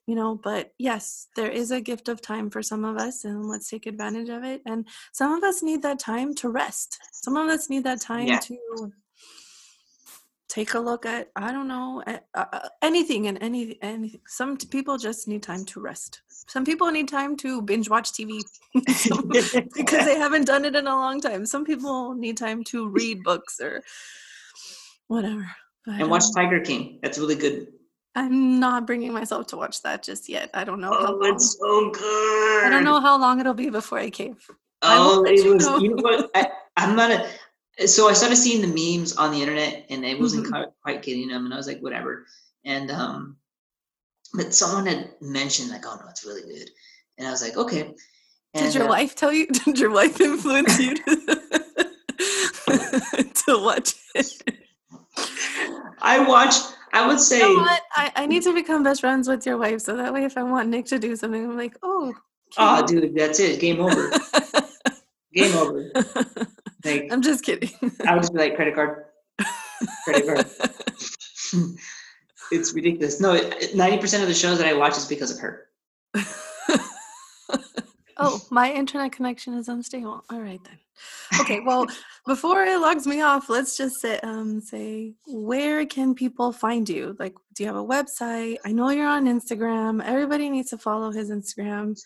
you 0.06 0.14
know, 0.14 0.36
but 0.36 0.72
yes, 0.78 1.28
there 1.36 1.50
is 1.50 1.70
a 1.70 1.82
gift 1.82 2.08
of 2.08 2.22
time 2.22 2.48
for 2.48 2.62
some 2.62 2.84
of 2.84 2.96
us 2.96 3.24
and 3.24 3.46
let's 3.46 3.68
take 3.68 3.86
advantage 3.86 4.30
of 4.30 4.42
it. 4.42 4.62
And 4.64 4.86
some 5.12 5.32
of 5.32 5.44
us 5.44 5.62
need 5.62 5.82
that 5.82 5.98
time 5.98 6.34
to 6.36 6.48
rest. 6.48 6.98
Some 7.12 7.36
of 7.36 7.48
us 7.48 7.68
need 7.68 7.84
that 7.84 8.00
time 8.00 8.26
yeah. 8.26 8.38
to 8.40 8.92
take 10.54 10.74
a 10.74 10.78
look 10.78 11.04
at 11.04 11.30
i 11.34 11.50
don't 11.50 11.66
know 11.66 12.00
at, 12.06 12.26
uh, 12.34 12.44
uh, 12.52 12.68
anything 12.80 13.26
and 13.26 13.38
any 13.40 13.76
anything 13.82 14.20
some 14.26 14.56
people 14.56 14.96
just 14.96 15.26
need 15.26 15.42
time 15.42 15.64
to 15.64 15.80
rest 15.80 16.20
some 16.28 16.64
people 16.64 16.88
need 16.92 17.08
time 17.08 17.36
to 17.36 17.60
binge 17.62 17.90
watch 17.90 18.12
tv 18.12 18.40
because 19.74 20.04
they 20.04 20.16
haven't 20.16 20.44
done 20.44 20.64
it 20.64 20.76
in 20.76 20.86
a 20.86 20.96
long 20.96 21.20
time 21.20 21.44
some 21.44 21.64
people 21.64 22.14
need 22.14 22.36
time 22.36 22.62
to 22.62 22.88
read 22.88 23.20
books 23.24 23.58
or 23.58 23.82
whatever 25.09 25.46
and 25.86 26.09
watch 26.09 26.24
um, 26.24 26.32
tiger 26.34 26.61
king 26.61 26.98
that's 27.02 27.18
really 27.18 27.34
good 27.34 27.68
i'm 28.14 28.59
not 28.59 28.86
bringing 28.86 29.12
myself 29.12 29.46
to 29.46 29.57
watch 29.57 29.82
that 29.82 30.02
just 30.02 30.28
yet 30.28 30.50
i 30.55 30.64
don't 30.64 30.80
know 30.80 30.92
oh, 30.92 31.07
how 31.07 31.12
long. 31.12 31.34
it's 31.34 31.59
so 31.59 31.90
good 31.90 32.64
i 32.64 32.68
don't 32.70 32.84
know 32.84 33.00
how 33.00 33.18
long 33.18 33.40
it'll 33.40 33.55
be 33.55 33.70
before 33.70 33.98
i 33.98 34.10
cave 34.10 34.47
oh 34.82 35.24
it 35.26 35.55
was 35.55 35.66
know. 35.66 35.78
you 35.78 35.94
know 35.94 36.02
what 36.02 36.31
I, 36.35 36.48
i'm 36.76 36.97
not 36.97 37.10
a 37.10 37.28
so 37.86 38.09
I 38.09 38.12
started 38.12 38.36
seeing 38.36 38.60
the 38.60 38.68
memes 38.68 39.16
on 39.16 39.32
the 39.32 39.40
internet, 39.40 39.86
and 39.90 40.06
I 40.06 40.14
wasn't 40.14 40.47
mm-hmm. 40.47 40.70
quite 40.82 41.02
getting 41.02 41.28
them, 41.28 41.44
and 41.44 41.52
I 41.52 41.56
was 41.56 41.66
like, 41.66 41.81
whatever. 41.81 42.26
And 42.64 42.90
um, 42.90 43.36
but 44.32 44.55
someone 44.55 44.86
had 44.86 45.10
mentioned 45.20 45.70
like, 45.70 45.85
oh 45.86 45.97
no, 45.97 46.09
it's 46.09 46.24
really 46.24 46.43
good, 46.43 46.70
and 47.18 47.26
I 47.26 47.31
was 47.31 47.43
like, 47.43 47.56
okay. 47.56 47.94
And, 48.55 48.66
did 48.66 48.74
your 48.74 48.85
uh, 48.85 48.89
wife 48.89 49.16
tell 49.16 49.32
you? 49.32 49.47
Did 49.64 49.81
your 49.81 49.90
wife 49.90 50.20
influence 50.20 50.78
you 50.78 50.94
to, 50.94 51.05
to 53.47 53.59
watch 53.59 53.94
it? 54.14 54.64
I 56.05 56.18
watched. 56.26 56.76
I 56.93 57.06
would 57.06 57.18
say. 57.18 57.39
You 57.39 57.56
know 57.56 57.62
what? 57.62 57.82
I, 57.97 58.12
I 58.14 58.26
need 58.26 58.43
to 58.44 58.55
become 58.55 58.85
best 58.85 59.01
friends 59.01 59.26
with 59.26 59.44
your 59.47 59.59
wife, 59.59 59.81
so 59.81 59.97
that 59.97 60.12
way, 60.12 60.24
if 60.24 60.36
I 60.36 60.43
want 60.44 60.68
Nick 60.68 60.86
to 60.86 60.98
do 60.98 61.16
something, 61.16 61.44
I'm 61.44 61.56
like, 61.56 61.76
oh. 61.82 62.14
Oh, 62.56 62.86
dude, 62.86 63.16
that's 63.16 63.40
it. 63.40 63.59
Game 63.59 63.81
over. 63.81 64.12
Game 65.32 65.56
over. 65.56 65.90
Like, 66.85 67.09
I'm 67.10 67.22
just 67.22 67.43
kidding. 67.43 67.70
I 68.06 68.14
would 68.14 68.20
just 68.20 68.32
be 68.32 68.39
like 68.39 68.56
credit 68.56 68.74
card, 68.74 69.06
credit 70.05 70.26
card. 70.26 70.47
it's 72.52 72.74
ridiculous. 72.74 73.20
No, 73.20 73.40
ninety 73.74 73.98
percent 73.98 74.22
of 74.22 74.28
the 74.28 74.35
shows 74.35 74.59
that 74.59 74.68
I 74.68 74.74
watch 74.74 74.97
is 74.97 75.06
because 75.06 75.31
of 75.31 75.39
her. 75.40 75.66
Oh, 78.16 78.41
my 78.51 78.73
internet 78.73 79.12
connection 79.12 79.55
is 79.55 79.69
unstable. 79.69 80.24
All 80.31 80.41
right 80.41 80.61
then. 80.65 80.78
Okay, 81.41 81.61
well, 81.61 81.86
before 82.24 82.62
it 82.62 82.78
logs 82.78 83.07
me 83.07 83.20
off, 83.20 83.49
let's 83.49 83.77
just 83.77 84.01
say, 84.01 84.20
um, 84.20 84.61
say 84.61 85.15
where 85.27 85.85
can 85.86 86.15
people 86.15 86.53
find 86.53 86.89
you? 86.89 87.16
Like, 87.19 87.35
do 87.55 87.65
you 87.65 87.66
have 87.66 87.77
a 87.77 87.85
website? 87.85 88.59
I 88.65 88.73
know 88.73 88.91
you're 88.91 89.09
on 89.09 89.27
Instagram. 89.27 90.05
Everybody 90.05 90.49
needs 90.49 90.70
to 90.70 90.78
follow 90.78 91.11
his 91.11 91.31
Instagram 91.31 91.97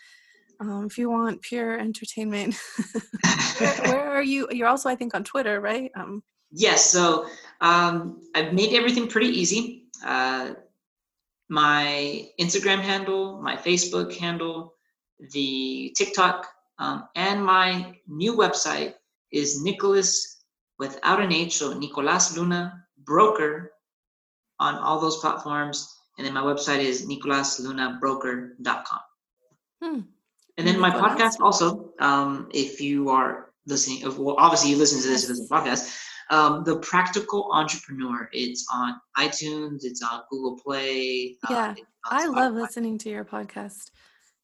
um, 0.60 0.86
if 0.86 0.98
you 0.98 1.10
want 1.10 1.42
pure 1.42 1.78
entertainment 1.78 2.54
where, 3.58 3.74
where, 3.82 4.10
are 4.10 4.22
you 4.22 4.48
you're 4.50 4.68
also 4.68 4.88
i 4.88 4.94
think 4.94 5.14
on 5.14 5.24
twitter 5.24 5.60
right 5.60 5.90
um, 5.94 6.22
yes 6.50 6.90
so 6.90 7.26
um, 7.60 8.20
i've 8.34 8.52
made 8.52 8.74
everything 8.74 9.08
pretty 9.08 9.28
easy 9.28 9.84
uh, 10.04 10.52
my 11.48 12.26
instagram 12.40 12.80
handle 12.80 13.40
my 13.40 13.56
facebook 13.56 14.14
handle 14.16 14.74
the 15.32 15.94
tiktok 15.96 16.46
um, 16.78 17.08
and 17.16 17.44
my 17.44 17.94
new 18.06 18.34
website 18.34 18.94
is 19.32 19.62
nicholas 19.62 20.44
without 20.78 21.20
an 21.20 21.32
h 21.32 21.58
so 21.58 21.72
nicolas 21.78 22.36
luna 22.36 22.84
broker 23.04 23.72
on 24.60 24.74
all 24.76 25.00
those 25.00 25.18
platforms. 25.18 25.94
And 26.16 26.26
then 26.26 26.34
my 26.34 26.42
website 26.42 26.80
is 26.80 27.06
nicolaslunabroker.com. 27.06 29.00
Hmm. 29.82 30.00
And 30.56 30.66
then 30.66 30.80
my 30.80 30.90
Nicolas. 30.90 31.36
podcast 31.36 31.40
also, 31.40 31.92
um, 32.00 32.48
if 32.52 32.80
you 32.80 33.10
are 33.10 33.52
listening, 33.66 34.02
well, 34.18 34.34
obviously 34.38 34.70
you 34.70 34.76
listen 34.76 35.00
to 35.00 35.08
this 35.08 35.30
it's 35.30 35.48
a 35.48 35.54
podcast, 35.54 35.96
um, 36.30 36.64
The 36.64 36.80
Practical 36.80 37.48
Entrepreneur. 37.52 38.28
It's 38.32 38.66
on 38.74 39.00
iTunes, 39.16 39.84
it's 39.84 40.02
on 40.02 40.22
Google 40.28 40.58
Play. 40.58 41.36
uh, 41.48 41.52
Yeah, 41.52 41.70
it's 41.72 41.80
on 42.10 42.20
I 42.20 42.26
love 42.26 42.54
listening 42.54 42.98
to 42.98 43.08
your 43.08 43.24
podcast. 43.24 43.92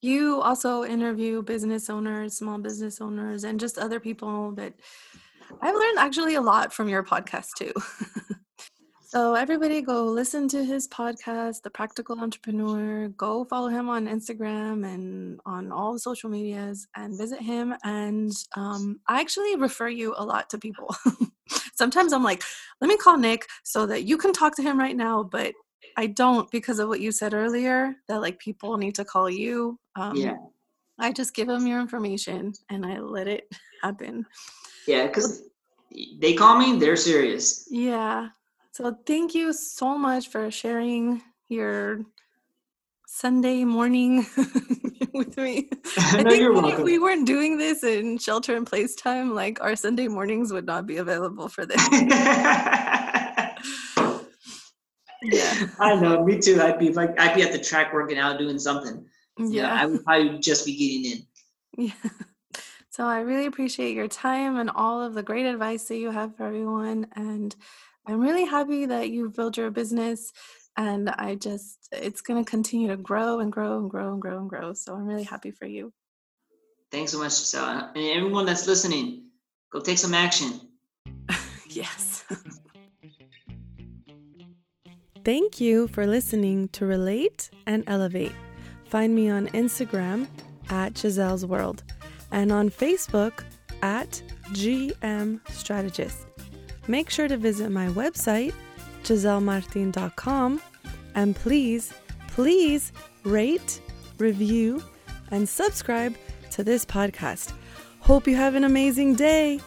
You 0.04 0.42
also 0.42 0.84
interview 0.84 1.40
business 1.40 1.88
owners, 1.88 2.36
small 2.36 2.58
business 2.58 3.00
owners, 3.00 3.44
and 3.44 3.58
just 3.58 3.78
other 3.78 3.98
people 3.98 4.52
that 4.52 4.74
I've 5.62 5.74
learned 5.74 5.98
actually 5.98 6.34
a 6.34 6.42
lot 6.42 6.74
from 6.74 6.90
your 6.90 7.02
podcast 7.02 7.52
too. 7.56 7.72
so, 9.02 9.34
everybody 9.34 9.80
go 9.80 10.04
listen 10.04 10.46
to 10.48 10.62
his 10.62 10.86
podcast, 10.88 11.62
The 11.62 11.70
Practical 11.70 12.20
Entrepreneur. 12.20 13.08
Go 13.16 13.46
follow 13.46 13.68
him 13.68 13.88
on 13.88 14.06
Instagram 14.06 14.84
and 14.84 15.40
on 15.46 15.72
all 15.72 15.94
the 15.94 16.00
social 16.00 16.28
medias 16.28 16.86
and 16.94 17.16
visit 17.16 17.40
him. 17.40 17.74
And 17.82 18.30
um, 18.58 19.00
I 19.08 19.22
actually 19.22 19.56
refer 19.56 19.88
you 19.88 20.14
a 20.18 20.22
lot 20.22 20.50
to 20.50 20.58
people. 20.58 20.94
Sometimes 21.76 22.12
I'm 22.12 22.22
like, 22.22 22.42
let 22.82 22.88
me 22.88 22.98
call 22.98 23.16
Nick 23.16 23.46
so 23.62 23.86
that 23.86 24.04
you 24.04 24.18
can 24.18 24.34
talk 24.34 24.54
to 24.56 24.62
him 24.62 24.78
right 24.78 24.96
now. 24.98 25.22
But 25.22 25.54
I 25.96 26.08
don't 26.08 26.50
because 26.50 26.78
of 26.78 26.88
what 26.88 27.00
you 27.00 27.10
said 27.10 27.32
earlier 27.32 27.94
that 28.08 28.20
like 28.20 28.38
people 28.38 28.76
need 28.76 28.96
to 28.96 29.06
call 29.06 29.30
you. 29.30 29.78
Um, 29.96 30.16
Yeah, 30.16 30.36
I 30.98 31.12
just 31.12 31.34
give 31.34 31.48
them 31.48 31.66
your 31.66 31.80
information 31.80 32.52
and 32.70 32.84
I 32.84 32.98
let 32.98 33.28
it 33.28 33.48
happen. 33.82 34.26
yeah, 34.86 35.06
because 35.06 35.42
they 36.20 36.34
call 36.34 36.58
me, 36.58 36.78
they're 36.78 36.96
serious. 36.96 37.66
Yeah. 37.70 38.28
So 38.72 38.96
thank 39.06 39.34
you 39.34 39.52
so 39.52 39.96
much 39.96 40.28
for 40.28 40.50
sharing 40.50 41.22
your 41.48 42.00
Sunday 43.06 43.62
morning 43.64 44.26
with 45.14 45.36
me. 45.36 45.70
I 45.96 46.22
no, 46.24 46.30
think 46.30 46.78
we 46.78 46.98
weren't 46.98 47.26
doing 47.26 47.56
this 47.58 47.84
in 47.84 48.18
shelter 48.18 48.56
in 48.56 48.64
place 48.64 48.96
time, 48.96 49.32
like 49.34 49.60
our 49.60 49.76
Sunday 49.76 50.08
mornings 50.08 50.52
would 50.52 50.66
not 50.66 50.86
be 50.86 50.96
available 50.96 51.48
for 51.48 51.64
this. 51.64 51.80
yeah. 55.22 55.66
I 55.78 55.94
know, 55.94 56.24
me 56.24 56.40
too. 56.40 56.60
I'd 56.60 56.80
be 56.80 56.92
like, 56.92 57.18
I'd 57.20 57.36
be 57.36 57.42
at 57.42 57.52
the 57.52 57.58
track 57.60 57.92
working 57.92 58.18
out, 58.18 58.38
doing 58.38 58.58
something. 58.58 59.06
Yeah, 59.38 59.72
I 59.72 59.86
would 59.86 60.04
probably 60.04 60.38
just 60.38 60.66
be 60.66 60.76
getting 60.76 61.12
in. 61.12 61.86
Yeah. 61.86 62.10
So 62.94 63.04
I 63.04 63.20
really 63.22 63.46
appreciate 63.46 63.96
your 63.96 64.06
time 64.06 64.56
and 64.56 64.70
all 64.70 65.02
of 65.02 65.14
the 65.14 65.22
great 65.24 65.46
advice 65.46 65.88
that 65.88 65.96
you 65.96 66.12
have 66.12 66.36
for 66.36 66.46
everyone. 66.46 67.08
And 67.16 67.52
I'm 68.06 68.20
really 68.20 68.44
happy 68.44 68.86
that 68.86 69.10
you've 69.10 69.34
built 69.34 69.56
your 69.56 69.72
business. 69.72 70.32
And 70.76 71.10
I 71.10 71.34
just, 71.34 71.88
it's 71.90 72.20
going 72.20 72.44
to 72.44 72.48
continue 72.48 72.86
to 72.86 72.96
grow 72.96 73.40
and 73.40 73.50
grow 73.50 73.78
and 73.78 73.90
grow 73.90 74.12
and 74.12 74.22
grow 74.22 74.38
and 74.38 74.48
grow. 74.48 74.74
So 74.74 74.94
I'm 74.94 75.06
really 75.06 75.24
happy 75.24 75.50
for 75.50 75.66
you. 75.66 75.92
Thanks 76.92 77.10
so 77.10 77.18
much, 77.18 77.32
Giselle. 77.32 77.90
And 77.96 78.16
everyone 78.16 78.46
that's 78.46 78.68
listening, 78.68 79.24
go 79.72 79.80
take 79.80 79.98
some 79.98 80.14
action. 80.14 80.60
Yes. 81.68 82.22
Thank 85.24 85.60
you 85.60 85.88
for 85.88 86.06
listening 86.06 86.68
to 86.68 86.86
Relate 86.86 87.50
and 87.66 87.82
Elevate. 87.88 88.30
Find 88.94 89.12
me 89.12 89.28
on 89.28 89.48
Instagram 89.48 90.28
at 90.70 90.94
Giselle's 90.94 91.44
World 91.44 91.82
and 92.30 92.52
on 92.52 92.70
Facebook 92.70 93.42
at 93.82 94.22
GM 94.52 95.40
Strategist. 95.50 96.28
Make 96.86 97.10
sure 97.10 97.26
to 97.26 97.36
visit 97.36 97.70
my 97.70 97.88
website, 97.88 98.54
gisellemartin.com, 99.02 100.62
and 101.16 101.34
please, 101.34 101.92
please 102.28 102.92
rate, 103.24 103.80
review, 104.18 104.80
and 105.32 105.48
subscribe 105.48 106.14
to 106.52 106.62
this 106.62 106.84
podcast. 106.84 107.52
Hope 107.98 108.28
you 108.28 108.36
have 108.36 108.54
an 108.54 108.62
amazing 108.62 109.16
day. 109.16 109.58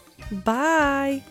Bye. 0.46 1.22